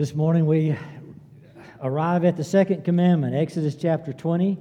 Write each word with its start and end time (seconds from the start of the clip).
This 0.00 0.14
morning 0.14 0.46
we 0.46 0.74
arrive 1.82 2.24
at 2.24 2.38
the 2.38 2.42
second 2.42 2.84
commandment, 2.84 3.34
Exodus 3.34 3.74
chapter 3.74 4.14
20, 4.14 4.56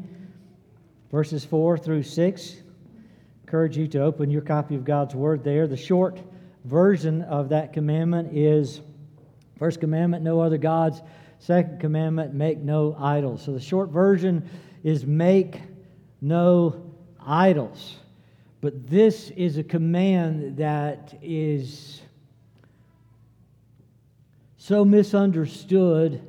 verses 1.09 1.45
4 1.45 1.77
through 1.77 2.03
6. 2.03 2.55
Encourage 3.45 3.77
you 3.77 3.87
to 3.87 4.01
open 4.01 4.29
your 4.29 4.41
copy 4.41 4.75
of 4.75 4.83
God's 4.83 5.15
Word 5.15 5.45
there. 5.45 5.65
The 5.65 5.77
short 5.77 6.19
version 6.65 7.21
of 7.21 7.47
that 7.47 7.71
commandment 7.71 8.35
is 8.35 8.81
first 9.57 9.79
commandment, 9.79 10.25
no 10.25 10.41
other 10.41 10.57
gods. 10.57 11.01
Second 11.37 11.79
commandment, 11.79 12.33
make 12.33 12.57
no 12.57 12.93
idols. 12.99 13.41
So 13.41 13.53
the 13.53 13.61
short 13.61 13.91
version 13.91 14.49
is 14.83 15.05
make 15.05 15.61
no 16.19 16.91
idols. 17.25 17.95
But 18.59 18.89
this 18.89 19.29
is 19.29 19.57
a 19.57 19.63
command 19.63 20.57
that 20.57 21.17
is 21.21 22.01
so 24.69 24.85
misunderstood 24.85 26.21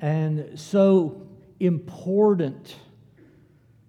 and 0.00 0.58
so 0.58 1.28
important 1.60 2.74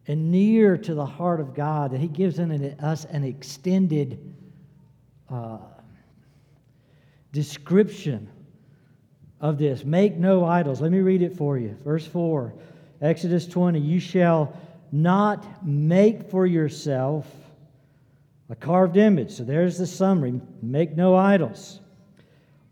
and 0.08 0.30
near 0.30 0.76
to 0.76 0.94
the 0.94 1.06
heart 1.06 1.40
of 1.40 1.56
God 1.56 1.92
that 1.92 2.02
He 2.02 2.10
gives 2.10 2.38
us 2.38 3.06
an 3.06 3.24
extended 3.24 4.36
uh, 5.30 5.60
description 7.32 8.30
of 9.40 9.58
this. 9.58 9.86
Make 9.86 10.18
no 10.18 10.44
idols. 10.44 10.82
Let 10.82 10.92
me 10.92 11.00
read 11.00 11.22
it 11.22 11.38
for 11.38 11.58
you. 11.58 11.78
Verse 11.86 12.06
4, 12.06 12.54
Exodus 13.02 13.48
20 13.48 13.80
You 13.80 14.02
shall 14.02 14.54
not 14.92 15.66
make 15.66 16.30
for 16.30 16.46
yourself 16.46 17.26
a 18.50 18.56
carved 18.56 18.98
image. 18.98 19.32
So 19.32 19.46
there's 19.46 19.78
the 19.78 19.88
summary 19.88 20.42
make 20.62 20.98
no 20.98 21.16
idols, 21.16 21.80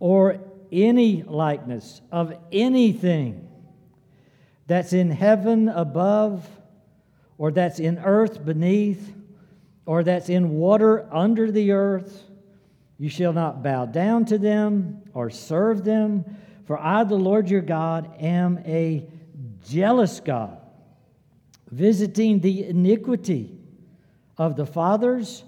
or 0.02 0.42
any 0.72 1.24
likeness 1.24 2.02
of 2.12 2.34
anything 2.52 3.48
that's 4.68 4.94
in 4.94 5.12
heaven 5.12 5.70
above, 5.70 6.48
or 7.38 7.52
that's 7.52 7.80
in 7.80 8.00
earth 8.00 8.44
beneath, 8.44 9.14
or 9.86 10.04
that's 10.04 10.30
in 10.30 10.52
water 10.52 11.08
under 11.14 11.52
the 11.52 11.72
earth. 11.72 12.24
You 12.98 13.10
shall 13.10 13.34
not 13.34 13.62
bow 13.62 13.86
down 13.86 14.26
to 14.26 14.38
them 14.38 15.02
or 15.14 15.30
serve 15.30 15.84
them, 15.84 16.26
for 16.66 16.80
I, 16.80 17.04
the 17.04 17.16
Lord 17.16 17.50
your 17.50 17.62
God, 17.62 18.10
am 18.20 18.60
a 18.66 19.08
jealous 19.68 20.20
God, 20.20 20.58
visiting 21.70 22.40
the 22.40 22.66
iniquity 22.66 23.58
of 24.38 24.56
the 24.56 24.66
fathers 24.66 25.44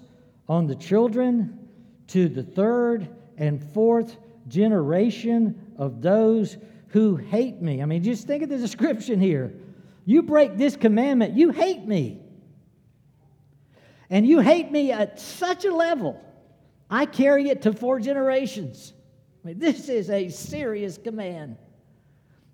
on 0.48 0.66
the 0.66 0.76
children 0.76 1.68
to 2.08 2.28
the 2.28 2.42
third 2.42 3.08
and 3.36 3.62
fourth 3.72 4.16
generation 4.48 5.74
of 5.76 6.02
those 6.02 6.56
who 6.88 7.16
hate 7.16 7.60
me. 7.60 7.82
I 7.82 7.84
mean, 7.84 8.02
just 8.02 8.26
think 8.26 8.42
of 8.42 8.48
the 8.48 8.58
description 8.58 9.20
here. 9.20 9.54
You 10.04 10.22
break 10.22 10.56
this 10.56 10.76
commandment, 10.76 11.34
you 11.34 11.50
hate 11.50 11.86
me. 11.86 12.20
And 14.10 14.26
you 14.26 14.40
hate 14.40 14.70
me 14.70 14.90
at 14.90 15.20
such 15.20 15.64
a 15.64 15.74
level, 15.74 16.20
I 16.90 17.04
carry 17.04 17.50
it 17.50 17.62
to 17.62 17.72
four 17.74 18.00
generations. 18.00 18.94
I 19.44 19.48
mean, 19.48 19.58
this 19.58 19.88
is 19.88 20.08
a 20.08 20.30
serious 20.30 20.96
command. 20.96 21.58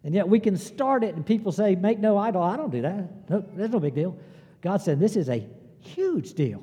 And 0.02 0.14
yet 0.14 0.28
we 0.28 0.38
can 0.38 0.56
start 0.56 1.02
it, 1.02 1.14
and 1.14 1.24
people 1.24 1.50
say, 1.50 1.76
Make 1.76 1.98
no 1.98 2.18
idol. 2.18 2.42
I 2.42 2.56
don't 2.56 2.70
do 2.70 2.82
that. 2.82 3.30
No, 3.30 3.44
that's 3.56 3.72
no 3.72 3.80
big 3.80 3.94
deal. 3.94 4.18
God 4.60 4.82
said, 4.82 5.00
This 5.00 5.16
is 5.16 5.28
a 5.28 5.46
huge 5.78 6.34
deal. 6.34 6.62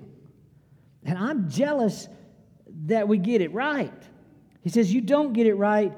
And 1.04 1.18
I'm 1.18 1.50
jealous 1.50 2.08
that 2.86 3.08
we 3.08 3.18
get 3.18 3.42
it 3.42 3.52
right. 3.54 3.92
He 4.62 4.70
says, 4.70 4.94
You 4.94 5.02
don't 5.02 5.34
get 5.34 5.48
it 5.48 5.56
right. 5.56 5.94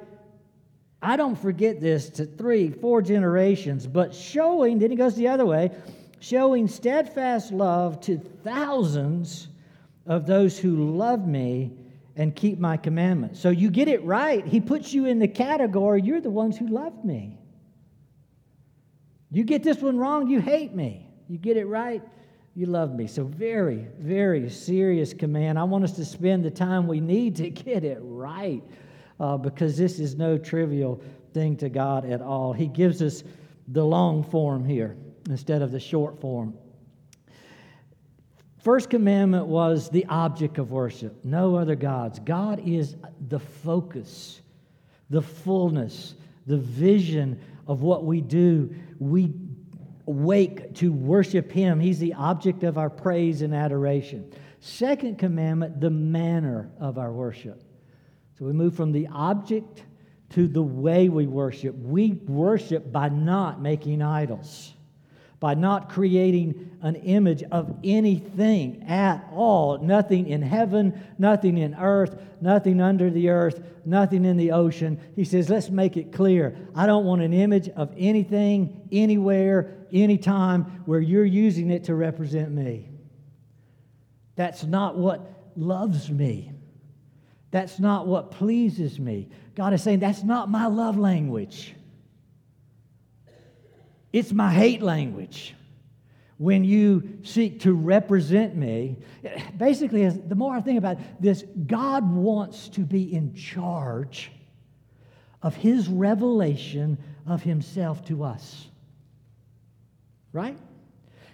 I 1.02 1.18
don't 1.18 1.36
forget 1.36 1.82
this 1.82 2.10
to 2.12 2.26
three, 2.26 2.70
four 2.70 3.02
generations, 3.02 3.86
but 3.86 4.16
showing, 4.16 4.80
then 4.80 4.90
he 4.90 4.96
goes 4.96 5.16
the 5.16 5.28
other 5.28 5.46
way, 5.46 5.72
showing 6.20 6.70
steadfast 6.70 7.52
love 7.52 8.00
to 8.02 8.18
thousands 8.18 9.50
of 10.06 10.26
those 10.26 10.58
who 10.58 10.96
love 10.96 11.28
me 11.28 11.74
and 12.16 12.34
keep 12.36 12.58
my 12.58 12.78
commandments. 12.78 13.40
So 13.40 13.50
you 13.50 13.70
get 13.70 13.90
it 13.90 14.04
right. 14.06 14.46
He 14.46 14.62
puts 14.62 14.94
you 14.94 15.06
in 15.06 15.20
the 15.20 15.28
category, 15.28 16.02
you're 16.02 16.22
the 16.22 16.30
ones 16.30 16.58
who 16.58 16.68
love 16.68 17.04
me. 17.04 17.38
You 19.32 19.44
get 19.44 19.64
this 19.64 19.82
one 19.82 19.98
wrong, 19.98 20.28
you 20.28 20.40
hate 20.40 20.74
me. 20.74 21.10
You 21.28 21.38
get 21.38 21.58
it 21.58 21.66
right, 21.66 22.04
you 22.56 22.68
love 22.68 22.94
me. 22.94 23.08
So, 23.08 23.24
very, 23.24 23.88
very 23.98 24.50
serious 24.50 25.14
command. 25.14 25.58
I 25.58 25.64
want 25.64 25.84
us 25.84 25.94
to 25.94 26.06
spend 26.06 26.46
the 26.46 26.52
time 26.52 26.88
we 26.88 27.00
need 27.00 27.36
to 27.38 27.50
get 27.50 27.84
it 27.84 27.98
right 28.02 28.64
uh, 29.20 29.38
because 29.38 29.78
this 29.78 30.00
is 30.00 30.16
no 30.16 30.38
trivial 30.38 31.02
thing 31.34 31.58
to 31.58 31.70
God 31.70 32.06
at 32.06 32.22
all. 32.22 32.54
He 32.54 32.68
gives 32.68 33.02
us 33.02 33.24
the 33.70 33.84
long 33.84 34.24
form 34.24 34.66
here 34.66 34.96
instead 35.30 35.62
of 35.62 35.72
the 35.72 35.80
short 35.80 36.20
form. 36.22 36.54
First 38.60 38.90
commandment 38.90 39.48
was 39.48 39.90
the 39.90 40.06
object 40.06 40.58
of 40.58 40.72
worship, 40.72 41.26
no 41.26 41.56
other 41.56 41.76
gods. 41.76 42.20
God 42.20 42.62
is 42.66 42.96
the 43.28 43.40
focus, 43.40 44.42
the 45.10 45.22
fullness, 45.22 46.16
the 46.46 46.58
vision 46.58 47.42
of 47.68 47.82
what 47.82 48.06
we 48.06 48.22
do. 48.22 48.74
We 49.00 49.34
wake 50.06 50.74
to 50.76 50.92
worship 50.92 51.52
Him. 51.52 51.80
He's 51.80 52.00
the 52.00 52.14
object 52.14 52.64
of 52.64 52.78
our 52.78 52.90
praise 52.90 53.42
and 53.42 53.54
adoration. 53.54 54.32
Second 54.60 55.18
commandment, 55.18 55.82
the 55.82 55.90
manner 55.90 56.72
of 56.80 56.98
our 56.98 57.12
worship. 57.12 57.62
So 58.38 58.46
we 58.46 58.54
move 58.54 58.76
from 58.76 58.92
the 58.92 59.08
object 59.08 59.84
to 60.32 60.48
the 60.48 60.64
way 60.64 61.10
we 61.10 61.28
worship. 61.28 61.76
We 61.76 62.14
worship 62.28 62.92
by 62.92 63.10
not 63.10 63.62
making 63.62 64.02
idols, 64.02 64.74
by 65.44 65.54
not 65.54 65.90
creating 65.90 66.72
an 66.84 66.96
image 66.96 67.44
of 67.52 67.78
anything 67.84 68.82
at 68.88 69.28
all. 69.34 69.78
Nothing 69.78 70.30
in 70.30 70.42
heaven, 70.42 71.04
nothing 71.18 71.58
in 71.58 71.76
earth, 71.76 72.16
nothing 72.40 72.80
under 72.80 73.10
the 73.10 73.28
earth, 73.28 73.62
nothing 73.84 74.24
in 74.24 74.38
the 74.38 74.54
ocean. 74.54 74.98
He 75.18 75.26
says, 75.26 75.50
let's 75.50 75.70
make 75.70 75.98
it 75.98 76.14
clear. 76.14 76.56
I 76.74 76.86
don't 76.86 77.04
want 77.04 77.24
an 77.24 77.34
image 77.34 77.68
of 77.68 77.94
anything, 77.98 78.88
anywhere, 78.90 79.86
anytime 79.92 80.64
where 80.86 81.02
you're 81.02 81.26
using 81.26 81.72
it 81.72 81.84
to 81.84 81.96
represent 81.96 82.50
me. 82.50 82.90
That's 84.38 84.64
not 84.64 84.98
what 84.98 85.52
loves 85.58 86.10
me. 86.10 86.54
That's 87.52 87.80
not 87.80 88.08
what 88.08 88.32
pleases 88.32 88.98
me. 88.98 89.28
God 89.56 89.74
is 89.74 89.84
saying, 89.84 90.00
that's 90.00 90.24
not 90.24 90.50
my 90.50 90.68
love 90.68 90.98
language. 90.98 91.76
It's 94.14 94.32
my 94.32 94.54
hate 94.54 94.82
language. 94.82 95.56
When 96.38 96.64
you 96.64 97.20
seek 97.24 97.62
to 97.62 97.74
represent 97.74 98.56
me, 98.56 98.98
basically, 99.58 100.08
the 100.08 100.36
more 100.36 100.56
I 100.56 100.62
think 100.62 100.78
about 100.78 100.98
this, 101.20 101.44
God 101.66 102.10
wants 102.10 102.70
to 102.70 102.82
be 102.82 103.14
in 103.14 103.34
charge 103.34 104.32
of 105.42 105.56
His 105.56 105.88
revelation 105.88 106.98
of 107.26 107.42
Himself 107.42 108.06
to 108.06 108.24
us. 108.24 108.68
Right? 110.32 110.58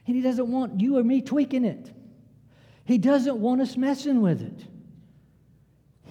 And 0.07 0.16
He 0.16 0.22
doesn't 0.22 0.51
want 0.51 0.79
you 0.79 0.97
or 0.97 1.03
me 1.03 1.22
tweaking 1.22 1.66
it, 1.66 1.91
He 2.85 2.97
doesn't 2.97 3.38
want 3.38 3.61
us 3.61 3.78
messing 3.78 4.22
with 4.22 4.41
it. 4.41 4.66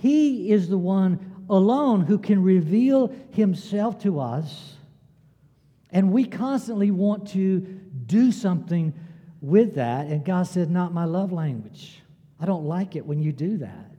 He 0.00 0.52
is 0.52 0.68
the 0.68 0.78
one 0.78 1.44
alone 1.50 2.02
who 2.02 2.18
can 2.18 2.42
reveal 2.42 3.08
himself 3.30 4.00
to 4.02 4.20
us. 4.20 4.74
And 5.90 6.12
we 6.12 6.24
constantly 6.24 6.90
want 6.90 7.28
to 7.28 7.60
do 7.60 8.30
something 8.32 8.92
with 9.40 9.76
that. 9.76 10.06
And 10.06 10.24
God 10.24 10.46
said, 10.46 10.70
Not 10.70 10.92
my 10.92 11.04
love 11.04 11.32
language. 11.32 12.02
I 12.40 12.46
don't 12.46 12.66
like 12.66 12.96
it 12.96 13.04
when 13.06 13.20
you 13.20 13.32
do 13.32 13.58
that. 13.58 13.94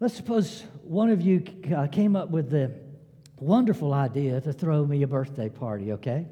Let's 0.00 0.14
suppose 0.14 0.62
one 0.84 1.10
of 1.10 1.20
you 1.20 1.42
uh, 1.74 1.88
came 1.88 2.14
up 2.14 2.30
with 2.30 2.50
the 2.50 2.72
wonderful 3.40 3.92
idea 3.92 4.40
to 4.40 4.52
throw 4.52 4.84
me 4.84 5.02
a 5.02 5.06
birthday 5.08 5.48
party, 5.48 5.92
okay? 5.92 6.26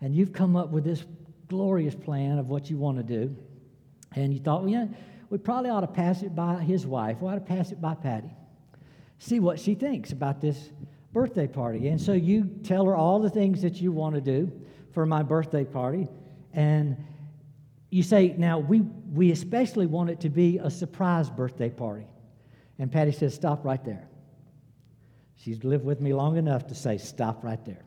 And 0.00 0.14
you've 0.14 0.32
come 0.32 0.54
up 0.54 0.70
with 0.70 0.84
this 0.84 1.04
glorious 1.48 1.94
plan 1.94 2.38
of 2.38 2.48
what 2.48 2.70
you 2.70 2.76
want 2.76 2.98
to 2.98 3.02
do. 3.02 3.36
And 4.14 4.32
you 4.32 4.40
thought, 4.40 4.62
well, 4.62 4.70
yeah, 4.70 4.86
we 5.30 5.38
probably 5.38 5.70
ought 5.70 5.80
to 5.80 5.86
pass 5.86 6.22
it 6.22 6.34
by 6.34 6.56
his 6.62 6.86
wife. 6.86 7.18
We 7.20 7.28
ought 7.28 7.34
to 7.34 7.40
pass 7.40 7.72
it 7.72 7.80
by 7.80 7.94
Patty. 7.94 8.30
See 9.18 9.40
what 9.40 9.58
she 9.58 9.74
thinks 9.74 10.12
about 10.12 10.40
this 10.40 10.70
birthday 11.12 11.46
party. 11.46 11.88
And 11.88 12.00
so 12.00 12.12
you 12.12 12.44
tell 12.64 12.86
her 12.86 12.94
all 12.94 13.20
the 13.20 13.30
things 13.30 13.62
that 13.62 13.80
you 13.80 13.92
want 13.92 14.14
to 14.14 14.20
do 14.20 14.50
for 14.92 15.06
my 15.06 15.22
birthday 15.22 15.64
party. 15.64 16.08
And 16.52 16.96
you 17.90 18.02
say, 18.02 18.34
now, 18.38 18.58
we, 18.58 18.80
we 18.80 19.30
especially 19.30 19.86
want 19.86 20.10
it 20.10 20.20
to 20.20 20.30
be 20.30 20.58
a 20.58 20.70
surprise 20.70 21.28
birthday 21.28 21.70
party. 21.70 22.06
And 22.78 22.90
Patty 22.90 23.12
says, 23.12 23.34
stop 23.34 23.64
right 23.64 23.84
there. 23.84 24.08
She's 25.36 25.62
lived 25.64 25.84
with 25.84 26.00
me 26.00 26.14
long 26.14 26.36
enough 26.36 26.66
to 26.68 26.74
say, 26.74 26.98
stop 26.98 27.44
right 27.44 27.62
there. 27.64 27.84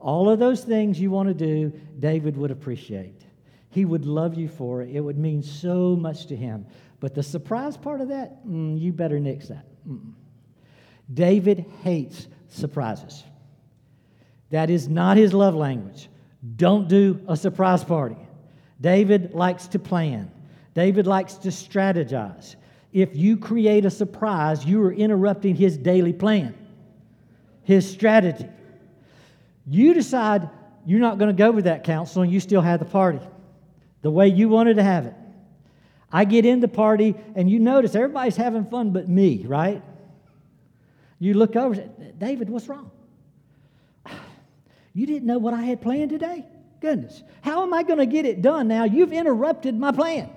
All 0.00 0.30
of 0.30 0.38
those 0.38 0.64
things 0.64 1.00
you 1.00 1.10
want 1.10 1.28
to 1.28 1.34
do, 1.34 1.72
David 1.98 2.36
would 2.36 2.50
appreciate. 2.50 3.22
He 3.70 3.84
would 3.84 4.06
love 4.06 4.34
you 4.34 4.48
for 4.48 4.82
it. 4.82 4.94
It 4.94 5.00
would 5.00 5.18
mean 5.18 5.42
so 5.42 5.94
much 5.94 6.26
to 6.26 6.36
him. 6.36 6.66
But 7.00 7.14
the 7.14 7.22
surprise 7.22 7.76
part 7.76 8.00
of 8.00 8.08
that, 8.08 8.46
mm, 8.46 8.80
you 8.80 8.92
better 8.92 9.20
nix 9.20 9.48
that. 9.48 9.66
Mm. 9.88 10.12
David 11.12 11.64
hates 11.82 12.26
surprises. 12.48 13.24
That 14.50 14.70
is 14.70 14.88
not 14.88 15.16
his 15.16 15.32
love 15.32 15.54
language. 15.54 16.08
Don't 16.56 16.88
do 16.88 17.20
a 17.28 17.36
surprise 17.36 17.84
party. 17.84 18.16
David 18.80 19.34
likes 19.34 19.66
to 19.68 19.78
plan, 19.78 20.30
David 20.74 21.06
likes 21.06 21.34
to 21.34 21.48
strategize. 21.48 22.56
If 22.90 23.14
you 23.14 23.36
create 23.36 23.84
a 23.84 23.90
surprise, 23.90 24.64
you 24.64 24.82
are 24.82 24.92
interrupting 24.92 25.54
his 25.54 25.76
daily 25.76 26.14
plan, 26.14 26.54
his 27.62 27.88
strategy. 27.88 28.48
You 29.66 29.92
decide 29.92 30.48
you're 30.86 31.00
not 31.00 31.18
going 31.18 31.28
to 31.28 31.36
go 31.36 31.50
with 31.50 31.64
that 31.64 31.84
counsel 31.84 32.22
and 32.22 32.32
you 32.32 32.40
still 32.40 32.62
have 32.62 32.78
the 32.78 32.86
party 32.86 33.20
the 34.00 34.10
way 34.10 34.28
you 34.28 34.48
wanted 34.48 34.76
to 34.76 34.82
have 34.82 35.06
it. 35.06 35.14
I 36.10 36.24
get 36.24 36.46
in 36.46 36.60
the 36.60 36.68
party 36.68 37.14
and 37.34 37.50
you 37.50 37.58
notice 37.58 37.94
everybody's 37.94 38.36
having 38.36 38.64
fun 38.64 38.92
but 38.92 39.08
me, 39.08 39.44
right? 39.46 39.82
You 41.18 41.34
look 41.34 41.56
over 41.56 41.74
David, 42.18 42.48
what's 42.48 42.68
wrong? 42.68 42.90
You 44.94 45.06
didn't 45.06 45.26
know 45.26 45.38
what 45.38 45.54
I 45.54 45.62
had 45.62 45.80
planned 45.80 46.10
today? 46.10 46.44
Goodness. 46.80 47.22
How 47.40 47.62
am 47.62 47.74
I 47.74 47.82
going 47.82 47.98
to 47.98 48.06
get 48.06 48.24
it 48.24 48.42
done 48.42 48.68
now? 48.68 48.84
You've 48.84 49.12
interrupted 49.12 49.78
my 49.78 49.92
plan 49.92 50.30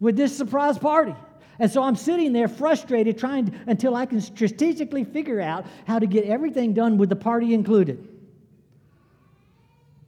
with 0.00 0.16
this 0.16 0.36
surprise 0.36 0.78
party. 0.78 1.14
And 1.58 1.70
so 1.70 1.82
I'm 1.82 1.96
sitting 1.96 2.32
there 2.32 2.48
frustrated, 2.48 3.18
trying 3.18 3.46
to, 3.46 3.52
until 3.66 3.94
I 3.94 4.06
can 4.06 4.20
strategically 4.20 5.04
figure 5.04 5.40
out 5.40 5.66
how 5.86 5.98
to 5.98 6.06
get 6.06 6.24
everything 6.24 6.72
done 6.72 6.98
with 6.98 7.08
the 7.08 7.16
party 7.16 7.54
included. 7.54 8.08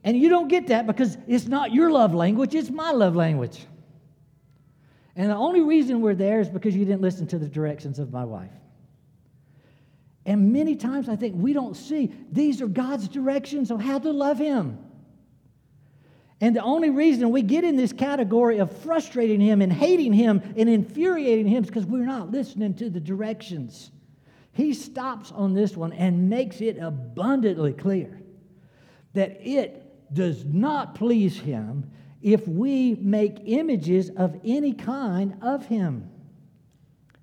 And 0.03 0.17
you 0.17 0.29
don't 0.29 0.47
get 0.47 0.67
that 0.67 0.85
because 0.85 1.17
it's 1.27 1.47
not 1.47 1.73
your 1.73 1.91
love 1.91 2.13
language, 2.13 2.53
it's 2.53 2.69
my 2.69 2.91
love 2.91 3.15
language. 3.15 3.65
And 5.15 5.31
the 5.31 5.35
only 5.35 5.61
reason 5.61 6.01
we're 6.01 6.15
there 6.15 6.39
is 6.39 6.49
because 6.49 6.75
you 6.75 6.85
didn't 6.85 7.01
listen 7.01 7.25
to 7.27 7.39
the 7.39 7.47
directions 7.47 7.99
of 7.99 8.11
my 8.11 8.25
wife. 8.25 8.51
And 10.25 10.51
many 10.51 10.75
times 10.75 11.07
I 11.07 11.15
think 11.15 11.35
we 11.37 11.53
don't 11.53 11.75
see 11.75 12.11
these 12.31 12.61
are 12.61 12.67
God's 12.67 13.07
directions 13.07 13.69
of 13.69 13.79
how 13.79 13.99
to 13.99 14.11
love 14.11 14.39
Him. 14.39 14.79
And 16.41 16.55
the 16.55 16.63
only 16.63 16.89
reason 16.89 17.29
we 17.29 17.43
get 17.43 17.63
in 17.63 17.77
this 17.77 17.93
category 17.93 18.57
of 18.57 18.75
frustrating 18.79 19.39
Him 19.39 19.61
and 19.61 19.71
hating 19.71 20.13
Him 20.13 20.41
and 20.57 20.67
infuriating 20.67 21.47
Him 21.47 21.63
is 21.63 21.69
because 21.69 21.85
we're 21.85 22.05
not 22.05 22.31
listening 22.31 22.73
to 22.75 22.89
the 22.89 22.99
directions. 22.99 23.91
He 24.51 24.73
stops 24.73 25.31
on 25.31 25.53
this 25.53 25.77
one 25.77 25.93
and 25.93 26.29
makes 26.29 26.59
it 26.61 26.77
abundantly 26.79 27.73
clear 27.73 28.19
that 29.13 29.39
it 29.41 30.13
does 30.13 30.43
not 30.45 30.95
please 30.95 31.39
Him 31.39 31.91
if 32.21 32.47
we 32.47 32.95
make 32.95 33.37
images 33.45 34.09
of 34.09 34.39
any 34.43 34.73
kind 34.73 35.37
of 35.41 35.67
Him. 35.67 36.09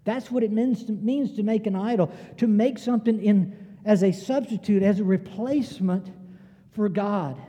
That's 0.04 0.30
what 0.30 0.42
it 0.42 0.50
means 0.50 0.84
to, 0.84 0.92
means 0.92 1.32
to 1.36 1.42
make 1.42 1.66
an 1.66 1.76
idol, 1.76 2.12
to 2.38 2.46
make 2.46 2.78
something 2.78 3.22
in, 3.22 3.76
as 3.84 4.02
a 4.02 4.12
substitute, 4.12 4.82
as 4.82 5.00
a 5.00 5.04
replacement 5.04 6.10
for 6.72 6.88
God. 6.88 7.40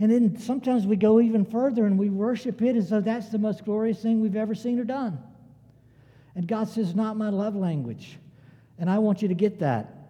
And 0.00 0.10
then 0.10 0.36
sometimes 0.36 0.86
we 0.86 0.96
go 0.96 1.20
even 1.20 1.44
further 1.44 1.86
and 1.86 1.98
we 1.98 2.10
worship 2.10 2.60
it 2.60 2.76
as 2.76 2.90
though 2.90 3.00
that's 3.00 3.28
the 3.28 3.38
most 3.38 3.64
glorious 3.64 4.02
thing 4.02 4.20
we've 4.20 4.36
ever 4.36 4.54
seen 4.54 4.78
or 4.78 4.84
done. 4.84 5.18
And 6.34 6.46
God 6.46 6.68
says, 6.68 6.94
Not 6.94 7.16
my 7.16 7.28
love 7.28 7.54
language. 7.54 8.18
And 8.78 8.90
I 8.90 8.98
want 8.98 9.22
you 9.22 9.28
to 9.28 9.34
get 9.34 9.60
that. 9.60 10.02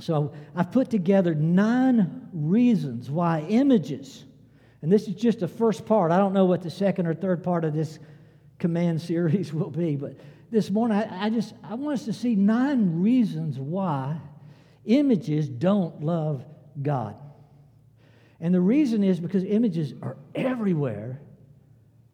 So 0.00 0.32
I've 0.54 0.70
put 0.70 0.90
together 0.90 1.34
nine 1.34 2.28
reasons 2.32 3.10
why 3.10 3.40
images, 3.48 4.24
and 4.82 4.92
this 4.92 5.08
is 5.08 5.14
just 5.14 5.40
the 5.40 5.48
first 5.48 5.86
part. 5.86 6.12
I 6.12 6.18
don't 6.18 6.32
know 6.32 6.44
what 6.44 6.62
the 6.62 6.70
second 6.70 7.06
or 7.06 7.14
third 7.14 7.42
part 7.42 7.64
of 7.64 7.74
this 7.74 7.98
command 8.58 9.00
series 9.02 9.52
will 9.52 9.70
be, 9.70 9.96
but 9.96 10.16
this 10.50 10.70
morning, 10.70 10.96
I, 10.96 11.26
I 11.26 11.30
just 11.30 11.54
I 11.62 11.74
want 11.74 12.00
us 12.00 12.04
to 12.06 12.12
see 12.12 12.34
nine 12.34 13.02
reasons 13.02 13.58
why 13.58 14.18
images 14.84 15.48
don't 15.48 16.02
love 16.02 16.44
God. 16.80 17.16
And 18.40 18.54
the 18.54 18.60
reason 18.60 19.02
is 19.02 19.20
because 19.20 19.44
images 19.44 19.94
are 20.00 20.16
everywhere 20.34 21.20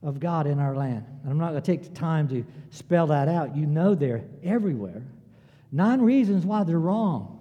of 0.02 0.20
God 0.20 0.46
in 0.46 0.58
our 0.58 0.74
land. 0.74 1.04
And 1.22 1.30
I'm 1.30 1.38
not 1.38 1.50
going 1.50 1.62
to 1.62 1.66
take 1.66 1.82
the 1.82 1.94
time 1.94 2.28
to 2.28 2.44
spell 2.70 3.08
that 3.08 3.28
out. 3.28 3.56
You 3.56 3.66
know 3.66 3.94
they're 3.94 4.24
everywhere. 4.42 5.02
Nine 5.70 6.00
reasons 6.00 6.44
why 6.44 6.64
they're 6.64 6.78
wrong. 6.78 7.40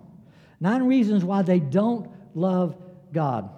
Nine 0.60 0.84
reasons 0.84 1.24
why 1.24 1.42
they 1.42 1.60
don't 1.60 2.10
love 2.36 2.76
God. 3.12 3.50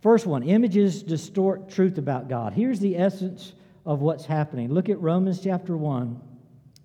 First 0.00 0.26
one 0.26 0.42
images 0.42 1.02
distort 1.02 1.70
truth 1.70 1.98
about 1.98 2.28
God. 2.28 2.52
Here's 2.52 2.80
the 2.80 2.98
essence 2.98 3.54
of 3.86 4.00
what's 4.00 4.26
happening. 4.26 4.72
Look 4.72 4.88
at 4.88 5.00
Romans 5.00 5.40
chapter 5.42 5.76
1 5.76 6.20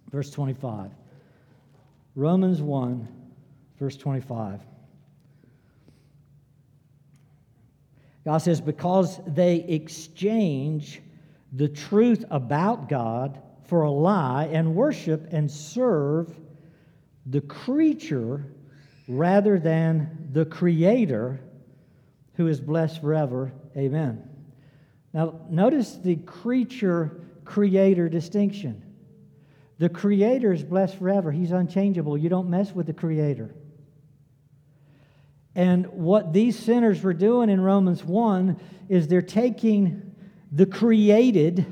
verse 0.10 0.32
25. 0.32 0.92
Romans 2.16 2.62
1, 2.62 3.08
verse 3.80 3.96
25. 3.96 4.62
God 8.26 8.38
says, 8.40 8.62
because 8.62 9.20
they 9.26 9.58
exchange 9.58 11.02
the 11.54 11.68
truth 11.68 12.26
about 12.30 12.90
God 12.90 13.42
for 13.66 13.84
a 13.84 13.92
lie 13.92 14.50
and 14.52 14.76
worship 14.76 15.28
and 15.32 15.50
serve 15.50 16.36
the 17.26 17.42
creature 17.42 18.46
rather 19.08 19.60
than 19.60 20.30
the 20.32 20.46
creator 20.46 21.40
who 22.36 22.48
is 22.48 22.60
blessed 22.60 23.02
forever. 23.02 23.52
Amen. 23.76 24.28
Now, 25.14 25.42
notice 25.50 25.96
the 25.96 26.18
creature 26.18 27.22
creator 27.46 28.10
distinction. 28.10 28.84
The 29.80 29.90
Creator 29.90 30.54
is 30.54 30.64
blessed 30.64 30.98
forever. 30.98 31.31
He's 31.31 31.52
unchangeable. 31.52 32.18
You 32.18 32.30
don't 32.30 32.50
mess 32.50 32.74
with 32.74 32.86
the 32.86 32.94
Creator. 32.94 33.56
And 35.56 35.88
what 35.88 36.34
these 36.34 36.60
sinners 36.60 37.02
were 37.02 37.14
doing 37.14 37.50
in 37.50 37.62
Romans 37.62 38.04
1 38.04 38.60
is 38.90 39.08
they're 39.08 39.22
taking 39.22 40.16
the 40.52 40.66
created 40.66 41.66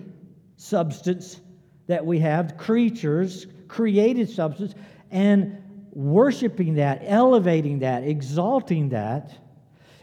substance 0.55 1.41
that 1.87 2.05
we 2.05 2.19
have, 2.19 2.57
creatures, 2.57 3.47
created 3.67 4.29
substance, 4.29 4.73
and 5.11 5.61
worshiping 5.91 6.75
that, 6.75 7.01
elevating 7.03 7.79
that, 7.79 8.03
exalting 8.03 8.89
that, 8.89 9.31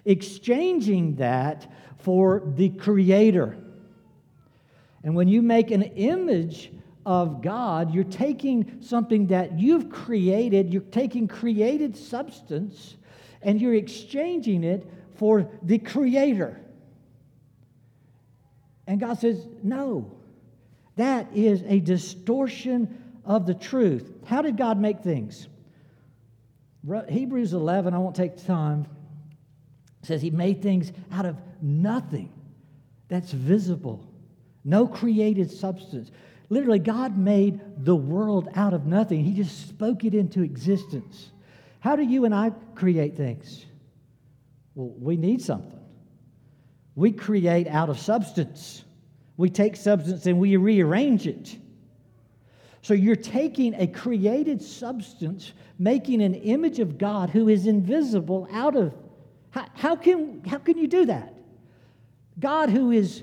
exchanging 0.04 1.16
that 1.16 1.70
for 1.98 2.42
the 2.56 2.68
Creator. 2.70 3.56
And 5.02 5.14
when 5.14 5.28
you 5.28 5.40
make 5.40 5.70
an 5.70 5.82
image 5.82 6.70
of 7.06 7.42
God, 7.42 7.92
you're 7.92 8.04
taking 8.04 8.78
something 8.80 9.26
that 9.28 9.58
you've 9.58 9.90
created, 9.90 10.72
you're 10.72 10.82
taking 10.82 11.28
created 11.28 11.96
substance, 11.96 12.96
and 13.42 13.60
you're 13.60 13.74
exchanging 13.74 14.64
it 14.64 14.90
for 15.14 15.48
the 15.62 15.78
Creator. 15.78 16.60
And 18.86 19.00
God 19.00 19.18
says, 19.18 19.46
no, 19.62 20.16
that 20.96 21.28
is 21.34 21.62
a 21.66 21.80
distortion 21.80 23.02
of 23.24 23.46
the 23.46 23.54
truth. 23.54 24.12
How 24.26 24.42
did 24.42 24.56
God 24.56 24.78
make 24.78 25.00
things? 25.00 25.48
Hebrews 27.08 27.54
11, 27.54 27.94
I 27.94 27.98
won't 27.98 28.14
take 28.14 28.44
time, 28.44 28.86
says 30.02 30.20
He 30.20 30.30
made 30.30 30.62
things 30.62 30.92
out 31.12 31.24
of 31.24 31.36
nothing 31.62 32.30
that's 33.08 33.32
visible, 33.32 34.06
no 34.64 34.86
created 34.86 35.50
substance. 35.50 36.10
Literally, 36.48 36.78
God 36.78 37.16
made 37.16 37.60
the 37.84 37.96
world 37.96 38.48
out 38.54 38.74
of 38.74 38.86
nothing, 38.86 39.24
He 39.24 39.34
just 39.34 39.68
spoke 39.68 40.04
it 40.04 40.14
into 40.14 40.42
existence. 40.42 41.30
How 41.80 41.96
do 41.96 42.02
you 42.02 42.24
and 42.24 42.34
I 42.34 42.50
create 42.74 43.16
things? 43.16 43.66
Well, 44.74 44.94
we 44.98 45.16
need 45.16 45.42
something. 45.42 45.80
We 46.94 47.12
create 47.12 47.66
out 47.66 47.90
of 47.90 47.98
substance. 47.98 48.84
We 49.36 49.50
take 49.50 49.76
substance 49.76 50.26
and 50.26 50.38
we 50.38 50.56
rearrange 50.56 51.26
it. 51.26 51.56
So 52.82 52.94
you're 52.94 53.16
taking 53.16 53.74
a 53.74 53.86
created 53.86 54.62
substance, 54.62 55.52
making 55.78 56.22
an 56.22 56.34
image 56.34 56.78
of 56.78 56.98
God 56.98 57.30
who 57.30 57.48
is 57.48 57.66
invisible 57.66 58.46
out 58.52 58.76
of. 58.76 58.94
How, 59.50 59.66
how, 59.74 59.96
can, 59.96 60.42
how 60.44 60.58
can 60.58 60.76
you 60.76 60.86
do 60.86 61.06
that? 61.06 61.34
God 62.38 62.70
who 62.70 62.90
is 62.90 63.22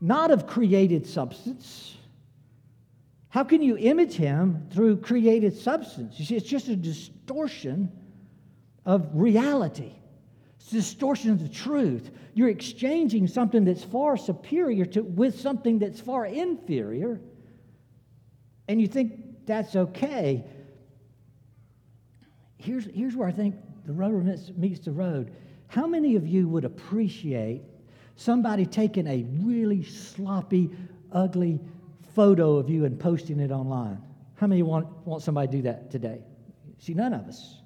not 0.00 0.30
of 0.30 0.46
created 0.46 1.06
substance. 1.06 1.96
How 3.28 3.44
can 3.44 3.62
you 3.62 3.76
image 3.76 4.14
him 4.14 4.66
through 4.72 4.98
created 4.98 5.56
substance? 5.56 6.18
You 6.18 6.24
see, 6.24 6.36
it's 6.36 6.48
just 6.48 6.68
a 6.68 6.76
distortion 6.76 7.92
of 8.84 9.08
reality. 9.12 9.92
It's 10.58 10.68
a 10.68 10.76
distortion 10.76 11.30
of 11.30 11.42
the 11.42 11.48
truth. 11.48 12.10
You're 12.34 12.48
exchanging 12.48 13.28
something 13.28 13.64
that's 13.64 13.84
far 13.84 14.16
superior 14.16 14.84
to 14.86 15.02
with 15.02 15.40
something 15.40 15.78
that's 15.78 16.00
far 16.00 16.26
inferior, 16.26 17.20
and 18.68 18.80
you 18.80 18.86
think 18.86 19.46
that's 19.46 19.76
okay. 19.76 20.44
Here's, 22.56 22.86
here's 22.86 23.16
where 23.16 23.28
I 23.28 23.32
think 23.32 23.56
the 23.86 23.92
rubber 23.92 24.18
meets, 24.18 24.50
meets 24.56 24.80
the 24.80 24.92
road. 24.92 25.32
How 25.68 25.86
many 25.86 26.16
of 26.16 26.26
you 26.26 26.48
would 26.48 26.64
appreciate 26.64 27.62
somebody 28.20 28.66
taking 28.66 29.06
a 29.06 29.24
really 29.42 29.82
sloppy, 29.82 30.70
ugly 31.10 31.58
photo 32.14 32.56
of 32.56 32.68
you 32.68 32.84
and 32.84 33.00
posting 33.00 33.40
it 33.40 33.50
online. 33.50 33.98
How 34.34 34.46
many 34.46 34.62
want, 34.62 34.86
want 35.06 35.22
somebody 35.22 35.48
to 35.48 35.56
do 35.56 35.62
that 35.62 35.90
today? 35.90 36.20
See, 36.78 36.92
none 36.92 37.14
of 37.14 37.26
us. 37.26 37.56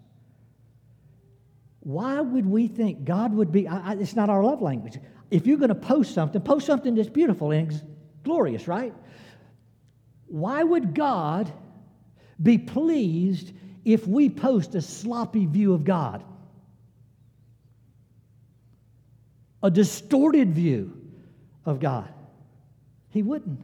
why 1.80 2.20
would 2.20 2.46
we 2.46 2.66
think 2.66 3.04
God 3.04 3.34
would 3.34 3.52
be? 3.52 3.68
I, 3.68 3.92
I, 3.92 3.94
it's 3.94 4.16
not 4.16 4.30
our 4.30 4.42
love 4.42 4.62
language. 4.62 4.98
If 5.30 5.46
you're 5.46 5.58
going 5.58 5.68
to 5.68 5.74
post 5.74 6.14
something, 6.14 6.40
post 6.40 6.66
something 6.66 6.94
that's 6.94 7.08
beautiful 7.10 7.50
and 7.50 7.80
glorious, 8.22 8.66
right? 8.66 8.94
Why 10.26 10.62
would 10.62 10.94
God 10.94 11.52
be 12.42 12.58
pleased 12.58 13.52
if 13.84 14.06
we 14.06 14.30
post 14.30 14.74
a 14.74 14.80
sloppy 14.80 15.46
view 15.46 15.74
of 15.74 15.84
God? 15.84 16.24
A 19.64 19.70
distorted 19.70 20.52
view 20.52 20.92
of 21.64 21.80
God? 21.80 22.12
He 23.08 23.22
wouldn't. 23.22 23.60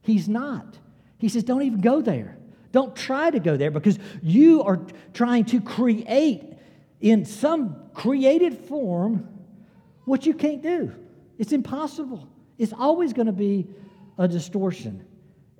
He's 0.00 0.28
not. 0.28 0.78
He 1.18 1.28
says, 1.28 1.44
don't 1.44 1.62
even 1.62 1.82
go 1.82 2.00
there. 2.00 2.38
Don't 2.72 2.96
try 2.96 3.30
to 3.30 3.38
go 3.38 3.56
there 3.58 3.70
because 3.70 3.98
you 4.22 4.62
are 4.62 4.80
trying 5.12 5.44
to 5.46 5.60
create 5.60 6.54
in 7.00 7.26
some 7.26 7.90
created 7.92 8.56
form 8.56 9.28
what 10.06 10.24
you 10.24 10.32
can't 10.32 10.62
do. 10.62 10.92
It's 11.38 11.52
impossible. 11.52 12.26
It's 12.56 12.72
always 12.72 13.12
going 13.12 13.26
to 13.26 13.32
be 13.32 13.66
a 14.16 14.26
distortion. 14.26 15.04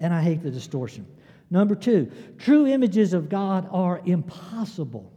And 0.01 0.15
I 0.15 0.23
hate 0.23 0.43
the 0.43 0.51
distortion. 0.51 1.07
Number 1.51 1.75
two, 1.75 2.11
true 2.39 2.67
images 2.67 3.13
of 3.13 3.29
God 3.29 3.69
are 3.71 4.01
impossible. 4.07 5.13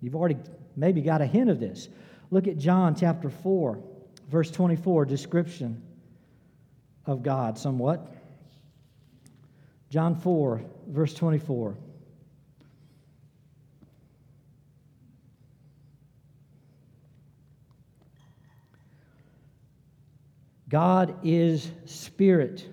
You've 0.00 0.14
already 0.14 0.36
maybe 0.76 1.00
got 1.00 1.20
a 1.22 1.26
hint 1.26 1.50
of 1.50 1.58
this. 1.58 1.88
Look 2.30 2.46
at 2.48 2.58
John 2.58 2.94
chapter 2.94 3.30
4, 3.30 3.78
verse 4.28 4.50
24, 4.50 5.04
description 5.04 5.82
of 7.06 7.22
God 7.22 7.58
somewhat. 7.58 8.12
John 9.90 10.16
4, 10.16 10.62
verse 10.88 11.14
24. 11.14 11.76
God 20.68 21.14
is 21.22 21.70
spirit, 21.84 22.66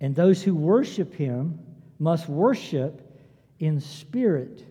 and 0.00 0.14
those 0.14 0.42
who 0.42 0.54
worship 0.54 1.14
him 1.14 1.58
must 1.98 2.28
worship 2.28 3.18
in 3.58 3.80
spirit 3.80 4.66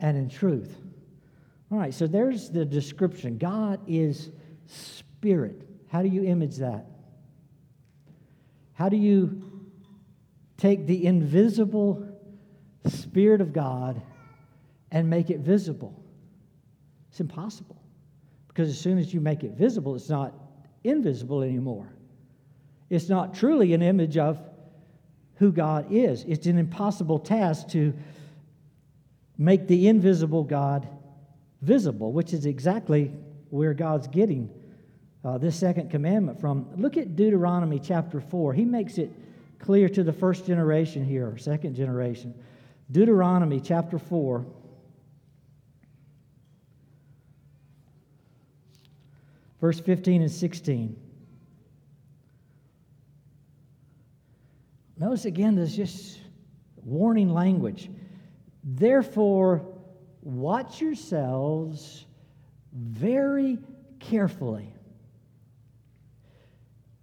and 0.00 0.16
in 0.16 0.28
truth. 0.28 0.76
All 1.70 1.78
right, 1.78 1.94
so 1.94 2.06
there's 2.08 2.50
the 2.50 2.64
description. 2.64 3.38
God 3.38 3.80
is 3.86 4.30
spirit. 4.66 5.03
How 5.88 6.02
do 6.02 6.08
you 6.08 6.24
image 6.24 6.56
that? 6.56 6.86
How 8.74 8.88
do 8.88 8.96
you 8.96 9.42
take 10.58 10.86
the 10.86 11.06
invisible 11.06 12.06
Spirit 12.86 13.40
of 13.40 13.52
God 13.52 14.02
and 14.90 15.08
make 15.08 15.30
it 15.30 15.40
visible? 15.40 16.04
It's 17.10 17.20
impossible. 17.20 17.80
Because 18.48 18.68
as 18.68 18.78
soon 18.78 18.98
as 18.98 19.14
you 19.14 19.20
make 19.20 19.44
it 19.44 19.52
visible, 19.52 19.94
it's 19.94 20.10
not 20.10 20.34
invisible 20.82 21.42
anymore. 21.42 21.88
It's 22.90 23.08
not 23.08 23.34
truly 23.34 23.72
an 23.72 23.82
image 23.82 24.18
of 24.18 24.38
who 25.36 25.52
God 25.52 25.86
is. 25.90 26.24
It's 26.28 26.46
an 26.46 26.58
impossible 26.58 27.18
task 27.18 27.68
to 27.68 27.94
make 29.38 29.68
the 29.68 29.88
invisible 29.88 30.44
God 30.44 30.86
visible, 31.62 32.12
which 32.12 32.32
is 32.32 32.46
exactly 32.46 33.10
where 33.48 33.74
God's 33.74 34.06
getting 34.06 34.50
uh, 35.24 35.38
this 35.38 35.56
second 35.56 35.90
commandment 35.90 36.40
from. 36.40 36.68
Look 36.76 36.96
at 36.96 37.16
Deuteronomy 37.16 37.80
chapter 37.80 38.20
4. 38.20 38.52
He 38.52 38.64
makes 38.64 38.98
it 38.98 39.10
clear 39.58 39.88
to 39.88 40.02
the 40.02 40.12
first 40.12 40.46
generation 40.46 41.04
here, 41.04 41.28
or 41.28 41.38
second 41.38 41.74
generation. 41.74 42.34
Deuteronomy 42.90 43.60
chapter 43.60 43.98
4. 43.98 44.44
verse 49.64 49.80
15 49.80 50.20
and 50.20 50.30
16. 50.30 50.94
Notice 54.98 55.24
again, 55.24 55.54
there's 55.54 55.74
just 55.74 56.20
warning 56.84 57.32
language. 57.32 57.88
Therefore, 58.62 59.64
watch 60.20 60.82
yourselves 60.82 62.04
very 62.74 63.56
carefully. 64.00 64.70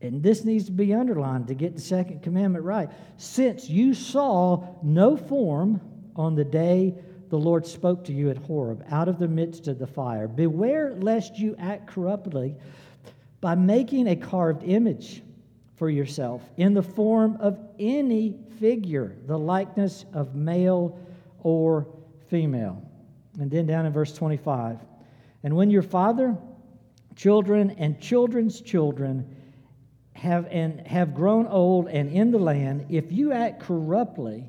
And 0.02 0.24
this 0.24 0.44
needs 0.44 0.66
to 0.66 0.72
be 0.72 0.94
underlined 0.94 1.48
to 1.48 1.54
get 1.54 1.76
the 1.76 1.82
second 1.82 2.24
commandment 2.24 2.66
right. 2.66 2.90
Since 3.18 3.70
you 3.70 3.94
saw 3.94 4.68
no 4.82 5.16
form 5.16 5.82
on 6.16 6.36
the 6.36 6.44
day 6.44 6.96
the 7.30 7.38
Lord 7.38 7.66
spoke 7.66 8.04
to 8.06 8.14
you 8.14 8.30
at 8.30 8.38
Horeb 8.38 8.84
out 8.92 9.08
of 9.08 9.18
the 9.18 9.28
midst 9.28 9.70
of 9.70 9.80
the 9.80 9.88
fire. 9.88 10.28
Beware 10.28 10.94
lest 10.96 11.40
you 11.40 11.56
act 11.58 11.88
corruptly 11.88 12.56
by 13.40 13.56
making 13.56 14.08
a 14.08 14.16
carved 14.18 14.64
image 14.64 15.24
for 15.78 15.90
yourself 15.90 16.44
in 16.58 16.74
the 16.74 16.84
form 16.84 17.38
of 17.40 17.58
any 17.80 18.36
figure, 18.60 19.16
the 19.28 19.40
likeness 19.40 20.06
of 20.14 20.36
male 20.36 21.00
or 21.40 21.88
female. 22.28 22.84
And 23.40 23.50
then 23.50 23.66
down 23.66 23.86
in 23.86 23.94
verse 23.94 24.14
25. 24.14 24.80
And 25.44 25.56
when 25.56 25.70
your 25.70 25.82
father, 25.84 26.38
children, 27.16 27.72
and 27.78 28.00
children's 28.02 28.60
children 28.60 29.38
have, 30.22 30.48
and 30.52 30.86
have 30.86 31.16
grown 31.16 31.48
old 31.48 31.88
and 31.88 32.08
in 32.08 32.30
the 32.30 32.38
land, 32.38 32.86
if 32.90 33.12
you 33.12 33.32
act 33.32 33.60
corruptly, 33.60 34.48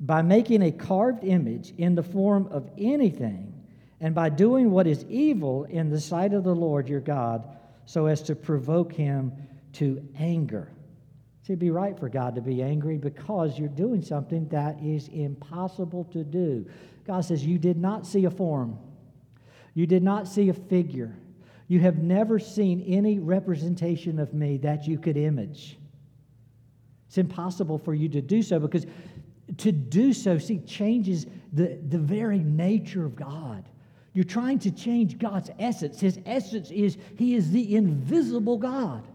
by 0.00 0.22
making 0.22 0.62
a 0.62 0.72
carved 0.72 1.24
image 1.24 1.74
in 1.76 1.94
the 1.94 2.02
form 2.02 2.46
of 2.50 2.70
anything, 2.78 3.52
and 4.00 4.14
by 4.14 4.30
doing 4.30 4.70
what 4.70 4.86
is 4.86 5.04
evil 5.04 5.64
in 5.64 5.90
the 5.90 6.00
sight 6.00 6.32
of 6.32 6.42
the 6.42 6.54
Lord 6.54 6.88
your 6.88 7.00
God, 7.00 7.44
so 7.84 8.06
as 8.06 8.22
to 8.22 8.34
provoke 8.34 8.90
him 8.90 9.32
to 9.74 10.02
anger. 10.18 10.72
See, 11.42 11.52
it'd 11.52 11.58
be 11.58 11.70
right 11.70 11.98
for 11.98 12.08
God 12.08 12.34
to 12.36 12.40
be 12.40 12.62
angry 12.62 12.96
because 12.96 13.58
you're 13.58 13.68
doing 13.68 14.00
something 14.00 14.48
that 14.48 14.82
is 14.82 15.08
impossible 15.08 16.04
to 16.12 16.24
do. 16.24 16.64
God 17.06 17.26
says, 17.26 17.44
You 17.44 17.58
did 17.58 17.76
not 17.76 18.06
see 18.06 18.24
a 18.24 18.30
form, 18.30 18.78
you 19.74 19.86
did 19.86 20.02
not 20.02 20.28
see 20.28 20.48
a 20.48 20.54
figure. 20.54 21.14
You 21.68 21.80
have 21.80 21.98
never 21.98 22.38
seen 22.38 22.82
any 22.86 23.18
representation 23.18 24.18
of 24.18 24.32
me 24.32 24.56
that 24.58 24.88
you 24.88 24.98
could 24.98 25.18
image. 25.18 25.78
It's 27.06 27.18
impossible 27.18 27.78
for 27.78 27.94
you 27.94 28.08
to 28.08 28.22
do 28.22 28.42
so 28.42 28.58
because 28.58 28.86
to 29.58 29.72
do 29.72 30.12
so, 30.12 30.38
see, 30.38 30.58
changes 30.60 31.26
the, 31.52 31.78
the 31.88 31.98
very 31.98 32.38
nature 32.38 33.04
of 33.04 33.16
God. 33.16 33.68
You're 34.12 34.24
trying 34.24 34.58
to 34.60 34.70
change 34.70 35.18
God's 35.18 35.50
essence. 35.58 36.00
His 36.00 36.18
essence 36.26 36.70
is 36.70 36.96
He 37.16 37.34
is 37.34 37.50
the 37.50 37.76
invisible 37.76 38.58
God. 38.58 39.06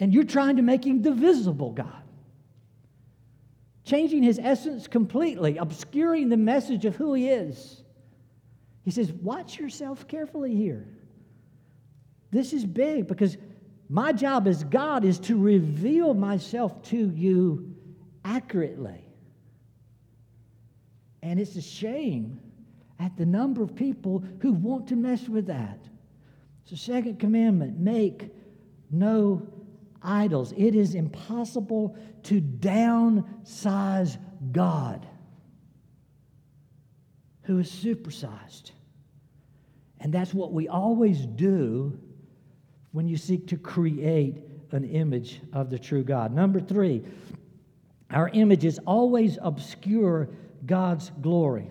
And 0.00 0.12
you're 0.12 0.24
trying 0.24 0.56
to 0.56 0.62
make 0.62 0.84
Him 0.84 1.02
the 1.02 1.12
visible 1.12 1.72
God. 1.72 2.02
Changing 3.84 4.22
His 4.22 4.38
essence 4.38 4.86
completely, 4.86 5.56
obscuring 5.58 6.28
the 6.28 6.36
message 6.36 6.84
of 6.84 6.96
who 6.96 7.14
He 7.14 7.28
is. 7.28 7.81
He 8.84 8.90
says, 8.90 9.12
Watch 9.12 9.58
yourself 9.58 10.06
carefully 10.08 10.54
here. 10.54 10.88
This 12.30 12.52
is 12.52 12.64
big 12.64 13.06
because 13.06 13.36
my 13.88 14.12
job 14.12 14.48
as 14.48 14.64
God 14.64 15.04
is 15.04 15.18
to 15.20 15.36
reveal 15.36 16.14
myself 16.14 16.82
to 16.84 17.10
you 17.10 17.74
accurately. 18.24 19.06
And 21.22 21.38
it's 21.38 21.56
a 21.56 21.62
shame 21.62 22.40
at 22.98 23.16
the 23.16 23.26
number 23.26 23.62
of 23.62 23.74
people 23.74 24.24
who 24.40 24.52
want 24.52 24.88
to 24.88 24.96
mess 24.96 25.28
with 25.28 25.46
that. 25.46 25.78
So, 26.64 26.76
second 26.76 27.18
commandment 27.18 27.78
make 27.78 28.30
no 28.90 29.46
idols. 30.02 30.52
It 30.56 30.74
is 30.74 30.94
impossible 30.94 31.96
to 32.24 32.40
downsize 32.40 34.16
God, 34.52 35.06
who 37.42 37.58
is 37.58 37.70
supersized. 37.70 38.70
And 40.00 40.12
that's 40.12 40.34
what 40.34 40.52
we 40.52 40.68
always 40.68 41.26
do 41.26 41.98
when 42.92 43.08
you 43.08 43.16
seek 43.16 43.48
to 43.48 43.56
create 43.56 44.42
an 44.72 44.84
image 44.84 45.40
of 45.52 45.70
the 45.70 45.78
true 45.78 46.02
God. 46.02 46.32
Number 46.32 46.60
three, 46.60 47.04
our 48.10 48.28
images 48.30 48.78
always 48.86 49.38
obscure 49.40 50.28
God's 50.66 51.10
glory. 51.20 51.70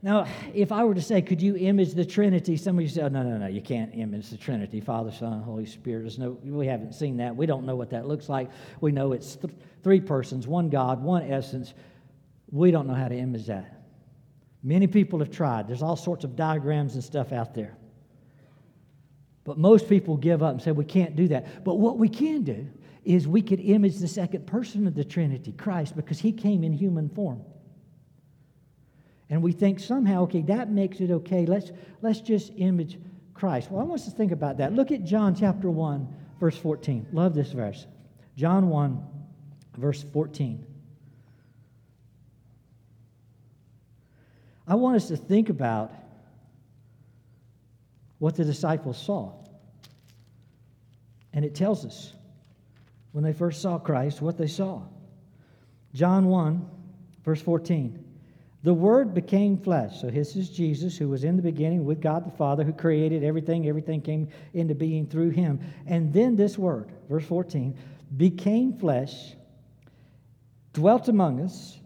Now, 0.00 0.26
if 0.54 0.70
I 0.70 0.84
were 0.84 0.94
to 0.94 1.02
say, 1.02 1.22
could 1.22 1.42
you 1.42 1.56
image 1.56 1.94
the 1.94 2.04
Trinity? 2.04 2.56
Some 2.56 2.76
of 2.76 2.82
you 2.82 2.88
say, 2.88 3.02
oh, 3.02 3.08
no, 3.08 3.24
no, 3.24 3.36
no, 3.36 3.48
you 3.48 3.60
can't 3.60 3.92
image 3.94 4.30
the 4.30 4.36
Trinity, 4.36 4.80
Father, 4.80 5.10
Son, 5.10 5.42
Holy 5.42 5.66
Spirit. 5.66 6.02
There's 6.02 6.20
no, 6.20 6.38
we 6.44 6.68
haven't 6.68 6.94
seen 6.94 7.16
that. 7.16 7.34
We 7.34 7.46
don't 7.46 7.66
know 7.66 7.74
what 7.74 7.90
that 7.90 8.06
looks 8.06 8.28
like. 8.28 8.48
We 8.80 8.92
know 8.92 9.12
it's 9.12 9.34
th- 9.34 9.52
three 9.82 10.00
persons, 10.00 10.46
one 10.46 10.68
God, 10.68 11.02
one 11.02 11.28
essence. 11.28 11.74
We 12.50 12.70
don't 12.70 12.86
know 12.86 12.94
how 12.94 13.08
to 13.08 13.16
image 13.16 13.46
that. 13.46 13.77
Many 14.62 14.86
people 14.86 15.20
have 15.20 15.30
tried. 15.30 15.68
There's 15.68 15.82
all 15.82 15.96
sorts 15.96 16.24
of 16.24 16.36
diagrams 16.36 16.94
and 16.94 17.04
stuff 17.04 17.32
out 17.32 17.54
there. 17.54 17.76
But 19.44 19.56
most 19.56 19.88
people 19.88 20.16
give 20.16 20.42
up 20.42 20.52
and 20.52 20.62
say, 20.62 20.72
we 20.72 20.84
can't 20.84 21.16
do 21.16 21.28
that. 21.28 21.64
But 21.64 21.76
what 21.76 21.96
we 21.96 22.08
can 22.08 22.42
do 22.42 22.66
is 23.04 23.26
we 23.26 23.40
could 23.40 23.60
image 23.60 23.96
the 23.96 24.08
second 24.08 24.46
person 24.46 24.86
of 24.86 24.94
the 24.94 25.04
Trinity, 25.04 25.52
Christ, 25.52 25.96
because 25.96 26.18
he 26.18 26.32
came 26.32 26.64
in 26.64 26.72
human 26.72 27.08
form. 27.08 27.40
And 29.30 29.42
we 29.42 29.52
think 29.52 29.80
somehow, 29.80 30.22
okay, 30.24 30.42
that 30.42 30.70
makes 30.70 31.00
it 31.00 31.10
okay. 31.10 31.46
Let's, 31.46 31.70
let's 32.02 32.20
just 32.20 32.52
image 32.56 32.98
Christ. 33.34 33.70
Well, 33.70 33.80
I 33.80 33.84
want 33.84 34.00
us 34.00 34.06
to 34.06 34.10
think 34.10 34.32
about 34.32 34.58
that. 34.58 34.74
Look 34.74 34.90
at 34.90 35.04
John 35.04 35.34
chapter 35.34 35.70
1, 35.70 36.14
verse 36.40 36.56
14. 36.58 37.06
Love 37.12 37.34
this 37.34 37.52
verse. 37.52 37.86
John 38.36 38.68
1, 38.68 39.02
verse 39.76 40.04
14. 40.12 40.66
I 44.68 44.74
want 44.74 44.96
us 44.96 45.08
to 45.08 45.16
think 45.16 45.48
about 45.48 45.92
what 48.18 48.36
the 48.36 48.44
disciples 48.44 49.00
saw. 49.00 49.32
And 51.32 51.44
it 51.44 51.54
tells 51.54 51.86
us 51.86 52.12
when 53.12 53.24
they 53.24 53.32
first 53.32 53.62
saw 53.62 53.78
Christ 53.78 54.20
what 54.20 54.36
they 54.36 54.46
saw. 54.46 54.82
John 55.94 56.26
1, 56.26 56.68
verse 57.24 57.40
14. 57.40 58.04
The 58.64 58.74
Word 58.74 59.14
became 59.14 59.56
flesh. 59.56 60.00
So 60.00 60.10
this 60.10 60.36
is 60.36 60.50
Jesus, 60.50 60.98
who 60.98 61.08
was 61.08 61.24
in 61.24 61.36
the 61.36 61.42
beginning 61.42 61.84
with 61.84 62.02
God 62.02 62.26
the 62.26 62.36
Father, 62.36 62.64
who 62.64 62.72
created 62.72 63.24
everything. 63.24 63.68
Everything 63.68 64.02
came 64.02 64.28
into 64.52 64.74
being 64.74 65.06
through 65.06 65.30
him. 65.30 65.60
And 65.86 66.12
then 66.12 66.36
this 66.36 66.58
Word, 66.58 66.90
verse 67.08 67.24
14, 67.24 67.74
became 68.16 68.76
flesh, 68.76 69.34
dwelt 70.72 71.08
among 71.08 71.40
us, 71.40 71.78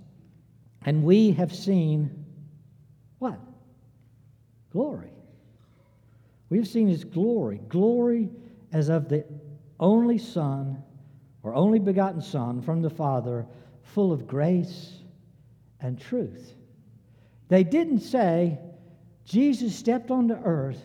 and 0.85 1.05
we 1.05 1.33
have 1.33 1.55
seen? 1.55 2.22
Glory. 4.73 5.11
We 6.49 6.59
have 6.59 6.69
seen 6.69 6.89
his 6.89 7.05
glory. 7.05 7.61
Glory 7.69 8.31
as 8.73 8.89
of 8.89 9.09
the 9.09 9.25
only 9.79 10.19
Son, 10.19 10.83
or 11.43 11.55
only 11.55 11.79
begotten 11.79 12.23
Son 12.23 12.63
from 12.63 12.83
the 12.83 12.91
Father, 12.91 13.47
full 13.83 14.13
of 14.13 14.27
grace 14.27 14.93
and 15.81 16.01
truth. 16.01 16.55
They 17.49 17.65
didn't 17.65 18.01
say, 18.01 18.59
Jesus 19.25 19.77
stepped 19.77 20.11
onto 20.11 20.35
earth 20.35 20.83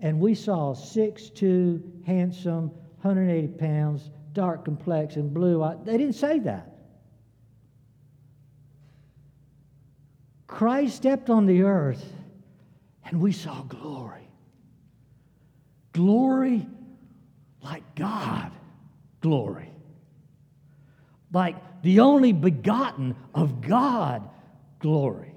and 0.00 0.20
we 0.20 0.34
saw 0.34 0.74
six-two, 0.74 1.82
handsome, 2.06 2.70
180 3.00 3.48
pounds, 3.58 4.10
dark 4.32 4.64
complexion, 4.64 5.30
blue 5.30 5.62
eyes. 5.62 5.78
They 5.84 5.96
didn't 5.96 6.14
say 6.14 6.38
that. 6.40 6.72
Christ 10.46 10.96
stepped 10.96 11.30
on 11.30 11.46
the 11.46 11.62
earth 11.62 12.04
and 13.06 13.20
we 13.20 13.32
saw 13.32 13.62
glory. 13.62 14.28
Glory 15.92 16.66
like 17.62 17.94
God 17.94 18.52
glory. 19.20 19.70
Like 21.32 21.82
the 21.82 22.00
only 22.00 22.32
begotten 22.32 23.16
of 23.34 23.60
God 23.60 24.28
glory. 24.78 25.34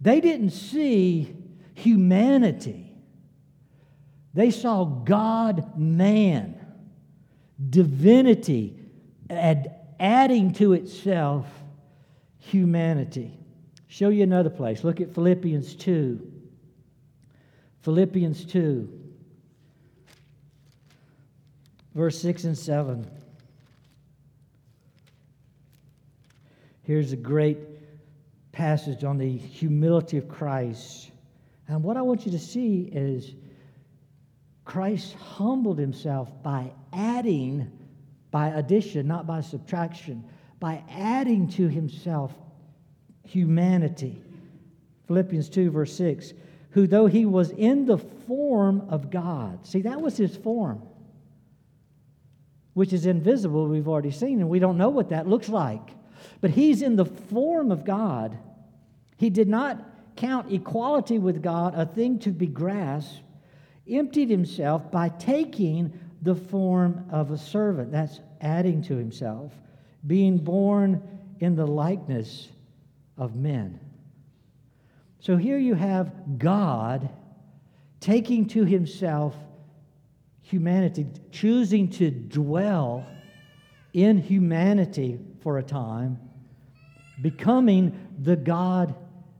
They 0.00 0.20
didn't 0.20 0.50
see 0.50 1.34
humanity, 1.74 2.92
they 4.34 4.50
saw 4.50 4.84
God 4.84 5.78
man, 5.78 6.58
divinity, 7.70 8.78
ad- 9.30 9.74
adding 9.98 10.52
to 10.54 10.72
itself 10.72 11.46
humanity. 12.38 13.38
Show 13.88 14.10
you 14.10 14.22
another 14.22 14.50
place. 14.50 14.84
Look 14.84 15.00
at 15.00 15.14
Philippians 15.14 15.74
2. 15.74 16.37
Philippians 17.82 18.44
2, 18.44 18.88
verse 21.94 22.20
6 22.20 22.44
and 22.44 22.58
7. 22.58 23.10
Here's 26.82 27.12
a 27.12 27.16
great 27.16 27.58
passage 28.52 29.04
on 29.04 29.18
the 29.18 29.36
humility 29.36 30.16
of 30.16 30.28
Christ. 30.28 31.10
And 31.68 31.82
what 31.82 31.96
I 31.96 32.02
want 32.02 32.24
you 32.24 32.32
to 32.32 32.38
see 32.38 32.90
is 32.92 33.34
Christ 34.64 35.14
humbled 35.14 35.78
himself 35.78 36.30
by 36.42 36.72
adding, 36.92 37.70
by 38.30 38.48
addition, 38.48 39.06
not 39.06 39.26
by 39.26 39.40
subtraction, 39.40 40.24
by 40.60 40.82
adding 40.90 41.48
to 41.50 41.68
himself 41.68 42.34
humanity. 43.24 44.20
Philippians 45.06 45.48
2, 45.48 45.70
verse 45.70 45.94
6 45.96 46.32
who, 46.70 46.86
though 46.86 47.06
he 47.06 47.24
was 47.24 47.50
in 47.50 47.86
the 47.86 47.98
form 47.98 48.86
of 48.88 49.10
God, 49.10 49.66
see, 49.66 49.82
that 49.82 50.00
was 50.00 50.16
his 50.16 50.36
form, 50.36 50.82
which 52.74 52.92
is 52.92 53.06
invisible, 53.06 53.66
we've 53.66 53.88
already 53.88 54.10
seen, 54.10 54.40
and 54.40 54.48
we 54.48 54.58
don't 54.58 54.78
know 54.78 54.90
what 54.90 55.08
that 55.08 55.26
looks 55.26 55.48
like. 55.48 55.90
But 56.40 56.50
he's 56.50 56.82
in 56.82 56.96
the 56.96 57.04
form 57.04 57.72
of 57.72 57.84
God. 57.84 58.38
He 59.16 59.30
did 59.30 59.48
not 59.48 59.82
count 60.16 60.52
equality 60.52 61.18
with 61.18 61.42
God 61.42 61.74
a 61.74 61.86
thing 61.86 62.18
to 62.20 62.30
be 62.30 62.46
grasped, 62.46 63.20
emptied 63.88 64.30
himself 64.30 64.90
by 64.90 65.08
taking 65.08 65.98
the 66.22 66.34
form 66.34 67.04
of 67.10 67.30
a 67.30 67.38
servant. 67.38 67.92
That's 67.92 68.20
adding 68.40 68.82
to 68.82 68.96
himself, 68.96 69.52
being 70.06 70.38
born 70.38 71.02
in 71.40 71.56
the 71.56 71.66
likeness 71.66 72.48
of 73.16 73.34
men. 73.34 73.80
So 75.20 75.36
here 75.36 75.58
you 75.58 75.74
have 75.74 76.38
God 76.38 77.08
taking 78.00 78.46
to 78.48 78.64
himself 78.64 79.34
humanity, 80.42 81.06
choosing 81.30 81.90
to 81.90 82.10
dwell 82.10 83.06
in 83.92 84.18
humanity 84.18 85.18
for 85.42 85.58
a 85.58 85.62
time, 85.62 86.18
becoming 87.20 88.08
the 88.22 88.36
God 88.36 88.94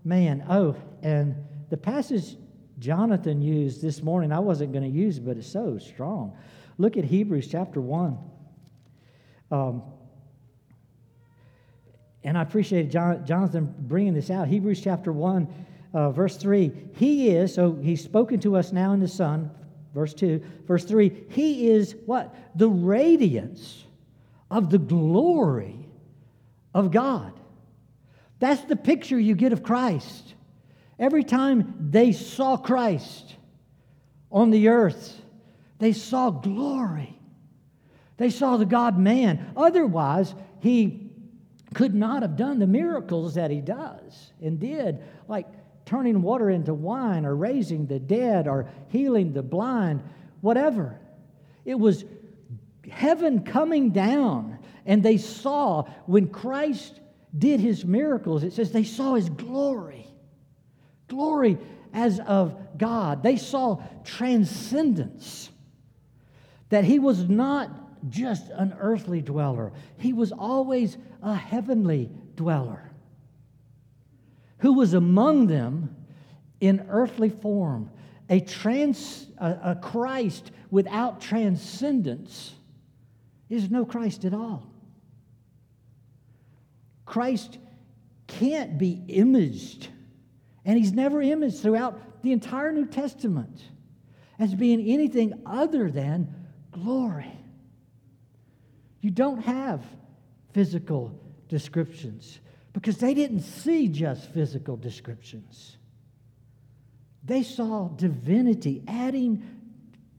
man. 0.04 0.44
Oh, 0.48 0.76
and 1.02 1.34
the 1.70 1.76
passage 1.76 2.36
Jonathan 2.78 3.40
used 3.40 3.80
this 3.82 4.02
morning, 4.02 4.32
I 4.32 4.38
wasn't 4.38 4.72
going 4.72 4.84
to 4.84 4.98
use 4.98 5.18
it, 5.18 5.26
but 5.26 5.36
it's 5.36 5.50
so 5.50 5.78
strong. 5.78 6.36
Look 6.76 6.96
at 6.96 7.04
Hebrews 7.04 7.48
chapter 7.48 7.80
1. 7.80 8.18
Um, 9.50 9.82
and 12.24 12.36
I 12.36 12.42
appreciate 12.42 12.90
John, 12.90 13.24
Jonathan 13.24 13.74
bringing 13.78 14.14
this 14.14 14.30
out. 14.30 14.48
Hebrews 14.48 14.80
chapter 14.82 15.12
1, 15.12 15.66
uh, 15.92 16.10
verse 16.10 16.36
3. 16.36 16.72
He 16.94 17.30
is, 17.30 17.54
so 17.54 17.72
he's 17.72 18.02
spoken 18.02 18.40
to 18.40 18.56
us 18.56 18.72
now 18.72 18.92
in 18.92 19.00
the 19.00 19.08
Son. 19.08 19.50
Verse 19.94 20.14
2. 20.14 20.42
Verse 20.66 20.84
3. 20.84 21.26
He 21.30 21.68
is 21.70 21.96
what? 22.06 22.34
The 22.56 22.68
radiance 22.68 23.84
of 24.50 24.70
the 24.70 24.78
glory 24.78 25.88
of 26.74 26.90
God. 26.90 27.32
That's 28.38 28.62
the 28.62 28.76
picture 28.76 29.18
you 29.18 29.34
get 29.34 29.52
of 29.52 29.62
Christ. 29.62 30.34
Every 30.98 31.24
time 31.24 31.88
they 31.90 32.12
saw 32.12 32.56
Christ 32.56 33.36
on 34.30 34.50
the 34.50 34.68
earth, 34.68 35.20
they 35.78 35.92
saw 35.92 36.30
glory. 36.30 37.18
They 38.16 38.30
saw 38.30 38.56
the 38.56 38.66
God 38.66 38.98
man. 38.98 39.52
Otherwise, 39.56 40.34
he 40.60 41.10
could 41.74 41.94
not 41.94 42.22
have 42.22 42.36
done 42.36 42.58
the 42.58 42.66
miracles 42.66 43.34
that 43.34 43.50
he 43.50 43.60
does 43.60 44.32
and 44.42 44.58
did, 44.58 44.98
like 45.28 45.46
turning 45.88 46.20
water 46.20 46.50
into 46.50 46.74
wine 46.74 47.24
or 47.24 47.34
raising 47.34 47.86
the 47.86 47.98
dead 47.98 48.46
or 48.46 48.68
healing 48.88 49.32
the 49.32 49.42
blind, 49.42 50.02
whatever. 50.42 51.00
It 51.64 51.76
was 51.76 52.04
heaven 52.90 53.42
coming 53.42 53.90
down, 53.90 54.58
and 54.84 55.02
they 55.02 55.16
saw 55.16 55.84
when 56.04 56.28
Christ 56.28 57.00
did 57.36 57.60
his 57.60 57.86
miracles, 57.86 58.42
it 58.42 58.52
says 58.52 58.70
they 58.70 58.84
saw 58.84 59.14
his 59.14 59.30
glory. 59.30 60.06
Glory 61.08 61.56
as 61.94 62.20
of 62.20 62.54
God. 62.76 63.22
They 63.22 63.38
saw 63.38 63.82
transcendence. 64.04 65.48
That 66.68 66.84
he 66.84 66.98
was 66.98 67.30
not 67.30 67.70
just 68.10 68.50
an 68.50 68.76
earthly 68.78 69.22
dweller, 69.22 69.72
he 69.96 70.12
was 70.12 70.32
always 70.32 70.98
a 71.22 71.34
heavenly 71.34 72.10
dweller 72.36 72.87
who 74.58 74.74
was 74.74 74.94
among 74.94 75.46
them 75.46 75.94
in 76.60 76.86
earthly 76.88 77.30
form. 77.30 77.90
A, 78.28 78.40
trans, 78.40 79.26
a, 79.38 79.58
a 79.62 79.74
Christ 79.76 80.50
without 80.70 81.20
transcendence 81.20 82.54
is 83.48 83.70
no 83.70 83.84
Christ 83.84 84.24
at 84.24 84.34
all. 84.34 84.66
Christ 87.06 87.58
can't 88.26 88.76
be 88.76 89.02
imaged, 89.08 89.88
and 90.64 90.76
he's 90.76 90.92
never 90.92 91.22
imaged 91.22 91.62
throughout 91.62 92.22
the 92.22 92.32
entire 92.32 92.70
New 92.72 92.84
Testament 92.84 93.62
as 94.38 94.54
being 94.54 94.80
anything 94.80 95.32
other 95.46 95.90
than 95.90 96.34
glory. 96.70 97.32
You 99.00 99.10
don't 99.10 99.40
have 99.40 99.82
physical 100.52 101.18
descriptions 101.48 102.40
because 102.72 102.98
they 102.98 103.14
didn't 103.14 103.40
see 103.40 103.88
just 103.88 104.32
physical 104.32 104.76
descriptions. 104.76 105.76
They 107.24 107.42
saw 107.42 107.88
divinity 107.88 108.82
adding 108.86 109.42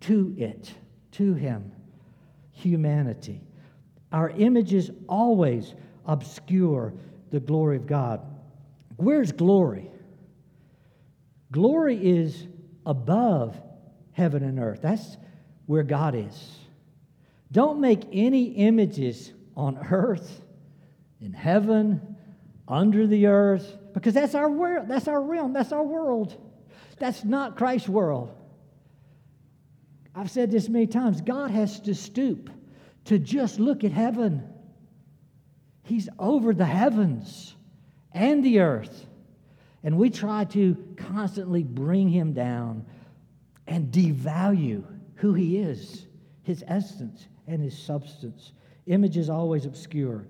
to 0.02 0.36
it, 0.38 0.74
to 1.14 1.34
him, 1.34 1.72
humanity. 2.52 3.42
Our 4.12 4.30
images 4.30 4.92
always 5.08 5.74
obscure 6.06 6.94
the 7.32 7.40
glory 7.40 7.78
of 7.78 7.88
God. 7.88 8.22
Where's 8.98 9.32
glory? 9.32 9.90
Glory 11.52 11.96
is 11.96 12.48
above 12.86 13.60
heaven 14.12 14.44
and 14.44 14.60
earth. 14.60 14.82
That's 14.82 15.18
where 15.66 15.84
God 15.84 16.16
is. 16.16 16.58
Don't 17.52 17.80
make 17.80 18.04
any 18.12 18.46
images 18.46 19.34
on 19.56 19.78
earth, 19.92 20.42
in 21.22 21.34
heaven, 21.34 22.09
under 22.70 23.08
the 23.08 23.26
earth, 23.26 23.78
because 23.94 24.14
that's 24.14 24.36
our 24.36 24.50
world, 24.50 24.88
that's 24.88 25.08
our 25.08 25.22
realm, 25.22 25.52
that's 25.52 25.72
our 25.72 25.84
world. 25.84 26.38
That's 27.00 27.24
not 27.24 27.58
Christ's 27.58 27.90
world. 27.90 28.36
I've 30.14 30.30
said 30.30 30.52
this 30.52 30.70
many 30.70 30.86
times 30.86 31.22
God 31.22 31.50
has 31.50 31.80
to 31.82 31.96
stoop 31.96 32.50
to 33.06 33.18
just 33.18 33.60
look 33.60 33.84
at 33.84 33.92
heaven. 33.92 34.48
He's 35.84 36.10
over 36.20 36.54
the 36.54 36.66
heavens 36.66 37.56
and 38.14 38.44
the 38.44 38.60
earth. 38.60 39.08
And 39.84 39.98
we 39.98 40.10
try 40.10 40.44
to 40.46 40.76
constantly 40.98 41.64
bring 41.64 42.10
him 42.10 42.34
down 42.34 42.86
and 43.66 43.92
devalue 43.92 44.84
who 45.16 45.34
he 45.34 45.58
is, 45.58 46.06
his 46.44 46.64
essence 46.68 47.28
and 47.48 47.62
his 47.64 47.78
substance. 47.78 48.52
Images 48.88 49.30
always 49.30 49.66
obscure 49.66 50.26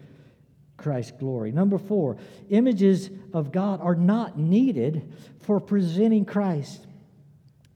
Christ's 0.80 1.12
glory. 1.12 1.52
Number 1.52 1.78
four, 1.78 2.18
images 2.50 3.10
of 3.34 3.52
God 3.52 3.82
are 3.82 3.96
not 3.96 4.38
needed 4.38 5.14
for 5.42 5.60
presenting 5.60 6.26
Christ. 6.26 6.86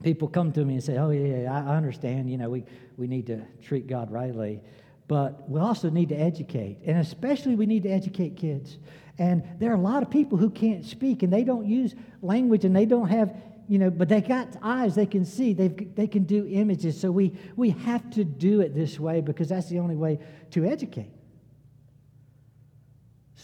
People 0.04 0.28
come 0.28 0.52
to 0.54 0.66
me 0.66 0.76
and 0.76 0.84
say, 0.84 0.98
Oh, 0.98 1.12
yeah, 1.12 1.52
I 1.52 1.76
understand. 1.76 2.30
You 2.30 2.38
know, 2.38 2.50
we, 2.50 2.66
we 2.98 3.08
need 3.08 3.28
to 3.28 3.42
treat 3.62 3.88
God 3.88 4.12
rightly. 4.12 4.62
But 5.08 5.50
we 5.50 5.60
also 5.60 5.90
need 5.90 6.10
to 6.10 6.16
educate. 6.16 6.80
And 6.86 6.98
especially, 6.98 7.56
we 7.56 7.66
need 7.66 7.84
to 7.84 7.90
educate 7.90 8.38
kids. 8.38 8.78
And 9.20 9.44
there 9.60 9.72
are 9.72 9.76
a 9.76 9.82
lot 9.82 10.02
of 10.02 10.10
people 10.10 10.38
who 10.38 10.50
can't 10.50 10.84
speak 10.86 11.24
and 11.24 11.32
they 11.32 11.44
don't 11.44 11.68
use 11.68 11.94
language 12.22 12.66
and 12.66 12.76
they 12.76 12.86
don't 12.86 13.10
have, 13.10 13.36
you 13.68 13.78
know, 13.78 13.90
but 13.90 14.10
they 14.10 14.22
got 14.22 14.48
eyes, 14.62 14.96
they 14.96 15.06
can 15.06 15.24
see, 15.24 15.54
they 15.54 15.68
they 15.68 16.08
can 16.08 16.24
do 16.24 16.48
images. 16.48 17.00
So 17.00 17.12
we, 17.12 17.38
we 17.56 17.72
have 17.72 18.10
to 18.12 18.24
do 18.24 18.62
it 18.62 18.74
this 18.74 19.00
way 19.00 19.22
because 19.22 19.50
that's 19.50 19.70
the 19.70 19.80
only 19.80 19.96
way 19.96 20.20
to 20.52 20.66
educate. 20.66 21.12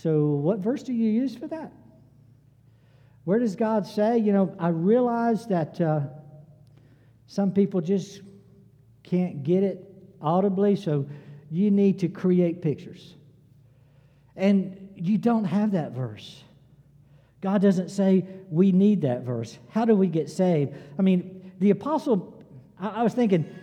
So, 0.02 0.28
what 0.28 0.60
verse 0.60 0.84
do 0.84 0.94
you 0.94 1.10
use 1.10 1.36
for 1.36 1.48
that? 1.48 1.74
Where 3.26 3.38
does 3.38 3.56
God 3.58 3.86
say, 3.86 4.18
you 4.18 4.32
know, 4.32 4.56
I 4.58 4.70
realize 4.70 5.46
that 5.48 5.80
uh, 5.82 6.02
some 7.28 7.52
people 7.52 7.82
just 7.82 8.22
can't 9.04 9.44
get 9.44 9.64
it 9.64 9.86
audibly, 10.22 10.78
so 10.78 11.06
you 11.52 11.70
need 11.70 12.00
to 12.00 12.08
create 12.08 12.62
pictures. 12.62 13.16
And 14.38 14.90
you 14.96 15.18
don't 15.18 15.44
have 15.44 15.74
that 15.74 15.92
verse. 15.92 16.44
God 17.42 17.62
doesn't 17.62 17.90
say 17.90 18.26
we 18.50 18.72
need 18.72 19.02
that 19.02 19.24
verse. 19.24 19.58
How 19.70 19.84
do 19.84 19.96
we 19.96 20.08
get 20.08 20.30
saved? 20.30 20.74
I 20.98 21.02
mean, 21.02 21.52
the 21.60 21.72
apostle, 21.72 22.42
I, 22.80 22.88
I 22.88 23.04
was 23.04 23.14
thinking, 23.14 23.54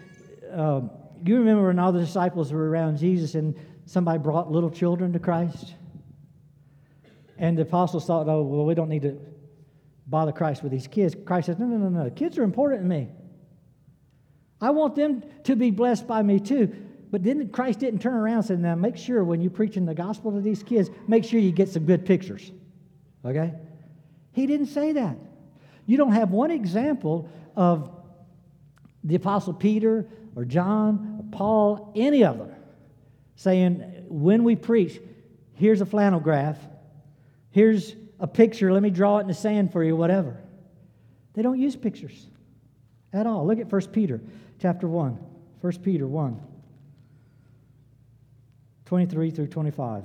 uh, 0.52 0.82
you 1.24 1.38
remember 1.38 1.68
when 1.68 1.78
all 1.78 1.92
the 1.92 2.00
disciples 2.00 2.52
were 2.52 2.68
around 2.68 2.98
Jesus 2.98 3.34
and 3.34 3.58
somebody 3.86 4.18
brought 4.18 4.50
little 4.52 4.70
children 4.70 5.14
to 5.14 5.18
Christ? 5.18 5.74
And 7.38 7.56
the 7.58 7.62
apostles 7.62 8.06
thought, 8.06 8.28
oh, 8.28 8.42
well, 8.42 8.64
we 8.64 8.74
don't 8.74 8.88
need 8.88 9.02
to 9.02 9.20
bother 10.06 10.32
Christ 10.32 10.62
with 10.62 10.72
these 10.72 10.86
kids. 10.86 11.14
Christ 11.24 11.46
says, 11.46 11.58
no, 11.58 11.66
no, 11.66 11.76
no, 11.76 12.04
no. 12.04 12.10
Kids 12.10 12.38
are 12.38 12.44
important 12.44 12.82
to 12.82 12.88
me. 12.88 13.08
I 14.60 14.70
want 14.70 14.94
them 14.94 15.22
to 15.44 15.56
be 15.56 15.70
blessed 15.70 16.06
by 16.06 16.22
me 16.22 16.40
too. 16.40 16.74
But 17.10 17.22
then 17.22 17.48
Christ 17.50 17.80
didn't 17.80 18.00
turn 18.00 18.14
around 18.14 18.38
and 18.38 18.44
say, 18.46 18.56
now 18.56 18.74
make 18.74 18.96
sure 18.96 19.22
when 19.22 19.40
you're 19.40 19.50
preaching 19.50 19.84
the 19.84 19.94
gospel 19.94 20.32
to 20.32 20.40
these 20.40 20.62
kids, 20.62 20.90
make 21.06 21.24
sure 21.24 21.38
you 21.38 21.52
get 21.52 21.68
some 21.68 21.84
good 21.84 22.06
pictures. 22.06 22.50
Okay? 23.24 23.52
He 24.32 24.46
didn't 24.46 24.66
say 24.66 24.92
that. 24.92 25.16
You 25.86 25.96
don't 25.96 26.12
have 26.12 26.30
one 26.30 26.50
example 26.50 27.28
of 27.54 27.90
the 29.04 29.14
Apostle 29.14 29.54
Peter 29.54 30.08
or 30.34 30.44
John 30.44 31.18
or 31.20 31.36
Paul, 31.36 31.92
any 31.94 32.24
of 32.24 32.38
them, 32.38 32.50
saying, 33.36 34.04
when 34.08 34.42
we 34.42 34.56
preach, 34.56 35.00
here's 35.54 35.80
a 35.80 35.86
flannel 35.86 36.20
graph, 36.20 36.58
here's 37.56 37.96
a 38.20 38.26
picture, 38.26 38.70
let 38.70 38.82
me 38.82 38.90
draw 38.90 39.16
it 39.16 39.22
in 39.22 39.28
the 39.28 39.32
sand 39.32 39.72
for 39.72 39.82
you, 39.82 39.96
whatever. 39.96 40.36
They 41.32 41.40
don't 41.40 41.58
use 41.58 41.74
pictures 41.74 42.26
at 43.14 43.26
all. 43.26 43.46
Look 43.46 43.58
at 43.58 43.72
1 43.72 43.86
Peter 43.92 44.20
chapter 44.60 44.86
1. 44.86 45.18
1 45.62 45.72
Peter 45.78 46.06
1. 46.06 46.38
23 48.84 49.30
through 49.30 49.46
25. 49.46 50.04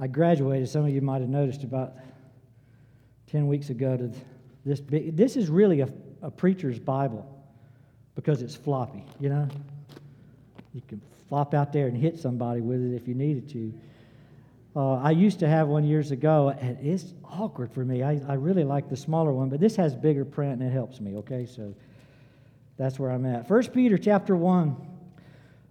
I 0.00 0.06
graduated, 0.08 0.68
some 0.68 0.84
of 0.84 0.90
you 0.90 1.00
might 1.00 1.20
have 1.20 1.30
noticed, 1.30 1.62
about 1.62 1.92
10 3.30 3.46
weeks 3.46 3.70
ago 3.70 3.96
to 3.96 4.10
this 4.64 4.80
big. 4.80 5.16
This 5.16 5.36
is 5.36 5.48
really 5.48 5.82
a, 5.82 5.88
a 6.22 6.30
preacher's 6.30 6.78
Bible 6.78 7.26
because 8.14 8.42
it's 8.42 8.54
floppy, 8.54 9.04
you 9.18 9.28
know? 9.28 9.48
You 10.74 10.82
can 10.86 11.00
flop 11.28 11.54
out 11.54 11.72
there 11.72 11.86
and 11.86 11.96
hit 11.96 12.18
somebody 12.18 12.60
with 12.60 12.82
it 12.82 12.94
if 12.94 13.08
you 13.08 13.14
needed 13.14 13.48
to. 13.50 13.74
Uh, 14.76 14.94
I 14.96 15.10
used 15.10 15.40
to 15.40 15.48
have 15.48 15.68
one 15.68 15.84
years 15.84 16.10
ago, 16.12 16.54
and 16.60 16.78
it's 16.80 17.12
awkward 17.24 17.72
for 17.72 17.84
me. 17.84 18.02
I, 18.02 18.20
I 18.28 18.34
really 18.34 18.62
like 18.62 18.88
the 18.88 18.96
smaller 18.96 19.32
one, 19.32 19.48
but 19.48 19.58
this 19.58 19.74
has 19.76 19.94
bigger 19.94 20.24
print 20.24 20.60
and 20.60 20.70
it 20.70 20.72
helps 20.72 21.00
me, 21.00 21.16
okay? 21.16 21.46
So 21.46 21.74
that's 22.76 22.98
where 22.98 23.10
I'm 23.10 23.26
at. 23.26 23.50
1 23.50 23.68
Peter 23.68 23.98
chapter 23.98 24.36
1, 24.36 24.76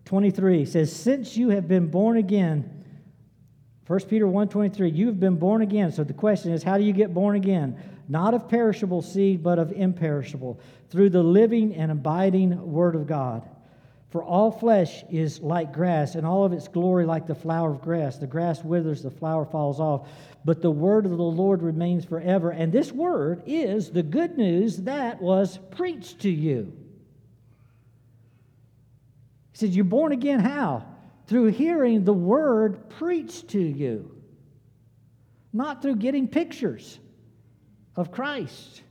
23 0.05 0.65
says, 0.65 0.93
Since 0.93 1.37
you 1.37 1.49
have 1.49 1.67
been 1.67 1.87
born 1.87 2.17
again, 2.17 2.85
1 3.87 3.99
Peter 4.01 4.27
1 4.27 4.49
23, 4.49 4.91
you 4.91 5.07
have 5.07 5.19
been 5.19 5.35
born 5.35 5.61
again. 5.61 5.91
So 5.91 6.03
the 6.03 6.13
question 6.13 6.51
is, 6.51 6.61
how 6.61 6.77
do 6.77 6.83
you 6.83 6.93
get 6.93 7.13
born 7.13 7.35
again? 7.35 7.75
Not 8.11 8.33
of 8.33 8.49
perishable 8.49 9.03
seed, 9.03 9.43
but 9.43 9.59
of 9.59 9.71
imperishable, 9.71 10.59
through 10.89 11.11
the 11.11 11.21
living 11.21 11.75
and 11.75 11.91
abiding 11.91 12.59
Word 12.59 12.95
of 12.95 13.05
God. 13.05 13.47
For 14.09 14.23
all 14.23 14.49
flesh 14.49 15.03
is 15.11 15.39
like 15.41 15.71
grass, 15.71 16.15
and 16.15 16.25
all 16.25 16.43
of 16.43 16.51
its 16.51 16.67
glory 16.67 17.05
like 17.05 17.27
the 17.27 17.35
flower 17.35 17.69
of 17.69 17.81
grass. 17.81 18.17
The 18.17 18.25
grass 18.25 18.63
withers, 18.63 19.03
the 19.03 19.11
flower 19.11 19.45
falls 19.45 19.79
off, 19.79 20.09
but 20.43 20.63
the 20.63 20.71
word 20.71 21.05
of 21.05 21.11
the 21.11 21.23
Lord 21.23 21.61
remains 21.61 22.05
forever. 22.05 22.49
And 22.49 22.71
this 22.71 22.91
word 22.91 23.43
is 23.45 23.91
the 23.91 24.01
good 24.01 24.35
news 24.35 24.77
that 24.77 25.21
was 25.21 25.59
preached 25.69 26.21
to 26.21 26.29
you. 26.31 26.73
He 29.51 29.57
said, 29.59 29.69
You're 29.69 29.85
born 29.85 30.11
again 30.11 30.39
how? 30.39 30.83
Through 31.27 31.47
hearing 31.47 32.05
the 32.05 32.13
word 32.13 32.89
preached 32.89 33.49
to 33.49 33.61
you, 33.61 34.15
not 35.53 35.83
through 35.83 35.97
getting 35.97 36.27
pictures 36.27 36.97
of 37.99 38.11
Christ. 38.11 38.81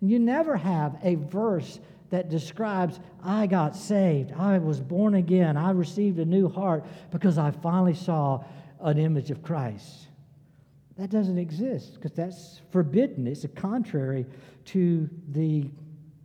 You 0.00 0.18
never 0.18 0.54
have 0.54 0.98
a 1.02 1.14
verse 1.14 1.80
that 2.10 2.28
describes 2.28 3.00
I 3.22 3.46
got 3.46 3.74
saved, 3.74 4.32
I 4.32 4.58
was 4.58 4.80
born 4.80 5.14
again, 5.14 5.56
I 5.56 5.70
received 5.70 6.18
a 6.18 6.24
new 6.24 6.48
heart 6.48 6.84
because 7.10 7.38
I 7.38 7.52
finally 7.52 7.94
saw 7.94 8.44
an 8.80 8.98
image 8.98 9.30
of 9.30 9.42
Christ. 9.42 10.08
That 10.98 11.08
doesn't 11.08 11.38
exist 11.38 11.94
because 11.94 12.12
that's 12.12 12.60
forbidden. 12.70 13.26
It's 13.26 13.44
a 13.44 13.48
contrary 13.48 14.26
to 14.66 15.08
the 15.28 15.70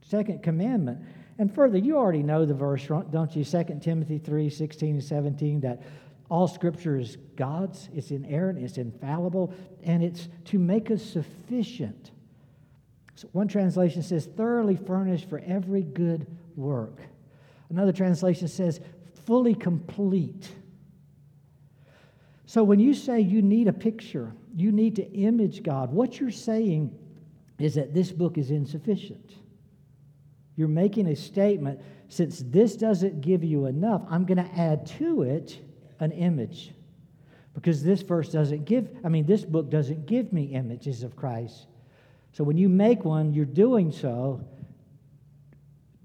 second 0.02 0.44
commandment. 0.44 1.00
And 1.38 1.54
further, 1.54 1.78
you 1.78 1.98
already 1.98 2.24
know 2.24 2.46
the 2.46 2.54
verse, 2.54 2.86
don't 3.12 3.34
you? 3.36 3.46
2 3.46 3.80
Timothy 3.82 4.18
3 4.18 4.50
16 4.50 4.96
and 4.96 5.04
17, 5.04 5.62
that 5.62 5.82
all 6.30 6.48
scripture 6.48 6.98
is 6.98 7.18
God's, 7.38 7.88
it's 7.94 8.12
inerrant, 8.12 8.60
it's 8.60 8.78
infallible, 8.78 9.54
and 9.84 10.04
it's 10.04 10.28
to 10.46 10.60
make 10.60 10.92
us 10.92 11.04
sufficient 11.04 12.12
so 13.16 13.30
one 13.32 13.48
translation 13.48 14.04
says, 14.04 14.26
thoroughly 14.26 14.76
furnished 14.76 15.30
for 15.30 15.40
every 15.40 15.84
good 15.84 16.28
work. 16.56 17.00
Another 17.70 17.94
translation 17.94 18.48
says, 18.48 18.82
fully 19.26 19.56
complete. 19.56 20.50
So 22.46 22.64
when 22.64 22.80
you 22.80 22.94
say 22.94 23.22
you 23.22 23.42
need 23.42 23.68
a 23.68 23.74
picture, 23.74 24.34
you 24.56 24.72
need 24.72 24.98
to 24.98 25.12
image 25.14 25.64
God, 25.64 25.92
what 25.92 26.20
you're 26.20 26.30
saying 26.30 26.94
is 27.58 27.76
that 27.76 27.94
this 27.94 28.12
book 28.12 28.38
is 28.38 28.52
insufficient. 28.52 29.34
You're 30.58 30.68
making 30.68 31.08
a 31.08 31.16
statement 31.16 31.80
since 32.10 32.44
this 32.46 32.76
doesn't 32.76 33.22
give 33.22 33.44
you 33.44 33.66
enough, 33.66 34.04
I'm 34.10 34.26
going 34.26 34.38
to 34.38 34.60
add 34.60 34.86
to 34.98 35.24
it 35.24 35.60
an 36.00 36.12
image. 36.12 36.74
Because 37.54 37.82
this 37.82 38.02
verse 38.02 38.30
doesn't 38.30 38.66
give, 38.66 38.90
I 39.04 39.10
mean, 39.10 39.26
this 39.26 39.46
book 39.46 39.70
doesn't 39.70 40.06
give 40.06 40.34
me 40.34 40.48
images 40.48 41.04
of 41.04 41.16
Christ. 41.16 41.68
So 42.36 42.44
when 42.44 42.58
you 42.58 42.68
make 42.68 43.06
one, 43.06 43.34
you're 43.34 43.46
doing 43.46 43.94
so 43.94 44.42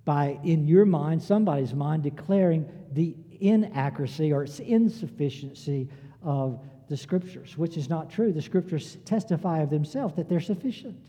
by, 0.04 0.38
in 0.44 0.68
your 0.68 0.84
mind, 0.84 1.20
somebody's 1.20 1.74
mind, 1.74 2.04
declaring 2.04 2.70
the 2.92 3.16
inaccuracy 3.40 4.32
or 4.32 4.46
insufficiency 4.60 5.88
of 6.22 6.60
the 6.88 6.96
scriptures, 6.96 7.58
which 7.58 7.76
is 7.76 7.88
not 7.88 8.10
true. 8.10 8.32
The 8.32 8.42
scriptures 8.42 8.96
testify 9.04 9.58
of 9.58 9.70
themselves 9.70 10.14
that 10.14 10.28
they're 10.28 10.38
sufficient 10.38 11.04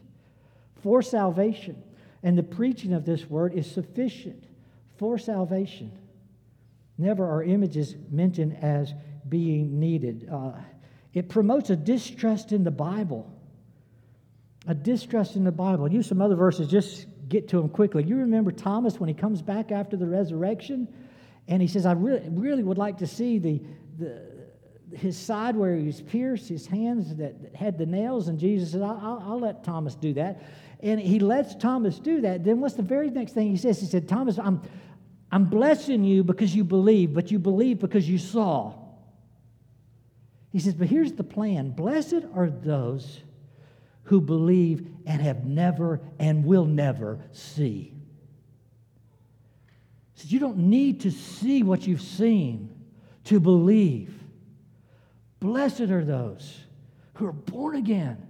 for 0.81 1.03
salvation. 1.03 1.83
And 2.23 2.35
the 2.35 2.41
preaching 2.41 2.91
of 2.91 3.05
this 3.05 3.29
word 3.29 3.53
is 3.53 3.69
sufficient 3.69 4.45
for 4.97 5.19
salvation. 5.19 5.91
Never 6.97 7.29
are 7.29 7.43
images 7.43 7.95
mentioned 8.09 8.57
as 8.63 8.95
being 9.29 9.79
needed. 9.79 10.27
Uh, 10.31 10.53
it 11.13 11.29
promotes 11.29 11.69
a 11.69 11.75
distrust 11.75 12.51
in 12.51 12.63
the 12.63 12.71
Bible. 12.71 13.31
A 14.67 14.75
distrust 14.75 15.35
in 15.35 15.43
the 15.43 15.51
Bible. 15.51 15.85
I'll 15.85 15.91
use 15.91 16.07
some 16.07 16.21
other 16.21 16.35
verses, 16.35 16.67
just 16.67 17.07
get 17.27 17.47
to 17.49 17.57
them 17.57 17.69
quickly. 17.69 18.03
You 18.03 18.17
remember 18.17 18.51
Thomas 18.51 18.99
when 18.99 19.07
he 19.07 19.15
comes 19.15 19.41
back 19.41 19.71
after 19.71 19.97
the 19.97 20.05
resurrection? 20.05 20.87
And 21.47 21.61
he 21.61 21.67
says, 21.67 21.85
I 21.85 21.93
really, 21.93 22.27
really 22.29 22.63
would 22.63 22.77
like 22.77 22.97
to 22.99 23.07
see 23.07 23.39
the, 23.39 23.61
the, 23.97 24.21
his 24.95 25.17
side 25.17 25.55
where 25.55 25.75
he 25.75 25.85
was 25.85 26.01
pierced, 26.01 26.49
his 26.49 26.67
hands 26.67 27.15
that 27.15 27.55
had 27.55 27.77
the 27.77 27.85
nails. 27.85 28.27
And 28.27 28.37
Jesus 28.37 28.71
said, 28.71 28.81
I'll, 28.81 29.23
I'll, 29.25 29.39
let 29.39 29.63
Thomas 29.63 29.95
do 29.95 30.13
that. 30.13 30.43
And 30.81 30.99
he 30.99 31.19
lets 31.19 31.55
Thomas 31.55 31.99
do 31.99 32.21
that. 32.21 32.43
Then 32.43 32.59
what's 32.59 32.75
the 32.75 32.83
very 32.83 33.09
next 33.09 33.33
thing 33.33 33.49
he 33.49 33.57
says? 33.57 33.79
He 33.79 33.87
said, 33.87 34.07
Thomas, 34.07 34.37
I'm, 34.37 34.61
I'm 35.31 35.45
blessing 35.45 36.03
you 36.03 36.23
because 36.23 36.55
you 36.55 36.63
believe, 36.63 37.13
but 37.13 37.31
you 37.31 37.39
believe 37.39 37.79
because 37.79 38.07
you 38.07 38.17
saw. 38.17 38.73
He 40.51 40.59
says, 40.59 40.73
but 40.73 40.87
here's 40.87 41.13
the 41.13 41.23
plan 41.23 41.71
Blessed 41.71 42.25
are 42.35 42.49
those 42.49 43.21
who 44.03 44.21
believe 44.21 44.87
and 45.05 45.21
have 45.21 45.45
never 45.45 46.01
and 46.19 46.45
will 46.45 46.65
never 46.65 47.19
see. 47.31 47.93
He 50.13 50.21
says, 50.21 50.31
you 50.31 50.39
don't 50.39 50.57
need 50.57 51.01
to 51.01 51.11
see 51.11 51.63
what 51.63 51.87
you've 51.87 52.01
seen 52.01 52.69
to 53.25 53.39
believe. 53.39 54.13
Blessed 55.39 55.81
are 55.81 56.03
those 56.03 56.59
who 57.13 57.27
are 57.27 57.33
born 57.33 57.75
again 57.75 58.27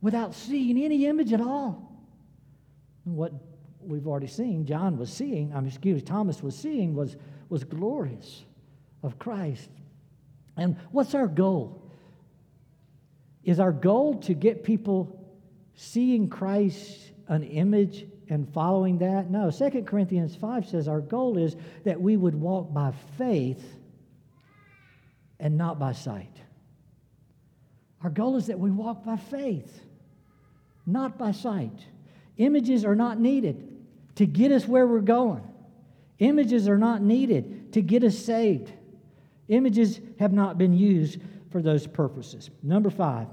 without 0.00 0.34
seeing 0.34 0.82
any 0.82 1.06
image 1.06 1.32
at 1.32 1.40
all. 1.40 1.92
What 3.04 3.32
we've 3.80 4.06
already 4.06 4.26
seen, 4.26 4.64
John 4.66 4.96
was 4.96 5.12
seeing, 5.12 5.52
I'm 5.54 5.66
excuse 5.66 6.02
Thomas 6.02 6.42
was 6.42 6.56
seeing 6.56 6.94
was, 6.94 7.16
was 7.48 7.64
glorious 7.64 8.44
of 9.02 9.18
Christ. 9.18 9.68
And 10.56 10.76
what's 10.90 11.14
our 11.14 11.26
goal? 11.26 11.83
Is 13.44 13.60
our 13.60 13.72
goal 13.72 14.14
to 14.20 14.34
get 14.34 14.64
people 14.64 15.20
seeing 15.74 16.28
Christ 16.28 17.12
an 17.28 17.42
image 17.42 18.06
and 18.28 18.48
following 18.52 18.98
that? 18.98 19.30
No, 19.30 19.50
2 19.50 19.82
Corinthians 19.82 20.34
5 20.34 20.66
says 20.68 20.88
our 20.88 21.00
goal 21.00 21.36
is 21.36 21.56
that 21.84 22.00
we 22.00 22.16
would 22.16 22.34
walk 22.34 22.72
by 22.72 22.92
faith 23.18 23.62
and 25.38 25.58
not 25.58 25.78
by 25.78 25.92
sight. 25.92 26.40
Our 28.02 28.10
goal 28.10 28.36
is 28.36 28.46
that 28.46 28.58
we 28.58 28.70
walk 28.70 29.04
by 29.04 29.16
faith, 29.16 29.82
not 30.86 31.18
by 31.18 31.32
sight. 31.32 31.86
Images 32.36 32.84
are 32.84 32.94
not 32.94 33.20
needed 33.20 33.70
to 34.16 34.26
get 34.26 34.52
us 34.52 34.66
where 34.66 34.86
we're 34.86 35.00
going. 35.00 35.42
Images 36.18 36.68
are 36.68 36.78
not 36.78 37.02
needed 37.02 37.72
to 37.72 37.82
get 37.82 38.04
us 38.04 38.16
saved. 38.16 38.72
Images 39.48 40.00
have 40.18 40.32
not 40.32 40.56
been 40.56 40.72
used 40.72 41.18
for 41.54 41.62
those 41.62 41.86
purposes. 41.86 42.50
Number 42.64 42.90
five, 42.90 43.28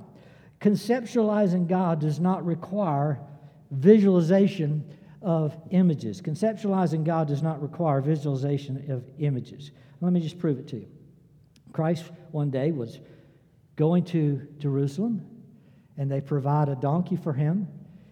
conceptualizing 0.59 1.67
God 1.67 1.99
does 1.99 2.19
not 2.19 2.45
require 2.45 3.19
visualization 3.71 4.83
of 5.23 5.57
images. 5.71 6.21
Conceptualizing 6.21 7.03
God 7.03 7.27
does 7.27 7.41
not 7.41 7.59
require 7.63 7.99
visualization 7.99 8.91
of 8.91 9.03
images. 9.17 9.71
Let 10.01 10.13
me 10.13 10.19
just 10.19 10.37
prove 10.37 10.59
it 10.59 10.67
to 10.67 10.75
you. 10.75 10.87
Christ 11.73 12.11
one 12.29 12.51
day 12.51 12.71
was 12.71 12.99
going 13.75 14.03
to 14.05 14.47
Jerusalem, 14.59 15.25
and 15.97 16.11
they 16.11 16.21
provide 16.21 16.69
a 16.69 16.75
donkey 16.75 17.15
for 17.15 17.33
him. 17.33 17.67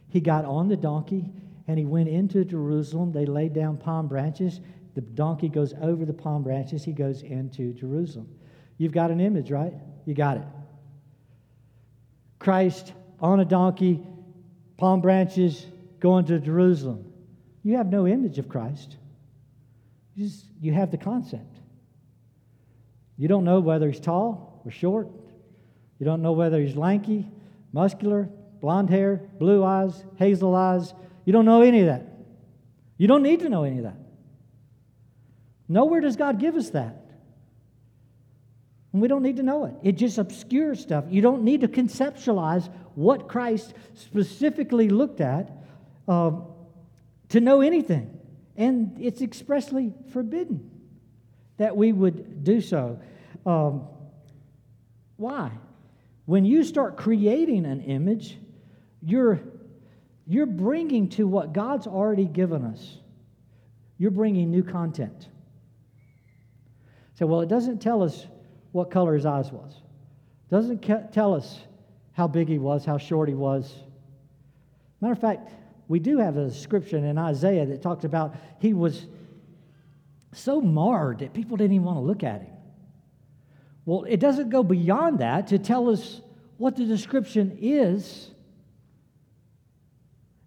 He 0.07 0.21
got 0.21 0.43
on 0.43 0.69
the 0.69 0.75
donkey 0.75 1.31
and 1.67 1.77
he 1.77 1.85
went 1.85 2.09
into 2.09 2.43
Jerusalem. 2.43 3.11
They 3.11 3.27
laid 3.27 3.53
down 3.53 3.77
palm 3.77 4.07
branches. 4.07 4.59
The 4.95 5.01
donkey 5.01 5.49
goes 5.49 5.75
over 5.79 6.03
the 6.03 6.13
palm 6.13 6.41
branches. 6.41 6.83
He 6.83 6.93
goes 6.93 7.21
into 7.21 7.73
Jerusalem. 7.73 8.27
You've 8.79 8.91
got 8.91 9.11
an 9.11 9.19
image, 9.19 9.51
right? 9.51 9.73
You 10.09 10.15
got 10.15 10.37
it. 10.37 10.43
Christ 12.39 12.93
on 13.19 13.41
a 13.41 13.45
donkey, 13.45 14.01
palm 14.75 15.01
branches, 15.01 15.67
going 15.99 16.25
to 16.25 16.39
Jerusalem. 16.39 17.13
You 17.61 17.77
have 17.77 17.91
no 17.91 18.07
image 18.07 18.39
of 18.39 18.49
Christ. 18.49 18.97
You, 20.15 20.25
just, 20.25 20.45
you 20.59 20.73
have 20.73 20.89
the 20.89 20.97
concept. 20.97 21.59
You 23.19 23.27
don't 23.27 23.43
know 23.43 23.59
whether 23.59 23.87
he's 23.87 23.99
tall 23.99 24.63
or 24.65 24.71
short. 24.71 25.09
You 25.99 26.07
don't 26.07 26.23
know 26.23 26.31
whether 26.31 26.59
he's 26.59 26.75
lanky, 26.75 27.27
muscular, 27.71 28.27
blonde 28.61 28.89
hair, 28.89 29.21
blue 29.37 29.63
eyes, 29.63 30.03
hazel 30.15 30.55
eyes. 30.55 30.91
You 31.23 31.33
don't 31.33 31.45
know 31.45 31.61
any 31.61 31.81
of 31.81 31.85
that. 31.85 32.07
You 32.97 33.07
don't 33.07 33.21
need 33.21 33.41
to 33.41 33.49
know 33.49 33.63
any 33.63 33.77
of 33.77 33.83
that. 33.83 33.99
Nowhere 35.67 36.01
does 36.01 36.15
God 36.15 36.39
give 36.39 36.55
us 36.55 36.71
that. 36.71 37.08
And 38.91 39.01
we 39.01 39.07
don't 39.07 39.21
need 39.21 39.37
to 39.37 39.43
know 39.43 39.65
it. 39.65 39.75
It 39.83 39.91
just 39.93 40.17
obscures 40.17 40.79
stuff. 40.79 41.05
You 41.09 41.21
don't 41.21 41.43
need 41.43 41.61
to 41.61 41.67
conceptualize 41.67 42.71
what 42.95 43.27
Christ 43.27 43.73
specifically 43.93 44.89
looked 44.89 45.21
at 45.21 45.51
uh, 46.07 46.31
to 47.29 47.39
know 47.39 47.61
anything. 47.61 48.17
And 48.57 48.97
it's 48.99 49.21
expressly 49.21 49.93
forbidden 50.11 50.69
that 51.57 51.77
we 51.77 51.91
would 51.91 52.43
do 52.43 52.61
so. 52.61 52.99
Um, 53.45 53.87
why? 55.17 55.51
When 56.25 56.45
you 56.45 56.63
start 56.63 56.97
creating 56.97 57.65
an 57.65 57.81
image, 57.81 58.37
you're, 59.01 59.39
you're 60.25 60.45
bringing 60.45 61.09
to 61.09 61.27
what 61.27 61.53
God's 61.53 61.87
already 61.87 62.25
given 62.25 62.65
us, 62.65 62.97
you're 63.97 64.11
bringing 64.11 64.49
new 64.49 64.63
content. 64.63 65.27
So, 67.15 67.25
well, 67.25 67.41
it 67.41 67.49
doesn't 67.49 67.81
tell 67.81 68.01
us 68.01 68.25
what 68.71 68.91
color 68.91 69.13
his 69.13 69.25
eyes 69.25 69.51
was. 69.51 69.73
Doesn't 70.49 70.79
tell 71.11 71.33
us 71.33 71.59
how 72.13 72.27
big 72.27 72.47
he 72.47 72.57
was, 72.57 72.85
how 72.85 72.97
short 72.97 73.29
he 73.29 73.35
was. 73.35 73.73
Matter 75.01 75.13
of 75.13 75.19
fact, 75.19 75.51
we 75.87 75.99
do 75.99 76.17
have 76.17 76.37
a 76.37 76.47
description 76.47 77.05
in 77.05 77.17
Isaiah 77.17 77.65
that 77.65 77.81
talks 77.81 78.03
about 78.03 78.35
he 78.59 78.73
was 78.73 79.05
so 80.33 80.61
marred 80.61 81.19
that 81.19 81.33
people 81.33 81.57
didn't 81.57 81.73
even 81.73 81.85
want 81.85 81.97
to 81.97 82.01
look 82.01 82.23
at 82.23 82.41
him. 82.41 82.53
Well, 83.85 84.03
it 84.03 84.19
doesn't 84.19 84.49
go 84.49 84.61
beyond 84.61 85.19
that 85.19 85.47
to 85.47 85.57
tell 85.57 85.89
us 85.89 86.21
what 86.57 86.75
the 86.75 86.85
description 86.85 87.57
is. 87.59 88.29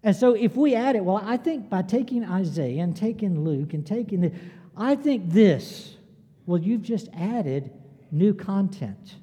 And 0.01 0.15
so 0.15 0.33
if 0.33 0.55
we 0.55 0.75
add 0.75 0.95
it, 0.95 1.03
well, 1.03 1.21
I 1.21 1.37
think 1.37 1.69
by 1.69 1.81
taking 1.81 2.23
Isaiah 2.23 2.83
and 2.83 2.95
taking 2.95 3.43
Luke 3.43 3.73
and 3.73 3.85
taking 3.85 4.21
the, 4.21 4.31
I 4.77 4.95
think 4.95 5.29
this, 5.29 5.95
well, 6.45 6.61
you've 6.61 6.83
just 6.83 7.09
added 7.13 7.71
new 8.13 8.33
content. 8.33 9.15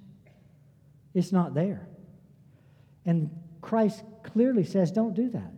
It's 1.14 1.32
not 1.32 1.54
there. 1.54 1.88
And 3.06 3.30
Christ 3.60 4.02
clearly 4.22 4.64
says, 4.64 4.90
don't 4.90 5.14
do 5.14 5.30
that. 5.30 5.52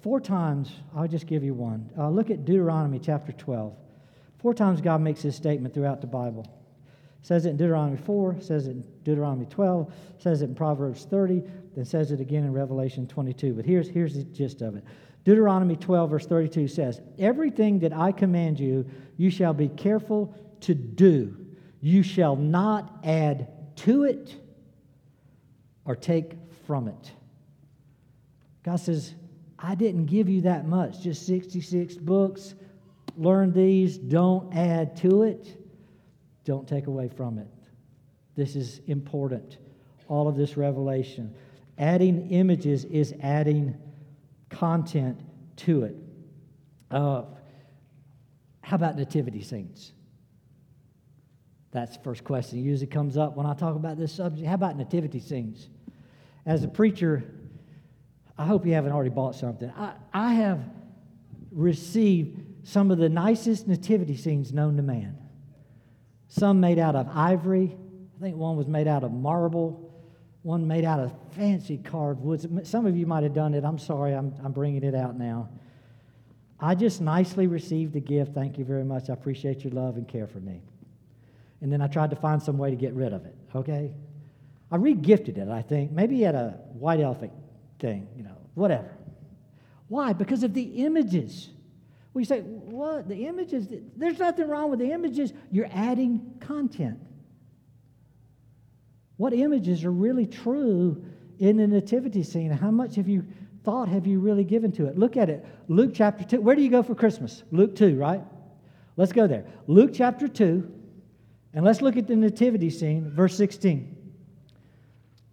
Four 0.00 0.20
times, 0.20 0.70
I'll 0.94 1.08
just 1.08 1.26
give 1.26 1.42
you 1.42 1.54
one. 1.54 1.90
Uh, 1.96 2.08
look 2.10 2.30
at 2.30 2.44
Deuteronomy 2.44 2.98
chapter 2.98 3.32
12. 3.32 3.74
Four 4.38 4.54
times 4.54 4.80
God 4.80 5.00
makes 5.00 5.22
this 5.22 5.36
statement 5.36 5.74
throughout 5.74 6.00
the 6.00 6.06
Bible. 6.06 6.46
Says 7.22 7.46
it 7.46 7.50
in 7.50 7.56
Deuteronomy 7.56 7.96
4, 7.96 8.40
says 8.40 8.68
it 8.68 8.70
in 8.70 8.84
Deuteronomy 9.02 9.46
12, 9.46 9.92
says 10.18 10.42
it 10.42 10.46
in 10.46 10.54
Proverbs 10.54 11.04
30, 11.04 11.42
then 11.74 11.84
says 11.84 12.12
it 12.12 12.20
again 12.20 12.44
in 12.44 12.52
Revelation 12.52 13.08
22. 13.08 13.54
But 13.54 13.64
here's, 13.64 13.88
here's 13.88 14.14
the 14.14 14.22
gist 14.22 14.62
of 14.62 14.76
it. 14.76 14.84
Deuteronomy 15.24 15.74
12, 15.76 16.10
verse 16.10 16.26
32 16.26 16.68
says, 16.68 17.00
Everything 17.18 17.80
that 17.80 17.92
I 17.92 18.12
command 18.12 18.60
you, 18.60 18.88
you 19.16 19.30
shall 19.30 19.52
be 19.52 19.68
careful 19.68 20.32
to 20.60 20.74
do. 20.74 21.47
You 21.80 22.02
shall 22.02 22.36
not 22.36 23.00
add 23.04 23.76
to 23.76 24.04
it 24.04 24.34
or 25.84 25.94
take 25.96 26.32
from 26.66 26.88
it. 26.88 27.12
God 28.62 28.76
says, 28.76 29.14
I 29.58 29.74
didn't 29.74 30.06
give 30.06 30.28
you 30.28 30.42
that 30.42 30.66
much, 30.66 31.00
just 31.00 31.26
66 31.26 31.94
books. 31.96 32.54
Learn 33.16 33.52
these, 33.52 33.98
don't 33.98 34.54
add 34.54 34.96
to 34.98 35.22
it, 35.22 35.56
don't 36.44 36.68
take 36.68 36.86
away 36.86 37.08
from 37.08 37.38
it. 37.38 37.48
This 38.36 38.54
is 38.54 38.80
important. 38.86 39.58
All 40.06 40.28
of 40.28 40.36
this 40.36 40.56
revelation. 40.56 41.34
Adding 41.76 42.30
images 42.30 42.84
is 42.84 43.14
adding 43.20 43.76
content 44.48 45.20
to 45.56 45.84
it. 45.84 45.96
Uh, 46.90 47.22
how 48.62 48.76
about 48.76 48.96
nativity 48.96 49.42
scenes? 49.42 49.92
That's 51.70 51.96
the 51.96 52.02
first 52.02 52.24
question. 52.24 52.62
Usually 52.62 52.86
comes 52.86 53.16
up 53.16 53.36
when 53.36 53.46
I 53.46 53.54
talk 53.54 53.76
about 53.76 53.98
this 53.98 54.12
subject. 54.12 54.46
How 54.46 54.54
about 54.54 54.76
nativity 54.76 55.20
scenes? 55.20 55.68
As 56.46 56.64
a 56.64 56.68
preacher, 56.68 57.24
I 58.38 58.46
hope 58.46 58.64
you 58.64 58.72
haven't 58.72 58.92
already 58.92 59.10
bought 59.10 59.34
something. 59.34 59.70
I, 59.76 59.92
I 60.14 60.32
have 60.34 60.60
received 61.50 62.66
some 62.66 62.90
of 62.90 62.98
the 62.98 63.08
nicest 63.08 63.68
nativity 63.68 64.16
scenes 64.16 64.52
known 64.52 64.76
to 64.76 64.82
man. 64.82 65.18
Some 66.28 66.60
made 66.60 66.78
out 66.78 66.94
of 66.94 67.08
ivory. 67.08 67.76
I 68.16 68.20
think 68.20 68.36
one 68.36 68.56
was 68.56 68.66
made 68.66 68.88
out 68.88 69.04
of 69.04 69.12
marble. 69.12 69.92
one 70.42 70.66
made 70.66 70.84
out 70.84 71.00
of 71.00 71.12
fancy 71.36 71.76
carved 71.76 72.20
wood. 72.20 72.66
Some 72.66 72.86
of 72.86 72.96
you 72.96 73.06
might 73.06 73.22
have 73.22 73.34
done 73.34 73.54
it. 73.54 73.64
I'm 73.64 73.78
sorry, 73.78 74.14
I'm, 74.14 74.34
I'm 74.42 74.52
bringing 74.52 74.82
it 74.82 74.94
out 74.94 75.18
now. 75.18 75.48
I 76.60 76.74
just 76.74 77.00
nicely 77.00 77.46
received 77.46 77.92
the 77.92 78.00
gift. 78.00 78.34
Thank 78.34 78.58
you 78.58 78.64
very 78.64 78.84
much. 78.84 79.10
I 79.10 79.12
appreciate 79.12 79.64
your 79.64 79.72
love 79.72 79.96
and 79.96 80.08
care 80.08 80.26
for 80.26 80.40
me. 80.40 80.62
And 81.60 81.72
then 81.72 81.80
I 81.80 81.86
tried 81.88 82.10
to 82.10 82.16
find 82.16 82.42
some 82.42 82.56
way 82.58 82.70
to 82.70 82.76
get 82.76 82.94
rid 82.94 83.12
of 83.12 83.24
it, 83.24 83.34
okay? 83.54 83.92
I 84.70 84.76
re-gifted 84.76 85.38
it, 85.38 85.48
I 85.48 85.62
think. 85.62 85.90
Maybe 85.90 86.24
at 86.24 86.34
a 86.34 86.58
white 86.72 87.00
elephant 87.00 87.32
thing, 87.78 88.06
you 88.16 88.22
know, 88.22 88.36
whatever. 88.54 88.90
Why? 89.88 90.12
Because 90.12 90.42
of 90.42 90.54
the 90.54 90.62
images. 90.62 91.50
We 92.14 92.24
say, 92.24 92.40
what? 92.40 93.08
The 93.08 93.26
images? 93.26 93.66
There's 93.96 94.18
nothing 94.18 94.48
wrong 94.48 94.70
with 94.70 94.78
the 94.78 94.92
images. 94.92 95.32
You're 95.50 95.70
adding 95.72 96.34
content. 96.40 96.98
What 99.16 99.32
images 99.32 99.84
are 99.84 99.90
really 99.90 100.26
true 100.26 101.04
in 101.38 101.56
the 101.56 101.66
nativity 101.66 102.22
scene? 102.22 102.50
How 102.50 102.70
much 102.70 102.96
have 102.96 103.08
you 103.08 103.24
thought 103.64 103.88
have 103.88 104.06
you 104.06 104.20
really 104.20 104.44
given 104.44 104.70
to 104.72 104.86
it? 104.86 104.96
Look 104.98 105.16
at 105.16 105.28
it. 105.28 105.44
Luke 105.66 105.90
chapter 105.94 106.24
2. 106.24 106.40
Where 106.40 106.54
do 106.54 106.62
you 106.62 106.70
go 106.70 106.82
for 106.82 106.94
Christmas? 106.94 107.42
Luke 107.50 107.74
2, 107.74 107.96
right? 107.96 108.22
Let's 108.96 109.12
go 109.12 109.26
there. 109.26 109.44
Luke 109.66 109.90
chapter 109.92 110.28
2, 110.28 110.72
and 111.54 111.64
let's 111.64 111.80
look 111.80 111.96
at 111.96 112.06
the 112.06 112.16
nativity 112.16 112.70
scene, 112.70 113.10
verse 113.10 113.36
16. 113.36 114.12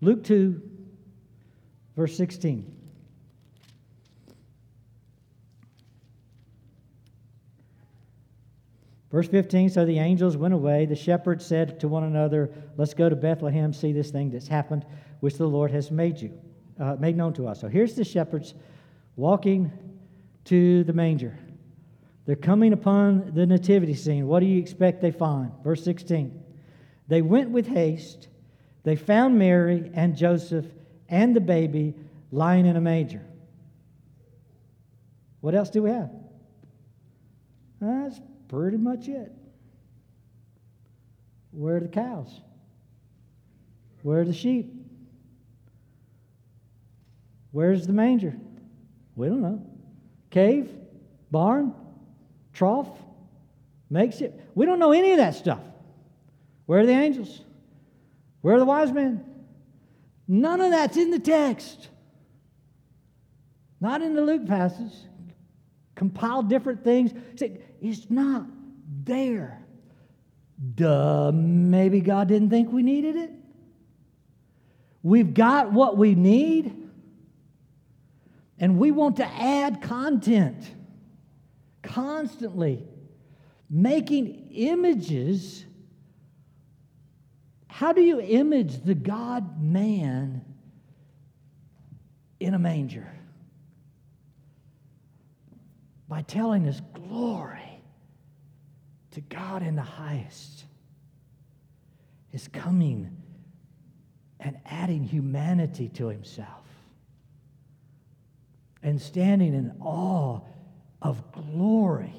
Luke 0.02 0.24
2, 0.24 0.62
verse 1.96 2.16
16. 2.16 2.76
Verse 9.16 9.30
15 9.30 9.70
So 9.70 9.86
the 9.86 10.00
angels 10.00 10.36
went 10.36 10.54
away. 10.54 10.86
The 10.86 10.96
shepherds 10.96 11.46
said 11.46 11.80
to 11.80 11.88
one 11.88 12.04
another, 12.04 12.50
Let's 12.76 12.94
go 12.94 13.08
to 13.08 13.16
Bethlehem, 13.16 13.72
see 13.72 13.94
this 13.94 14.12
thing 14.12 14.30
that's 14.30 14.48
happened, 14.48 14.86
which 15.22 15.38
the 15.38 15.48
Lord 15.48 15.72
has 15.72 15.90
made 15.90 16.20
you, 16.20 16.38
uh, 16.80 16.98
made 17.00 17.16
known 17.16 17.34
to 17.36 17.48
us. 17.48 17.62
So 17.62 17.70
here's 17.70 17.96
the 17.96 18.04
shepherds 18.04 18.56
walking 19.16 19.72
to 20.46 20.84
the 20.84 20.92
manger. 20.92 21.38
They're 22.26 22.36
coming 22.36 22.74
upon 22.74 23.34
the 23.36 23.46
nativity 23.46 23.94
scene. 23.94 24.28
What 24.28 24.40
do 24.40 24.48
you 24.48 24.60
expect 24.60 25.02
they 25.02 25.12
find? 25.12 25.52
Verse 25.64 25.84
16. 25.84 26.44
They 27.08 27.22
went 27.22 27.52
with 27.52 27.68
haste. 27.68 28.28
They 28.84 28.96
found 28.96 29.38
Mary 29.38 29.92
and 29.94 30.16
Joseph 30.16 30.66
and 31.08 31.36
the 31.36 31.42
baby 31.42 31.94
lying 32.32 32.66
in 32.66 32.76
a 32.76 32.82
manger. 32.82 33.22
What 35.42 35.54
else 35.54 35.70
do 35.70 35.84
we 35.84 35.92
have? 35.92 36.10
That's 37.80 38.20
pretty 38.48 38.78
much 38.78 39.08
it. 39.08 39.32
Where 41.52 41.78
are 41.78 41.80
the 41.80 41.88
cows? 41.88 42.42
Where 44.02 44.22
are 44.22 44.26
the 44.26 44.34
sheep? 44.34 44.74
Where's 47.52 47.86
the 47.86 47.94
manger? 47.94 48.36
We 49.16 49.28
don't 49.28 49.42
know. 49.42 49.66
Cave? 50.32 50.72
Barn? 51.32 51.74
Trough? 52.56 52.90
makes 53.90 54.22
it. 54.22 54.40
We 54.56 54.66
don't 54.66 54.80
know 54.80 54.92
any 54.92 55.12
of 55.12 55.18
that 55.18 55.36
stuff. 55.36 55.62
Where 56.66 56.80
are 56.80 56.86
the 56.86 56.94
angels? 56.94 57.42
Where 58.42 58.56
are 58.56 58.60
the 58.60 58.66
wise 58.66 58.92
men? 58.92 59.24
None 60.28 60.62
of 60.62 60.72
that's 60.72 60.98
in 60.98 61.12
the 61.12 61.20
text. 61.20 61.90
Not 63.80 64.02
in 64.02 64.16
the 64.16 64.22
Luke 64.22 64.48
passage. 64.48 64.94
Compiled 65.94 66.50
different 66.50 66.84
things. 66.84 67.12
It's 67.82 68.10
not 68.10 68.46
there. 69.04 69.62
Duh, 70.76 71.32
maybe 71.34 72.02
God 72.02 72.28
didn't 72.28 72.50
think 72.50 72.72
we 72.72 72.82
needed 72.82 73.16
it. 73.16 73.32
We've 75.04 75.34
got 75.34 75.72
what 75.72 75.98
we 75.98 76.16
need, 76.16 76.90
and 78.58 78.80
we 78.80 78.90
want 78.90 79.18
to 79.18 79.26
add 79.26 79.82
content 79.82 80.75
constantly, 81.86 82.84
making 83.70 84.50
images. 84.52 85.66
How 87.68 87.94
do 87.94 88.02
you 88.02 88.20
image 88.20 88.84
the 88.84 88.96
God 88.96 89.62
man 89.62 90.44
in 92.40 92.54
a 92.54 92.60
manger? 92.60 93.12
By 96.08 96.22
telling 96.22 96.64
his 96.64 96.82
glory 96.94 97.82
to 99.12 99.22
God 99.22 99.64
in 99.64 99.76
the 99.76 99.82
highest 99.82 100.66
is 102.32 102.48
coming 102.50 103.16
and 104.40 104.58
adding 104.66 105.04
humanity 105.04 105.90
to 105.90 106.08
himself 106.08 106.66
and 108.84 109.02
standing 109.02 109.54
in 109.54 109.72
awe 109.82 110.42
of 111.06 111.32
glory 111.32 112.16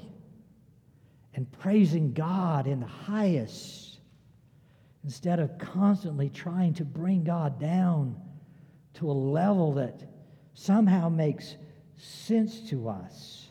and 1.34 1.50
praising 1.58 2.12
God 2.12 2.68
in 2.68 2.78
the 2.78 2.86
highest 2.86 3.98
instead 5.02 5.40
of 5.40 5.58
constantly 5.58 6.30
trying 6.30 6.72
to 6.74 6.84
bring 6.84 7.24
God 7.24 7.58
down 7.58 8.16
to 8.94 9.10
a 9.10 9.12
level 9.12 9.74
that 9.74 10.04
somehow 10.54 11.08
makes 11.08 11.56
sense 11.96 12.60
to 12.70 12.88
us. 12.88 13.48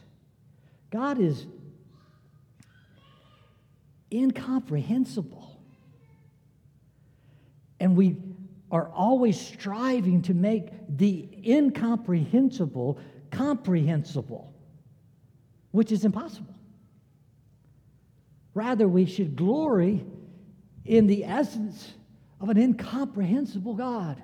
God 0.89 1.19
is 1.19 1.45
incomprehensible. 4.10 5.60
And 7.82 7.98
we 7.98 8.15
are 8.71 8.89
always 8.89 9.39
striving 9.39 10.21
to 10.21 10.34
make 10.34 10.69
the 10.88 11.28
incomprehensible 11.45 13.00
comprehensible, 13.32 14.54
which 15.75 15.91
is 15.91 16.05
impossible. 16.05 16.55
Rather, 18.53 18.88
we 18.88 19.05
should 19.05 19.35
glory 19.35 20.05
in 20.85 21.05
the 21.05 21.25
essence 21.25 21.91
of 22.39 22.47
an 22.47 22.57
incomprehensible 22.57 23.73
God. 23.73 24.23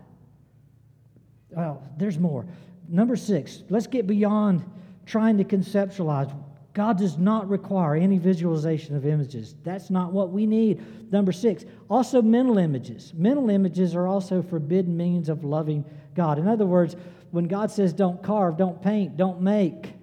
Well, 1.49 1.83
there's 1.97 2.17
more. 2.17 2.45
Number 2.87 3.17
six, 3.17 3.63
let's 3.69 3.87
get 3.87 4.07
beyond 4.07 4.63
trying 5.05 5.37
to 5.39 5.43
conceptualize 5.43 6.33
God 6.73 6.97
does 6.97 7.17
not 7.17 7.49
require 7.49 7.95
any 7.95 8.17
visualization 8.17 8.95
of 8.95 9.05
images. 9.05 9.55
That's 9.65 9.89
not 9.89 10.13
what 10.13 10.31
we 10.31 10.45
need. 10.45 11.11
Number 11.11 11.33
six, 11.33 11.65
also 11.89 12.21
mental 12.21 12.59
images. 12.59 13.13
Mental 13.13 13.49
images 13.49 13.93
are 13.93 14.07
also 14.07 14.41
forbidden 14.41 14.95
means 14.95 15.27
of 15.27 15.43
loving 15.43 15.83
God. 16.15 16.39
In 16.39 16.47
other 16.47 16.65
words, 16.65 16.95
when 17.31 17.49
God 17.49 17.71
says 17.71 17.91
don't 17.91 18.23
carve, 18.23 18.55
don't 18.55 18.81
paint, 18.81 19.17
don't 19.17 19.41
make, 19.41 19.95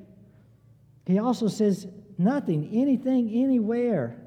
He 1.09 1.19
also 1.19 1.49
says 1.49 1.87
nothing, 2.19 2.69
anything, 2.71 3.31
anywhere. 3.33 4.21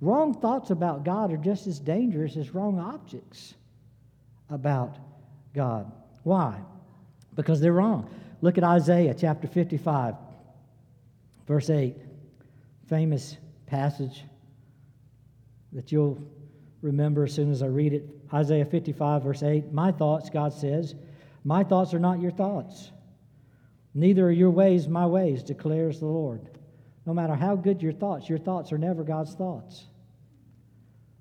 Wrong 0.00 0.32
thoughts 0.32 0.70
about 0.70 1.04
God 1.04 1.30
are 1.30 1.36
just 1.36 1.66
as 1.66 1.78
dangerous 1.78 2.38
as 2.38 2.54
wrong 2.54 2.78
objects 2.78 3.54
about 4.48 4.96
God. 5.54 5.92
Why? 6.22 6.58
Because 7.36 7.60
they're 7.60 7.74
wrong. 7.74 8.08
Look 8.40 8.56
at 8.56 8.64
Isaiah 8.64 9.14
chapter 9.14 9.46
55. 9.46 10.14
Verse 11.46 11.68
8, 11.68 11.96
famous 12.88 13.36
passage 13.66 14.24
that 15.72 15.92
you'll 15.92 16.18
remember 16.80 17.24
as 17.24 17.34
soon 17.34 17.50
as 17.50 17.62
I 17.62 17.66
read 17.66 17.92
it. 17.92 18.08
Isaiah 18.32 18.64
55, 18.64 19.24
verse 19.24 19.42
8. 19.42 19.70
My 19.70 19.92
thoughts, 19.92 20.30
God 20.30 20.54
says, 20.54 20.94
my 21.44 21.62
thoughts 21.62 21.92
are 21.92 21.98
not 21.98 22.20
your 22.20 22.30
thoughts. 22.30 22.90
Neither 23.94 24.26
are 24.26 24.32
your 24.32 24.50
ways 24.50 24.88
my 24.88 25.06
ways, 25.06 25.42
declares 25.42 26.00
the 26.00 26.06
Lord. 26.06 26.48
No 27.06 27.14
matter 27.14 27.34
how 27.34 27.56
good 27.56 27.82
your 27.82 27.92
thoughts, 27.92 28.28
your 28.28 28.38
thoughts 28.38 28.72
are 28.72 28.78
never 28.78 29.02
God's 29.02 29.34
thoughts. 29.34 29.86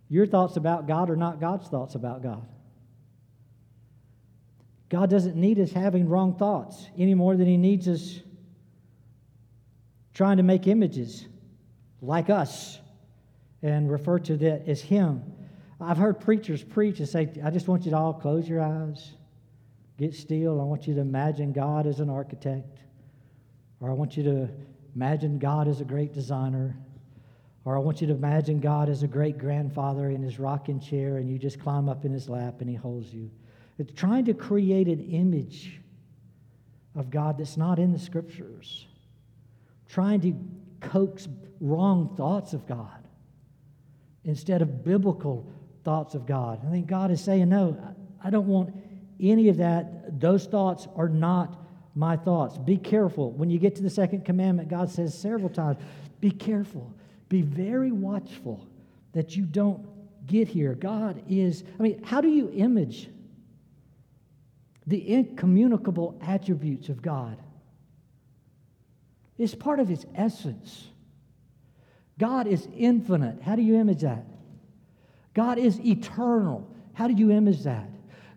Your 0.10 0.26
thoughts 0.26 0.58
about 0.58 0.88
God 0.88 1.10
are 1.10 1.16
not 1.16 1.40
God's 1.40 1.68
thoughts 1.68 1.96
about 1.96 2.22
God. 2.22 2.46
God 4.90 5.10
doesn't 5.10 5.36
need 5.36 5.60
us 5.60 5.72
having 5.72 6.10
wrong 6.10 6.36
thoughts 6.36 6.88
any 6.98 7.14
more 7.14 7.38
than 7.38 7.48
He 7.48 7.58
needs 7.58 7.88
us 7.88 8.20
trying 10.14 10.38
to 10.38 10.44
make 10.44 10.68
images 10.68 11.28
like 12.02 12.30
us 12.30 12.80
and 13.62 13.90
refer 13.90 14.20
to 14.20 14.38
that 14.38 14.68
as 14.68 14.82
Him. 14.82 15.22
I've 15.80 15.98
heard 15.98 16.20
preachers 16.20 16.64
preach 16.64 17.00
and 17.00 17.08
say, 17.08 17.30
I 17.44 17.52
just 17.52 17.68
want 17.68 17.86
you 17.86 17.92
to 17.92 17.98
all 17.98 18.14
close 18.14 18.50
your 18.50 18.62
eyes, 18.62 19.12
get 20.00 20.16
still. 20.16 20.62
I 20.62 20.64
want 20.64 20.88
you 20.88 20.96
to 20.96 21.02
imagine 21.02 21.52
God 21.52 21.86
as 21.86 22.00
an 22.00 22.10
architect, 22.10 22.80
or 23.82 23.90
I 23.90 23.94
want 23.94 24.16
you 24.16 24.24
to 24.24 24.50
imagine 24.96 25.38
God 25.38 25.68
as 25.68 25.82
a 25.82 25.86
great 25.86 26.14
designer, 26.14 26.78
or 27.66 27.76
I 27.76 27.80
want 27.80 28.00
you 28.00 28.08
to 28.08 28.14
imagine 28.14 28.62
God 28.62 28.88
as 28.88 29.04
a 29.04 29.08
great 29.08 29.38
grandfather 29.38 30.10
in 30.10 30.24
his 30.24 30.40
rocking 30.40 30.80
chair 30.80 31.18
and 31.18 31.30
you 31.30 31.38
just 31.38 31.60
climb 31.60 31.90
up 31.90 32.06
in 32.06 32.14
his 32.14 32.30
lap 32.30 32.62
and 32.62 32.70
he 32.70 32.76
holds 32.76 33.14
you. 33.14 33.30
It's 33.78 33.94
trying 33.94 34.26
to 34.26 34.34
create 34.34 34.88
an 34.88 35.02
image 35.12 35.80
of 36.96 37.10
God 37.10 37.38
that's 37.38 37.58
not 37.58 37.78
in 37.78 37.92
the 37.92 38.00
scriptures 38.00 38.88
trying 39.90 40.22
to 40.22 40.34
coax 40.88 41.28
wrong 41.60 42.16
thoughts 42.16 42.54
of 42.54 42.66
God 42.68 43.08
instead 44.24 44.62
of 44.62 44.84
biblical 44.84 45.52
thoughts 45.84 46.16
of 46.16 46.26
God. 46.26 46.62
I 46.66 46.70
think 46.70 46.88
God 46.88 47.12
is 47.12 47.22
saying, 47.22 47.50
no, 47.50 47.78
I 48.24 48.30
don't 48.30 48.48
want 48.48 48.74
any 49.20 49.50
of 49.50 49.58
that. 49.58 50.20
Those 50.20 50.46
thoughts 50.46 50.88
are 50.96 51.10
not 51.10 51.58
my 51.96 52.16
thoughts. 52.16 52.58
Be 52.58 52.78
careful. 52.78 53.32
When 53.32 53.50
you 53.50 53.60
get 53.60 53.76
to 53.76 53.82
the 53.82 53.90
second 53.90 54.26
commandment, 54.26 54.70
God 54.70 54.90
says 54.90 55.18
several 55.18 55.50
times, 55.50 55.78
be 56.22 56.32
careful. 56.32 56.94
Be 57.28 57.42
very 57.42 57.92
watchful 57.92 58.66
that 59.14 59.36
you 59.36 59.44
don't 59.44 59.86
get 60.26 60.48
here. 60.48 60.74
God 60.74 61.22
is, 61.28 61.64
I 61.80 61.84
mean, 61.84 62.04
how 62.04 62.22
do 62.22 62.30
you 62.30 62.52
image 62.54 63.10
the 64.88 65.14
incommunicable 65.14 66.20
attributes 66.22 66.90
of 66.90 67.02
God? 67.02 67.38
It's 69.38 69.56
part 69.56 69.80
of 69.80 69.88
his 69.88 70.06
essence. 70.16 70.88
God 72.18 72.48
is 72.48 72.68
infinite. 72.76 73.42
How 73.42 73.56
do 73.56 73.62
you 73.62 73.76
image 73.76 74.02
that? 74.02 74.26
God 75.34 75.58
is 75.58 75.80
eternal. 75.80 76.70
How 76.94 77.08
do 77.08 77.14
you 77.14 77.32
image 77.32 77.64
that? 77.64 77.90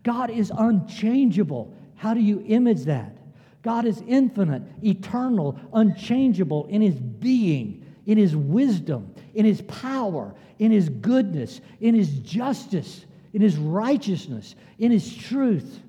God 0.03 0.31
is 0.31 0.53
unchangeable. 0.57 1.75
How 1.95 2.15
do 2.15 2.21
you 2.21 2.43
image 2.47 2.85
that? 2.85 3.17
God 3.63 3.85
is 3.85 4.03
infinite, 4.09 4.63
eternal, 4.83 5.59
unchangeable 5.73 6.67
in 6.67 6.83
his 6.83 6.97
being, 6.97 7.87
in 8.07 8.19
his 8.19 8.35
wisdom, 8.35 9.15
in 9.35 9.45
his 9.45 9.63
power, 9.63 10.35
in 10.59 10.73
his 10.73 10.89
goodness, 10.89 11.61
in 11.81 11.95
his 11.95 12.11
justice, 12.19 13.07
in 13.33 13.41
his 13.41 13.57
righteousness, 13.57 14.57
in 14.79 14.91
his 14.91 15.15
truth. 15.15 15.81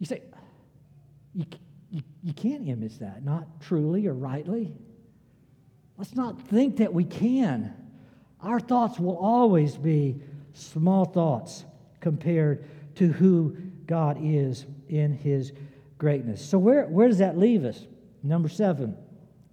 You 0.00 0.06
say, 0.06 0.22
you, 1.32 1.46
you, 1.90 2.02
you 2.22 2.32
can't 2.32 2.68
image 2.68 2.98
that, 2.98 3.24
not 3.24 3.60
truly 3.60 4.08
or 4.08 4.14
rightly. 4.14 4.72
Let's 5.96 6.14
not 6.16 6.40
think 6.48 6.78
that 6.78 6.92
we 6.92 7.04
can. 7.04 7.72
Our 8.40 8.58
thoughts 8.58 8.98
will 8.98 9.16
always 9.16 9.76
be 9.76 10.20
small 10.52 11.04
thoughts 11.04 11.64
compared 12.06 12.64
to 12.94 13.08
who 13.08 13.56
God 13.84 14.16
is 14.22 14.64
in 14.88 15.10
his 15.10 15.50
greatness. 15.98 16.40
So, 16.40 16.56
where, 16.56 16.86
where 16.86 17.08
does 17.08 17.18
that 17.18 17.36
leave 17.36 17.64
us? 17.64 17.84
Number 18.22 18.48
seven, 18.48 18.96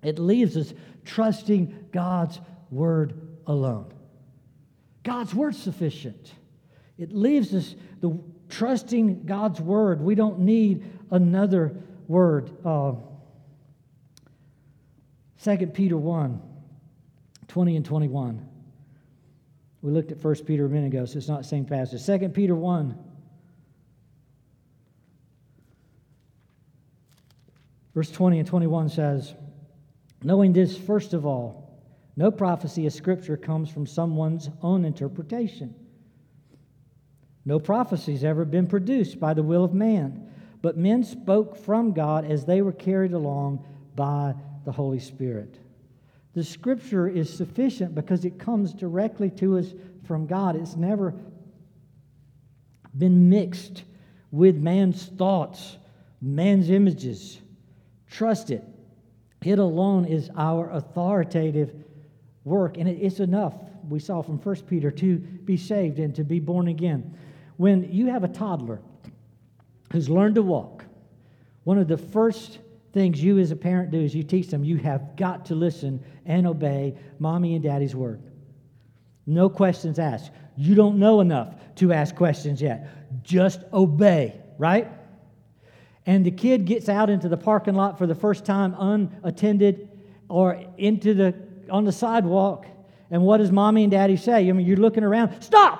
it 0.03 0.19
leaves 0.19 0.55
us 0.55 0.71
trusting 1.03 1.87
God's 1.91 2.39
word 2.69 3.19
alone. 3.47 3.91
God's 5.01 5.33
word 5.33 5.55
sufficient. 5.55 6.31
It 6.99 7.11
leaves 7.11 7.55
us 7.55 7.73
the 8.01 8.19
trusting 8.49 9.25
God's 9.25 9.59
word. 9.59 9.99
We 9.99 10.13
don't 10.13 10.41
need 10.41 10.85
another 11.09 11.75
word. 12.07 12.51
Uh, 12.63 12.93
2 15.43 15.57
Peter 15.73 15.97
1 15.97 16.39
20 17.47 17.75
and 17.77 17.83
21. 17.85 18.52
We 19.83 19.91
looked 19.91 20.11
at 20.11 20.23
1 20.23 20.35
Peter 20.45 20.65
a 20.65 20.69
minute 20.69 20.87
ago, 20.87 21.05
so 21.05 21.17
it's 21.17 21.27
not 21.27 21.43
the 21.43 21.47
same 21.47 21.65
passage. 21.65 22.03
2 22.03 22.29
Peter 22.29 22.55
1 22.55 22.97
Verse 27.93 28.09
20 28.09 28.39
and 28.39 28.47
21 28.47 28.89
says, 28.89 29.35
Knowing 30.23 30.53
this, 30.53 30.75
first 30.77 31.13
of 31.13 31.25
all, 31.25 31.79
no 32.15 32.31
prophecy 32.31 32.87
of 32.87 32.93
Scripture 32.93 33.37
comes 33.37 33.69
from 33.69 33.85
someone's 33.85 34.49
own 34.61 34.85
interpretation. 34.85 35.75
No 37.45 37.59
prophecy 37.59 38.13
has 38.13 38.23
ever 38.23 38.45
been 38.45 38.67
produced 38.67 39.19
by 39.19 39.33
the 39.33 39.43
will 39.43 39.63
of 39.63 39.73
man, 39.73 40.31
but 40.61 40.77
men 40.77 41.03
spoke 41.03 41.57
from 41.57 41.91
God 41.91 42.25
as 42.25 42.45
they 42.45 42.61
were 42.61 42.71
carried 42.71 43.13
along 43.13 43.63
by 43.95 44.33
the 44.65 44.71
Holy 44.71 44.99
Spirit. 44.99 45.59
The 46.33 46.43
Scripture 46.43 47.07
is 47.07 47.31
sufficient 47.31 47.93
because 47.93 48.25
it 48.25 48.39
comes 48.39 48.73
directly 48.73 49.29
to 49.31 49.57
us 49.57 49.73
from 50.07 50.25
God. 50.25 50.55
It's 50.55 50.75
never 50.75 51.13
been 52.97 53.29
mixed 53.29 53.83
with 54.31 54.55
man's 54.57 55.05
thoughts, 55.05 55.77
man's 56.21 56.69
images. 56.69 57.39
Trust 58.09 58.49
it. 58.51 58.63
It 59.43 59.59
alone 59.59 60.05
is 60.05 60.29
our 60.35 60.69
authoritative 60.71 61.73
work, 62.43 62.77
and 62.77 62.87
it's 62.87 63.19
enough, 63.19 63.53
we 63.87 63.99
saw 63.99 64.21
from 64.21 64.37
1 64.37 64.55
Peter, 64.67 64.89
to 64.89 65.17
be 65.17 65.57
saved 65.57 65.99
and 65.99 66.15
to 66.15 66.23
be 66.23 66.39
born 66.39 66.67
again. 66.67 67.15
When 67.57 67.91
you 67.91 68.07
have 68.07 68.23
a 68.23 68.27
toddler 68.27 68.81
who's 69.91 70.09
learned 70.09 70.35
to 70.35 70.41
walk, 70.41 70.85
one 71.63 71.77
of 71.77 71.87
the 71.87 71.97
first 71.97 72.59
things 72.93 73.21
you 73.23 73.39
as 73.39 73.51
a 73.51 73.55
parent 73.55 73.91
do 73.91 73.99
is 73.99 74.15
you 74.15 74.23
teach 74.23 74.47
them 74.47 74.63
you 74.63 74.77
have 74.77 75.15
got 75.15 75.45
to 75.47 75.55
listen 75.55 76.03
and 76.25 76.47
obey 76.47 76.95
mommy 77.19 77.55
and 77.55 77.63
daddy's 77.63 77.95
word. 77.95 78.21
No 79.25 79.49
questions 79.49 79.99
asked. 79.99 80.31
You 80.55 80.75
don't 80.75 80.99
know 80.99 81.19
enough 81.21 81.55
to 81.75 81.91
ask 81.91 82.15
questions 82.15 82.61
yet. 82.61 82.87
Just 83.23 83.61
obey, 83.73 84.39
right? 84.57 84.87
and 86.05 86.25
the 86.25 86.31
kid 86.31 86.65
gets 86.65 86.89
out 86.89 87.09
into 87.09 87.29
the 87.29 87.37
parking 87.37 87.75
lot 87.75 87.97
for 87.97 88.07
the 88.07 88.15
first 88.15 88.45
time 88.45 88.75
unattended 88.77 89.89
or 90.29 90.61
into 90.77 91.13
the 91.13 91.33
on 91.69 91.85
the 91.85 91.91
sidewalk 91.91 92.65
and 93.09 93.21
what 93.21 93.37
does 93.37 93.51
mommy 93.51 93.83
and 93.83 93.91
daddy 93.91 94.17
say 94.17 94.49
i 94.49 94.51
mean 94.51 94.65
you're 94.65 94.77
looking 94.77 95.03
around 95.03 95.41
stop 95.41 95.79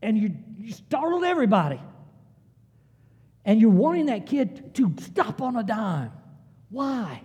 and 0.00 0.16
you, 0.16 0.32
you 0.58 0.72
startled 0.72 1.24
everybody 1.24 1.80
and 3.48 3.60
you're 3.60 3.70
wanting 3.70 4.06
that 4.06 4.26
kid 4.26 4.76
to 4.76 4.94
stop 5.00 5.42
on 5.42 5.56
a 5.56 5.64
dime 5.64 6.12
why 6.70 7.20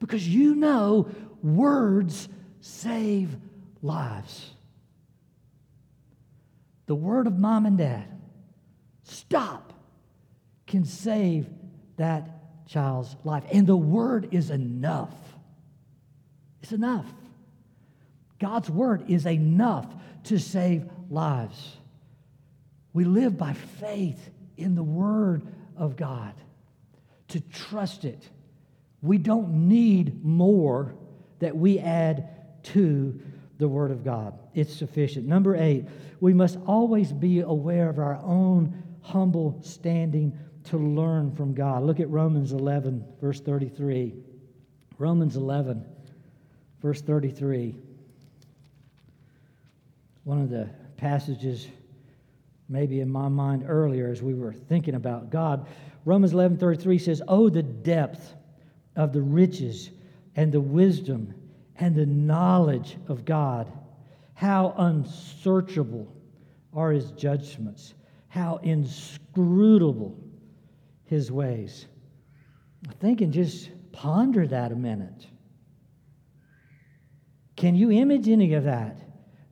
because 0.00 0.26
you 0.26 0.56
know 0.56 1.08
words 1.42 2.28
save 2.60 3.36
lives 3.82 4.50
the 6.86 6.94
word 6.94 7.28
of 7.28 7.38
mom 7.38 7.66
and 7.66 7.78
dad 7.78 8.06
stop 9.04 9.72
can 10.66 10.84
save 10.84 11.46
that 11.98 12.66
child's 12.66 13.14
life. 13.24 13.44
And 13.52 13.66
the 13.66 13.76
word 13.76 14.28
is 14.32 14.50
enough. 14.50 15.14
It's 16.62 16.72
enough. 16.72 17.06
God's 18.40 18.70
word 18.70 19.04
is 19.08 19.26
enough 19.26 19.86
to 20.24 20.38
save 20.38 20.88
lives. 21.10 21.76
We 22.94 23.04
live 23.04 23.36
by 23.36 23.52
faith 23.52 24.30
in 24.56 24.74
the 24.74 24.82
word 24.82 25.42
of 25.76 25.96
God, 25.96 26.34
to 27.28 27.40
trust 27.40 28.04
it. 28.04 28.28
We 29.00 29.18
don't 29.18 29.68
need 29.68 30.24
more 30.24 30.94
that 31.40 31.56
we 31.56 31.78
add 31.78 32.28
to 32.64 33.20
the 33.58 33.68
word 33.68 33.90
of 33.90 34.04
God. 34.04 34.38
It's 34.54 34.74
sufficient. 34.74 35.26
Number 35.26 35.56
eight, 35.56 35.86
we 36.20 36.34
must 36.34 36.58
always 36.66 37.12
be 37.12 37.40
aware 37.40 37.88
of 37.88 37.98
our 37.98 38.16
own 38.22 38.82
humble 39.00 39.58
standing 39.62 40.38
to 40.64 40.78
learn 40.78 41.34
from 41.34 41.54
God. 41.54 41.82
Look 41.82 42.00
at 42.00 42.08
Romans 42.08 42.52
11, 42.52 43.04
verse 43.20 43.40
33. 43.40 44.14
Romans 44.98 45.36
11, 45.36 45.84
verse 46.80 47.00
33. 47.00 47.76
One 50.24 50.40
of 50.40 50.50
the 50.50 50.68
passages, 50.96 51.66
maybe 52.72 53.00
in 53.00 53.10
my 53.10 53.28
mind 53.28 53.64
earlier 53.68 54.08
as 54.10 54.22
we 54.22 54.34
were 54.34 54.52
thinking 54.52 54.94
about 54.94 55.30
God. 55.30 55.66
Romans 56.04 56.32
11, 56.32 56.56
33 56.56 56.98
says, 56.98 57.22
Oh, 57.28 57.48
the 57.48 57.62
depth 57.62 58.34
of 58.96 59.12
the 59.12 59.22
riches 59.22 59.90
and 60.34 60.50
the 60.50 60.60
wisdom 60.60 61.34
and 61.76 61.94
the 61.94 62.06
knowledge 62.06 62.96
of 63.08 63.24
God. 63.24 63.70
How 64.34 64.74
unsearchable 64.76 66.12
are 66.72 66.90
his 66.90 67.12
judgments, 67.12 67.94
how 68.28 68.58
inscrutable 68.62 70.18
his 71.04 71.30
ways. 71.30 71.86
Think 72.98 73.20
and 73.20 73.32
just 73.32 73.70
ponder 73.92 74.46
that 74.46 74.72
a 74.72 74.76
minute. 74.76 75.26
Can 77.56 77.74
you 77.74 77.90
image 77.92 78.28
any 78.28 78.54
of 78.54 78.64
that? 78.64 78.98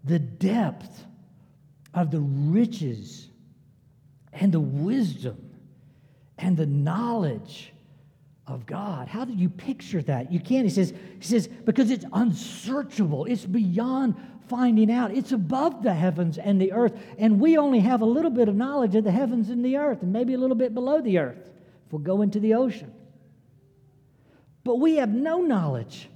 The 0.04 0.18
depth 0.18 1.04
of 1.94 2.10
the 2.10 2.20
riches 2.20 3.28
and 4.32 4.52
the 4.52 4.60
wisdom 4.60 5.50
and 6.38 6.56
the 6.56 6.66
knowledge 6.66 7.72
of 8.46 8.66
God. 8.66 9.08
How 9.08 9.24
do 9.24 9.32
you 9.32 9.48
picture 9.48 10.02
that? 10.02 10.32
You 10.32 10.40
can't. 10.40 10.64
He 10.64 10.70
says, 10.70 10.92
he 11.18 11.24
says, 11.24 11.48
because 11.48 11.90
it's 11.90 12.04
unsearchable, 12.12 13.24
it's 13.26 13.44
beyond 13.44 14.16
finding 14.48 14.90
out. 14.90 15.12
It's 15.12 15.32
above 15.32 15.82
the 15.82 15.94
heavens 15.94 16.36
and 16.36 16.60
the 16.60 16.72
earth. 16.72 16.98
And 17.18 17.38
we 17.38 17.56
only 17.56 17.80
have 17.80 18.00
a 18.00 18.06
little 18.06 18.30
bit 18.30 18.48
of 18.48 18.56
knowledge 18.56 18.96
of 18.96 19.04
the 19.04 19.12
heavens 19.12 19.50
and 19.50 19.64
the 19.64 19.76
earth, 19.76 20.02
and 20.02 20.12
maybe 20.12 20.34
a 20.34 20.38
little 20.38 20.56
bit 20.56 20.74
below 20.74 21.00
the 21.00 21.18
earth 21.18 21.50
if 21.86 21.92
we'll 21.92 22.02
go 22.02 22.22
into 22.22 22.40
the 22.40 22.54
ocean. 22.54 22.92
But 24.64 24.76
we 24.76 24.96
have 24.96 25.10
no 25.10 25.40
knowledge, 25.40 26.08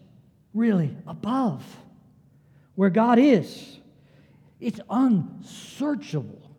really, 0.53 0.97
above 1.07 1.65
where 2.75 2.91
God 2.91 3.19
is. 3.19 3.79
It's 4.61 4.81
unsearchable. 4.89 6.57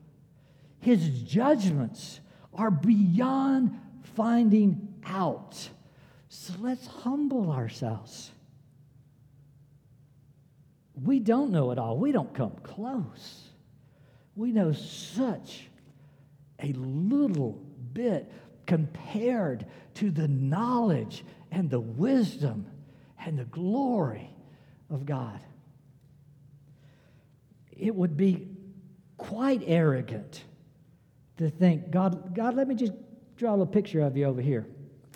His 0.79 1.21
judgments 1.21 2.19
are 2.53 2.71
beyond 2.71 3.79
finding 4.15 4.93
out. 5.05 5.69
So 6.29 6.53
let's 6.59 6.85
humble 6.87 7.51
ourselves. 7.51 8.31
We 11.03 11.19
don't 11.19 11.51
know 11.51 11.71
it 11.71 11.79
all, 11.79 11.97
we 11.97 12.11
don't 12.11 12.33
come 12.33 12.53
close. 12.63 13.49
We 14.35 14.51
know 14.51 14.73
such 14.73 15.67
a 16.59 16.71
little 16.73 17.61
bit 17.93 18.31
compared 18.65 19.65
to 19.95 20.11
the 20.11 20.27
knowledge 20.27 21.23
and 21.51 21.69
the 21.69 21.79
wisdom 21.79 22.67
and 23.25 23.37
the 23.37 23.45
glory 23.45 24.29
of 24.89 25.05
God. 25.05 25.39
It 27.75 27.93
would 27.93 28.15
be 28.15 28.47
quite 29.17 29.63
arrogant 29.65 30.43
to 31.37 31.49
think, 31.49 31.91
God, 31.91 32.33
God, 32.33 32.55
let 32.55 32.67
me 32.67 32.75
just 32.75 32.93
draw 33.35 33.59
a 33.59 33.65
picture 33.65 34.01
of 34.01 34.15
you 34.15 34.25
over 34.25 34.41
here. 34.41 34.65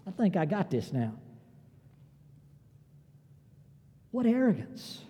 I 0.05 0.11
think 0.11 0.35
I 0.35 0.45
got 0.45 0.69
this 0.69 0.91
now. 0.91 1.13
What 4.11 4.25
arrogance. 4.25 5.01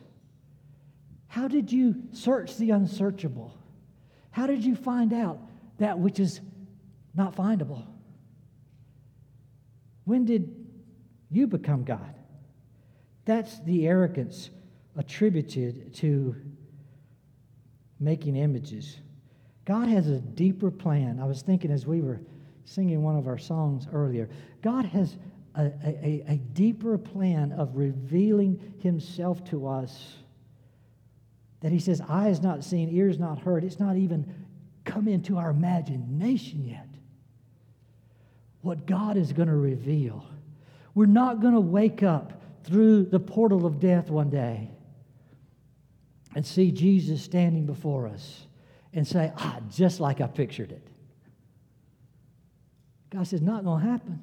How 1.28 1.48
did 1.48 1.72
you 1.72 1.96
search 2.12 2.58
the 2.58 2.72
unsearchable? 2.72 3.56
How 4.32 4.46
did 4.46 4.64
you 4.64 4.76
find 4.76 5.14
out 5.14 5.40
that 5.78 5.98
which 5.98 6.20
is 6.20 6.42
not 7.16 7.36
findable? 7.36 7.86
When 10.06 10.26
did 10.26 10.54
you 11.30 11.48
become 11.48 11.84
God? 11.84 12.16
That's 13.26 13.60
the 13.60 13.88
arrogance 13.88 14.50
attributed 14.96 15.94
to 15.96 16.36
making 18.00 18.36
images. 18.36 18.98
God 19.66 19.88
has 19.88 20.08
a 20.08 20.20
deeper 20.20 20.72
plan. 20.72 21.20
I 21.20 21.26
was 21.26 21.42
thinking 21.42 21.72
as 21.72 21.86
we 21.86 22.02
were 22.02 22.22
singing 22.66 23.04
one 23.04 23.18
of 23.18 23.28
our 23.28 23.38
songs 23.38 23.88
earlier, 23.92 24.30
God 24.62 24.86
has 24.86 25.18
a, 25.56 25.66
a, 25.84 26.24
a 26.28 26.36
deeper 26.54 26.98
plan 26.98 27.52
of 27.52 27.76
revealing 27.76 28.74
Himself 28.80 29.44
to 29.46 29.68
us 29.68 30.16
that 31.62 31.72
He 31.72 31.80
says, 31.80 32.02
eyes 32.08 32.42
not 32.42 32.64
seen, 32.64 32.90
ears 32.90 33.20
not 33.20 33.40
heard. 33.40 33.64
It's 33.64 33.80
not 33.80 33.98
even 33.98 34.34
come 34.86 35.08
into 35.08 35.38
our 35.38 35.50
imagination 35.50 36.66
yet. 36.66 36.88
What 38.62 38.86
God 38.86 39.18
is 39.18 39.34
going 39.34 39.50
to 39.50 39.56
reveal. 39.56 40.26
We're 40.96 41.06
not 41.06 41.42
going 41.42 41.54
to 41.54 41.60
wake 41.60 42.04
up 42.04 42.42
through 42.64 43.06
the 43.06 43.20
portal 43.20 43.66
of 43.66 43.80
death 43.80 44.10
one 44.10 44.30
day 44.30 44.72
and 46.40 46.48
see 46.48 46.72
Jesus 46.72 47.22
standing 47.22 47.66
before 47.66 48.08
us 48.08 48.48
and 48.94 49.06
say, 49.06 49.30
ah, 49.40 49.60
just 49.70 50.00
like 50.00 50.22
I 50.22 50.28
pictured 50.28 50.72
it. 50.72 50.88
God 53.10 53.28
says, 53.28 53.42
not 53.42 53.66
going 53.66 53.84
to 53.84 53.92
happen. 53.92 54.22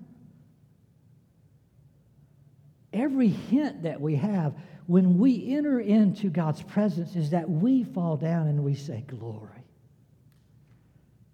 Every 2.94 3.28
hint 3.28 3.82
that 3.82 4.00
we 4.00 4.16
have 4.16 4.54
when 4.86 5.18
we 5.18 5.54
enter 5.54 5.78
into 5.78 6.30
God's 6.30 6.62
presence 6.62 7.16
is 7.16 7.32
that 7.32 7.50
we 7.50 7.84
fall 7.84 8.16
down 8.16 8.46
and 8.48 8.64
we 8.64 8.74
say, 8.74 9.04
Glory. 9.06 9.50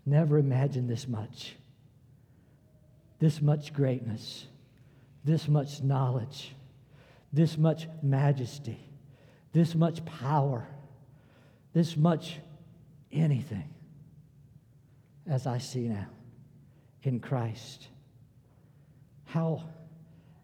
Never 0.04 0.36
imagined 0.36 0.90
this 0.90 1.06
much, 1.06 1.54
this 3.20 3.40
much 3.40 3.72
greatness, 3.72 4.48
this 5.24 5.46
much 5.46 5.80
knowledge, 5.80 6.56
this 7.32 7.56
much 7.56 7.86
majesty, 8.02 8.80
this 9.52 9.74
much 9.74 10.04
power, 10.04 10.66
this 11.72 11.96
much 11.96 12.38
anything 13.10 13.68
as 15.26 15.46
I 15.46 15.58
see 15.58 15.88
now 15.88 16.06
in 17.02 17.20
Christ. 17.20 17.88
How 19.24 19.64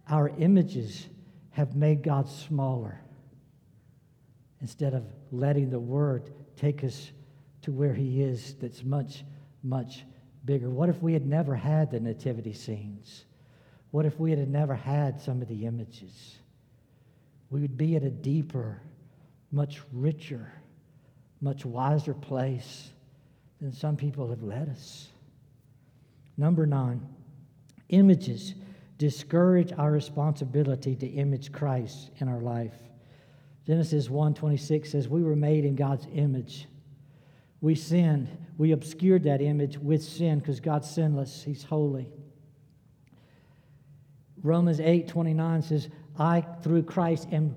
our 0.08 0.30
images 0.38 1.08
have 1.50 1.74
made 1.74 2.02
God 2.02 2.28
smaller 2.28 3.00
instead 4.60 4.94
of 4.94 5.04
letting 5.30 5.70
the 5.70 5.78
Word 5.78 6.30
take 6.56 6.84
us 6.84 7.10
to 7.62 7.72
where 7.72 7.94
He 7.94 8.22
is, 8.22 8.54
that's 8.60 8.84
much, 8.84 9.24
much 9.62 10.04
bigger. 10.44 10.70
What 10.70 10.88
if 10.88 11.02
we 11.02 11.12
had 11.12 11.26
never 11.26 11.54
had 11.54 11.90
the 11.90 12.00
nativity 12.00 12.52
scenes? 12.52 13.24
What 13.90 14.06
if 14.06 14.18
we 14.18 14.30
had 14.30 14.48
never 14.48 14.74
had 14.74 15.20
some 15.20 15.42
of 15.42 15.48
the 15.48 15.66
images? 15.66 16.38
We 17.50 17.60
would 17.60 17.76
be 17.76 17.96
at 17.96 18.02
a 18.02 18.10
deeper, 18.10 18.80
much 19.50 19.80
richer, 19.92 20.52
much 21.40 21.64
wiser 21.64 22.14
place 22.14 22.90
than 23.60 23.72
some 23.72 23.96
people 23.96 24.28
have 24.28 24.42
led 24.42 24.68
us. 24.68 25.08
Number 26.36 26.66
nine, 26.66 27.06
images 27.88 28.54
discourage 28.98 29.72
our 29.72 29.90
responsibility 29.90 30.94
to 30.96 31.06
image 31.06 31.52
Christ 31.52 32.10
in 32.18 32.28
our 32.28 32.40
life. 32.40 32.74
Genesis 33.66 34.08
1:26 34.08 34.90
says 34.90 35.08
we 35.08 35.22
were 35.22 35.36
made 35.36 35.64
in 35.64 35.76
God's 35.76 36.06
image. 36.12 36.68
We 37.60 37.74
sinned. 37.74 38.28
We 38.56 38.72
obscured 38.72 39.24
that 39.24 39.40
image 39.40 39.78
with 39.78 40.02
sin 40.02 40.38
because 40.38 40.60
God's 40.60 40.88
sinless. 40.88 41.42
He's 41.42 41.64
holy. 41.64 42.08
Romans 44.42 44.80
8:29 44.80 45.62
says, 45.62 45.88
"I 46.16 46.40
through 46.40 46.84
Christ 46.84 47.28
am 47.32 47.56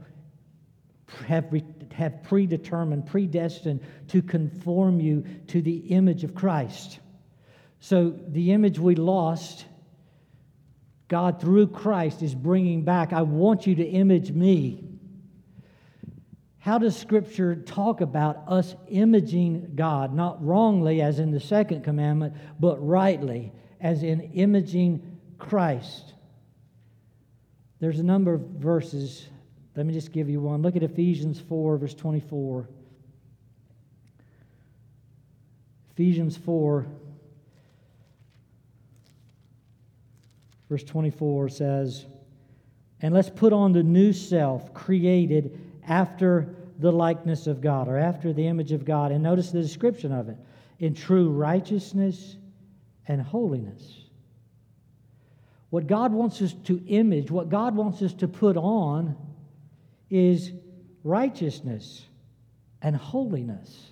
have, 1.26 1.52
have 1.94 2.24
predetermined, 2.24 3.06
predestined 3.06 3.82
to 4.10 4.22
conform 4.22 5.00
you 5.00 5.24
to 5.48 5.62
the 5.62 5.78
image 5.78 6.24
of 6.24 6.34
Christ." 6.36 7.00
So 7.80 8.10
the 8.10 8.52
image 8.52 8.80
we 8.80 8.96
lost 8.96 9.66
God, 11.08 11.42
through 11.42 11.68
Christ, 11.68 12.24
is 12.24 12.34
bringing 12.34 12.84
back. 12.84 13.12
I 13.12 13.24
want 13.24 13.68
you 13.68 13.76
to 13.76 13.86
image 13.86 14.32
me. 14.32 14.88
How 16.60 16.78
does 16.78 16.96
Scripture 16.96 17.56
talk 17.56 18.02
about 18.02 18.44
us 18.48 18.76
imaging 18.88 19.74
God? 19.76 20.14
Not 20.14 20.46
wrongly, 20.46 21.02
as 21.02 21.20
in 21.20 21.32
the 21.32 21.40
second 21.40 21.84
commandment, 21.84 22.36
but 22.60 22.78
rightly, 22.86 23.52
as 23.80 24.04
in 24.04 24.22
imaging 24.22 25.02
Christ. 25.40 26.14
There's 27.80 28.00
a 28.00 28.04
number 28.04 28.36
of 28.36 28.42
verses. 28.42 29.28
Let 29.76 29.86
me 29.86 29.94
just 29.94 30.12
give 30.12 30.30
you 30.30 30.42
one. 30.42 30.62
Look 30.62 30.76
at 30.76 30.84
Ephesians 30.84 31.40
4, 31.40 31.78
verse 31.78 31.94
24. 31.94 32.68
Ephesians 35.92 36.38
4, 36.38 36.86
Verse 40.72 40.84
24 40.86 41.50
says, 41.50 42.06
And 43.02 43.14
let's 43.14 43.30
put 43.30 43.52
on 43.52 43.74
the 43.74 43.84
new 43.84 44.14
self 44.14 44.74
created 44.74 45.60
after 45.86 46.56
the 46.80 46.94
likeness 46.94 47.46
of 47.46 47.60
God 47.60 47.90
or 47.90 47.98
after 47.98 48.32
the 48.32 48.48
image 48.48 48.72
of 48.72 48.86
God. 48.86 49.12
And 49.12 49.22
notice 49.22 49.52
the 49.52 49.62
description 49.62 50.14
of 50.14 50.30
it 50.30 50.38
in 50.80 50.96
true 50.96 51.30
righteousness 51.30 52.38
and 53.10 53.22
holiness. 53.22 54.06
What 55.72 55.88
God 55.88 56.14
wants 56.14 56.42
us 56.42 56.56
to 56.64 56.82
image, 56.88 57.30
what 57.30 57.50
God 57.50 57.76
wants 57.76 58.02
us 58.02 58.14
to 58.14 58.30
put 58.30 58.56
on, 58.56 59.18
is 60.12 60.52
righteousness 61.04 62.06
and 62.84 62.96
holiness. 62.96 63.92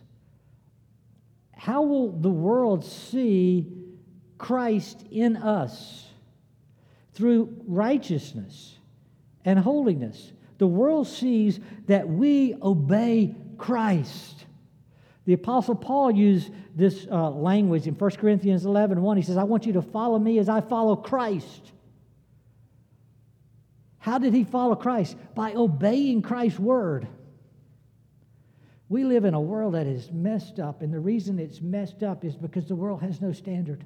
How 1.56 1.82
will 1.82 2.12
the 2.12 2.30
world 2.30 2.86
see 2.86 3.66
Christ 4.38 5.04
in 5.10 5.36
us? 5.38 6.06
through 7.20 7.54
righteousness 7.68 8.78
and 9.44 9.60
holiness. 9.60 10.32
The 10.58 10.68
world 10.68 11.06
sees 11.06 11.60
that 11.88 12.08
we 12.08 12.56
obey 12.62 13.36
Christ. 13.58 14.46
The 15.26 15.34
Apostle 15.34 15.76
Paul 15.76 16.12
used 16.12 16.50
this 16.78 17.06
uh, 17.12 17.30
language 17.32 17.88
in 17.88 17.94
1 17.94 18.12
Corinthians 18.12 18.66
11 18.66 19.02
1. 19.02 19.18
He 19.18 19.24
says, 19.24 19.36
I 19.36 19.44
want 19.44 19.66
you 19.66 19.74
to 19.74 19.82
follow 19.82 20.18
me 20.18 20.40
as 20.40 20.48
I 20.48 20.62
follow 20.62 20.96
Christ. 20.96 21.74
How 24.00 24.18
did 24.18 24.34
he 24.34 24.44
follow 24.44 24.76
Christ? 24.76 25.18
By 25.36 25.54
obeying 25.54 26.22
Christ's 26.22 26.60
word. 26.60 27.08
We 28.88 29.04
live 29.04 29.26
in 29.26 29.36
a 29.36 29.42
world 29.42 29.76
that 29.76 29.86
is 29.86 30.12
messed 30.12 30.60
up, 30.60 30.82
and 30.82 30.92
the 30.92 31.00
reason 31.00 31.38
it's 31.38 31.62
messed 31.62 32.02
up 32.02 32.26
is 32.26 32.36
because 32.36 32.68
the 32.68 32.76
world 32.76 33.02
has 33.02 33.22
no 33.22 33.32
standard. 33.32 33.84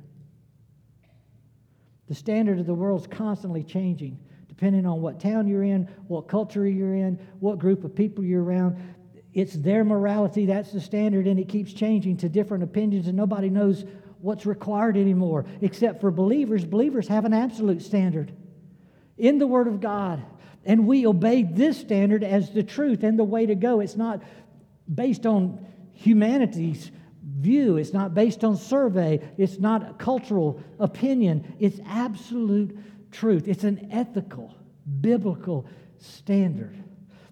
The 2.08 2.16
standard 2.16 2.60
of 2.60 2.68
the 2.68 2.74
world 2.74 3.02
is 3.02 3.08
constantly 3.08 3.64
changing, 3.64 4.18
depending 4.48 4.86
on 4.86 5.02
what 5.02 5.20
town 5.20 5.48
you're 5.48 5.64
in, 5.64 5.90
what 6.08 6.28
culture 6.28 6.66
you're 6.68 6.94
in, 6.94 7.20
what 7.40 7.60
group 7.60 7.84
of 7.84 7.96
people 7.96 8.24
you're 8.24 8.44
around. 8.44 8.78
It's 9.34 9.56
their 9.56 9.84
morality, 9.84 10.46
that's 10.46 10.72
the 10.72 10.80
standard, 10.80 11.28
and 11.28 11.40
it 11.40 11.50
keeps 11.50 11.74
changing 11.74 12.18
to 12.18 12.30
different 12.30 12.64
opinions, 12.64 13.08
and 13.08 13.18
nobody 13.18 13.50
knows 13.50 13.84
what's 14.22 14.46
required 14.46 14.96
anymore, 14.96 15.46
except 15.62 16.00
for 16.00 16.12
believers. 16.12 16.64
Believers 16.64 17.08
have 17.08 17.26
an 17.26 17.34
absolute 17.34 17.82
standard 17.82 18.32
in 19.18 19.40
the 19.40 19.48
Word 19.48 19.68
of 19.68 19.80
God. 19.82 20.24
And 20.66 20.88
we 20.88 21.06
obey 21.06 21.44
this 21.44 21.80
standard 21.80 22.24
as 22.24 22.52
the 22.52 22.64
truth 22.64 23.04
and 23.04 23.20
the 23.20 23.24
way 23.24 23.46
to 23.46 23.56
go. 23.56 23.80
It's 23.80 23.96
not 23.96 24.24
based 24.94 25.26
on 25.26 25.66
humanity's 25.94 26.92
view. 27.24 27.78
It's 27.78 27.94
not 27.94 28.14
based 28.14 28.44
on 28.44 28.58
survey. 28.58 29.22
It's 29.38 29.60
not 29.60 30.00
cultural 30.00 30.62
opinion. 30.80 31.56
It's 31.60 31.80
absolute 31.86 32.78
truth. 33.12 33.48
It's 33.48 33.64
an 33.64 33.90
ethical, 33.92 34.56
biblical 35.02 35.66
standard. 36.00 36.76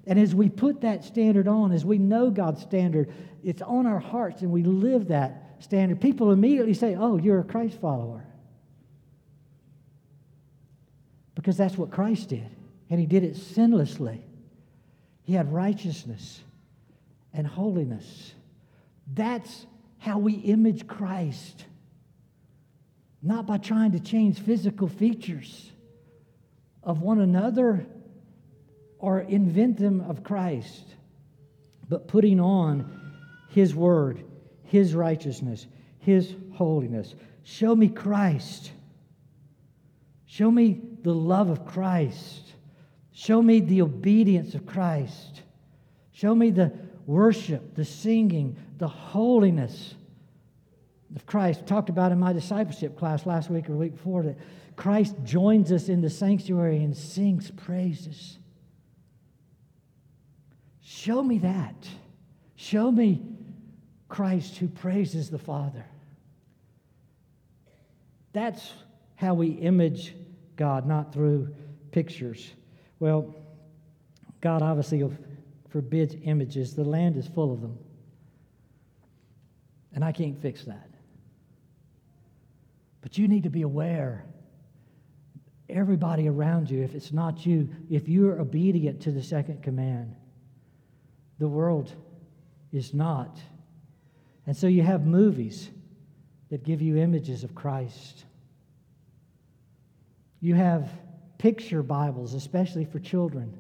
And 0.08 0.20
as 0.20 0.34
we 0.34 0.50
put 0.50 0.82
that 0.82 1.04
standard 1.04 1.48
on, 1.48 1.72
as 1.72 1.86
we 1.86 1.98
know 1.98 2.30
God's 2.32 2.62
standard, 2.62 3.14
it's 3.44 3.62
on 3.62 3.86
our 3.86 4.00
hearts 4.00 4.42
and 4.42 4.52
we 4.52 4.64
live 4.64 5.10
that 5.10 5.56
standard. 5.60 6.02
People 6.02 6.32
immediately 6.32 6.74
say, 6.74 6.96
Oh, 6.96 7.18
you're 7.18 7.40
a 7.40 7.44
Christ 7.44 7.80
follower. 7.80 8.26
Because 11.42 11.58
that's 11.58 11.76
what 11.76 11.90
Christ 11.90 12.30
did. 12.30 12.48
And 12.92 13.00
he 13.00 13.08
did 13.08 13.24
it 13.24 13.34
sinlessly. 13.34 14.20
He 15.24 15.34
had 15.34 15.52
righteousness 15.52 16.40
and 17.34 17.48
holiness. 17.48 18.36
That's 19.12 19.66
how 19.98 20.20
we 20.20 20.34
image 20.34 20.86
Christ. 20.86 21.66
Not 23.24 23.48
by 23.48 23.58
trying 23.58 23.94
to 23.94 24.00
change 24.00 24.40
physical 24.40 24.88
features 24.88 25.72
of 26.84 27.02
one 27.02 27.20
another 27.20 27.88
or 29.00 29.22
invent 29.22 29.78
them 29.78 30.02
of 30.02 30.24
Christ, 30.24 30.84
but 31.90 32.08
putting 32.08 32.40
on 32.40 33.02
His 33.50 33.74
Word, 33.74 34.24
His 34.66 34.94
righteousness, 34.94 35.66
His 35.98 36.36
holiness. 36.54 37.16
Show 37.42 37.76
me 37.76 37.88
Christ. 37.88 38.72
Show 40.28 40.52
me 40.52 40.82
the 41.04 41.14
love 41.14 41.50
of 41.50 41.66
Christ. 41.66 42.54
Show 43.12 43.42
me 43.42 43.60
the 43.60 43.82
obedience 43.82 44.56
of 44.56 44.66
Christ. 44.66 45.42
Show 46.12 46.34
me 46.36 46.52
the 46.52 46.72
worship, 47.06 47.76
the 47.76 47.86
singing, 47.86 48.56
the 48.78 48.88
holiness 48.88 49.96
of 51.16 51.26
Christ. 51.26 51.66
Talked 51.66 51.90
about 51.90 52.12
in 52.12 52.20
my 52.20 52.34
discipleship 52.34 52.98
class 52.98 53.26
last 53.26 53.50
week 53.50 53.70
or 53.70 53.74
week 53.74 53.94
before 53.94 54.24
that 54.24 54.38
Christ 54.76 55.16
joins 55.24 55.72
us 55.72 55.90
in 55.90 56.02
the 56.02 56.10
sanctuary 56.10 56.84
and 56.84 56.96
sings 56.96 57.52
praises. 57.52 58.38
Show 60.82 61.22
me 61.24 61.40
that. 61.40 61.88
Show 62.56 62.92
me 62.92 63.22
Christ 64.08 64.58
who 64.58 64.68
praises 64.68 65.30
the 65.30 65.40
Father. 65.40 65.86
That's 68.34 68.72
how 69.16 69.34
we 69.34 69.50
image 69.50 70.16
God, 70.56 70.86
not 70.86 71.14
through 71.14 71.54
pictures. 71.92 72.52
Well, 73.00 73.36
God 74.42 74.62
obviously 74.62 75.04
forbids 75.70 76.16
images. 76.24 76.76
The 76.76 76.84
land 76.84 77.18
is 77.18 77.28
full 77.28 77.54
of 77.54 77.62
them. 77.62 77.78
And 79.94 80.04
I 80.04 80.12
can't 80.12 80.42
fix 80.42 80.64
that. 80.66 80.90
But 83.02 83.18
you 83.18 83.28
need 83.28 83.44
to 83.44 83.50
be 83.50 83.64
aware. 83.64 84.26
Everybody 85.70 86.28
around 86.28 86.70
you, 86.70 86.84
if 86.84 86.96
it's 86.96 87.12
not 87.12 87.46
you, 87.46 87.70
if 87.90 88.08
you're 88.08 88.40
obedient 88.40 89.02
to 89.02 89.12
the 89.12 89.24
second 89.24 89.64
command, 89.64 90.16
the 91.40 91.48
world 91.48 91.94
is 92.72 92.94
not. 92.94 93.40
And 94.46 94.56
so 94.56 94.68
you 94.68 94.84
have 94.84 95.06
movies 95.06 95.70
that 96.50 96.64
give 96.64 96.82
you 96.82 96.98
images 96.98 97.44
of 97.44 97.56
Christ. 97.56 98.26
You 100.42 100.56
have 100.56 100.90
picture 101.38 101.84
Bibles, 101.84 102.34
especially 102.34 102.84
for 102.84 103.00
children, 103.00 103.56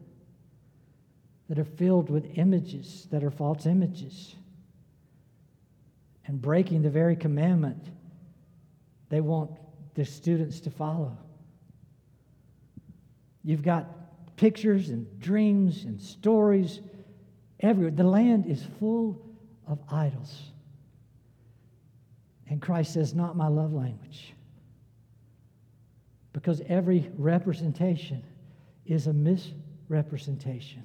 that 1.47 1.59
are 1.59 1.63
filled 1.65 2.09
with 2.09 2.37
images 2.37 3.07
that 3.11 3.23
are 3.23 3.31
false 3.31 3.65
images 3.65 4.35
and 6.25 6.41
breaking 6.41 6.81
the 6.81 6.89
very 6.89 7.15
commandment 7.15 7.85
they 9.09 9.21
want 9.21 9.51
the 9.93 10.05
students 10.05 10.59
to 10.61 10.71
follow. 10.71 11.17
You've 13.43 13.63
got 13.63 14.37
pictures 14.37 14.89
and 14.89 15.19
dreams 15.19 15.83
and 15.83 16.01
stories 16.01 16.79
everywhere. 17.59 17.91
The 17.91 18.03
land 18.03 18.45
is 18.47 18.63
full 18.79 19.21
of 19.67 19.79
idols. 19.91 20.43
And 22.49 22.61
Christ 22.61 22.93
says, 22.93 23.13
Not 23.13 23.35
my 23.35 23.47
love 23.47 23.73
language. 23.73 24.33
Because 26.33 26.61
every 26.67 27.09
representation 27.17 28.23
is 28.85 29.07
a 29.07 29.13
misrepresentation. 29.13 30.83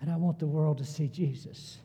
And 0.00 0.10
I 0.10 0.16
want 0.16 0.38
the 0.38 0.46
world 0.46 0.78
to 0.78 0.84
see 0.84 1.08
Jesus. 1.08 1.78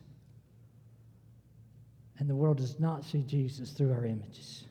And 2.20 2.30
the 2.30 2.36
world 2.36 2.58
does 2.58 2.80
not 2.80 3.04
see 3.04 3.24
Jesus 3.24 3.72
through 3.72 3.92
our 3.92 4.06
images. 4.06 4.66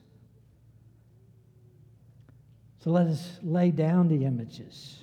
So 2.78 2.90
let 2.90 3.06
us 3.06 3.38
lay 3.42 3.70
down 3.70 4.08
the 4.08 4.24
images 4.24 4.98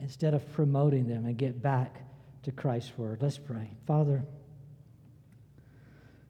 instead 0.00 0.34
of 0.34 0.50
promoting 0.52 1.08
them 1.08 1.26
and 1.26 1.36
get 1.36 1.62
back 1.62 2.02
to 2.42 2.52
Christ's 2.52 2.96
word. 2.96 3.18
Let's 3.20 3.38
pray. 3.38 3.70
Father, 3.86 4.22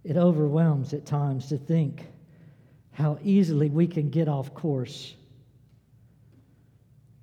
it 0.02 0.16
overwhelms 0.16 0.94
at 0.94 1.04
times 1.04 1.48
to 1.48 1.58
think 1.58 2.06
how 2.96 3.18
easily 3.22 3.68
we 3.68 3.86
can 3.86 4.08
get 4.08 4.26
off 4.26 4.54
course 4.54 5.14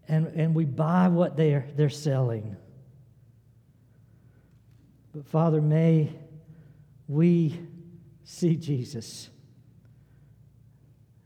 and, 0.07 0.27
and 0.27 0.53
we 0.53 0.65
buy 0.65 1.07
what 1.07 1.35
they're, 1.35 1.65
they're 1.75 1.89
selling. 1.89 2.55
But 5.15 5.25
Father, 5.25 5.61
may 5.61 6.11
we 7.07 7.59
see 8.23 8.55
Jesus 8.55 9.29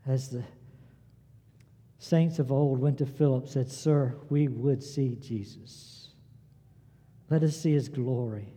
as 0.06 0.30
the 0.30 0.44
saints 1.98 2.38
of 2.38 2.50
old 2.50 2.78
went 2.78 2.96
to 2.98 3.06
Philip 3.06 3.48
said, 3.48 3.70
Sir, 3.70 4.14
we 4.30 4.48
would 4.48 4.82
see 4.82 5.16
Jesus. 5.20 6.08
Let 7.28 7.42
us 7.42 7.54
see 7.54 7.72
his 7.72 7.90
glory. 7.90 8.54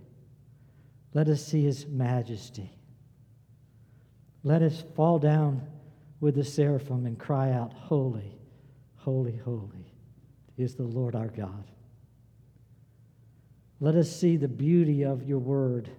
Let 1.14 1.28
us 1.28 1.46
see 1.46 1.66
his 1.66 1.86
majesty. 1.86 2.72
Let 4.46 4.62
us 4.62 4.86
fall 4.96 5.20
down 5.20 5.68
with 6.22 6.36
the 6.36 6.46
seraphim 6.46 7.06
and 7.06 7.20
cry 7.20 7.52
out, 7.52 7.74
Holy, 7.74 8.40
holy, 8.96 9.36
holy 9.36 9.94
is 10.58 10.76
the 10.76 10.84
Lord 10.84 11.16
our 11.16 11.28
God. 11.28 11.66
Let 13.82 13.96
us 13.96 14.16
see 14.16 14.38
the 14.38 14.48
beauty 14.48 15.04
of 15.04 15.24
your 15.24 15.40
word 15.40 15.90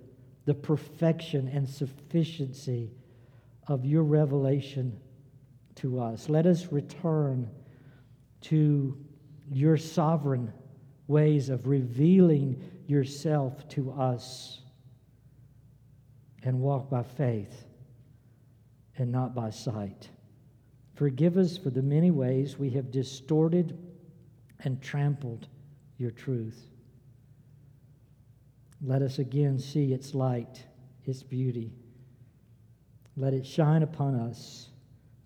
the 0.44 0.54
perfection 0.54 1.48
and 1.48 1.68
sufficiency 1.68 2.90
of 3.68 3.84
your 3.84 4.02
revelation 4.02 4.98
to 5.76 6.00
us. 6.00 6.28
Let 6.28 6.46
us 6.46 6.72
return 6.72 7.48
to 8.42 8.96
your 9.48 9.76
sovereign 9.76 10.52
ways 11.06 11.48
of 11.48 11.66
revealing 11.66 12.60
yourself 12.86 13.68
to 13.68 13.92
us 13.92 14.60
and 16.42 16.58
walk 16.58 16.90
by 16.90 17.04
faith 17.04 17.66
and 18.98 19.10
not 19.10 19.34
by 19.34 19.50
sight. 19.50 20.08
Forgive 20.94 21.36
us 21.36 21.56
for 21.56 21.70
the 21.70 21.82
many 21.82 22.10
ways 22.10 22.58
we 22.58 22.70
have 22.70 22.90
distorted 22.90 23.78
and 24.60 24.80
trampled 24.82 25.48
your 25.98 26.10
truth. 26.10 26.66
Let 28.84 29.02
us 29.02 29.18
again 29.18 29.58
see 29.58 29.92
its 29.92 30.14
light, 30.14 30.64
its 31.04 31.22
beauty. 31.22 31.72
Let 33.16 33.34
it 33.34 33.46
shine 33.46 33.82
upon 33.82 34.14
us, 34.14 34.68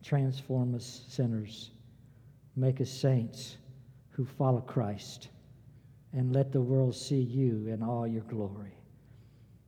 transform 0.04 0.74
us 0.74 1.04
sinners, 1.08 1.70
make 2.54 2.80
us 2.80 2.90
saints 2.90 3.56
who 4.10 4.24
follow 4.24 4.60
Christ, 4.60 5.28
and 6.12 6.34
let 6.34 6.52
the 6.52 6.60
world 6.60 6.94
see 6.94 7.20
you 7.20 7.66
in 7.68 7.82
all 7.82 8.06
your 8.06 8.22
glory. 8.22 8.72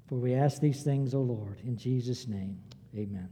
For 0.06 0.16
we 0.16 0.34
ask 0.34 0.60
these 0.60 0.82
things, 0.82 1.14
O 1.14 1.20
Lord, 1.20 1.60
in 1.64 1.76
Jesus' 1.76 2.26
name, 2.26 2.58
amen. 2.96 3.28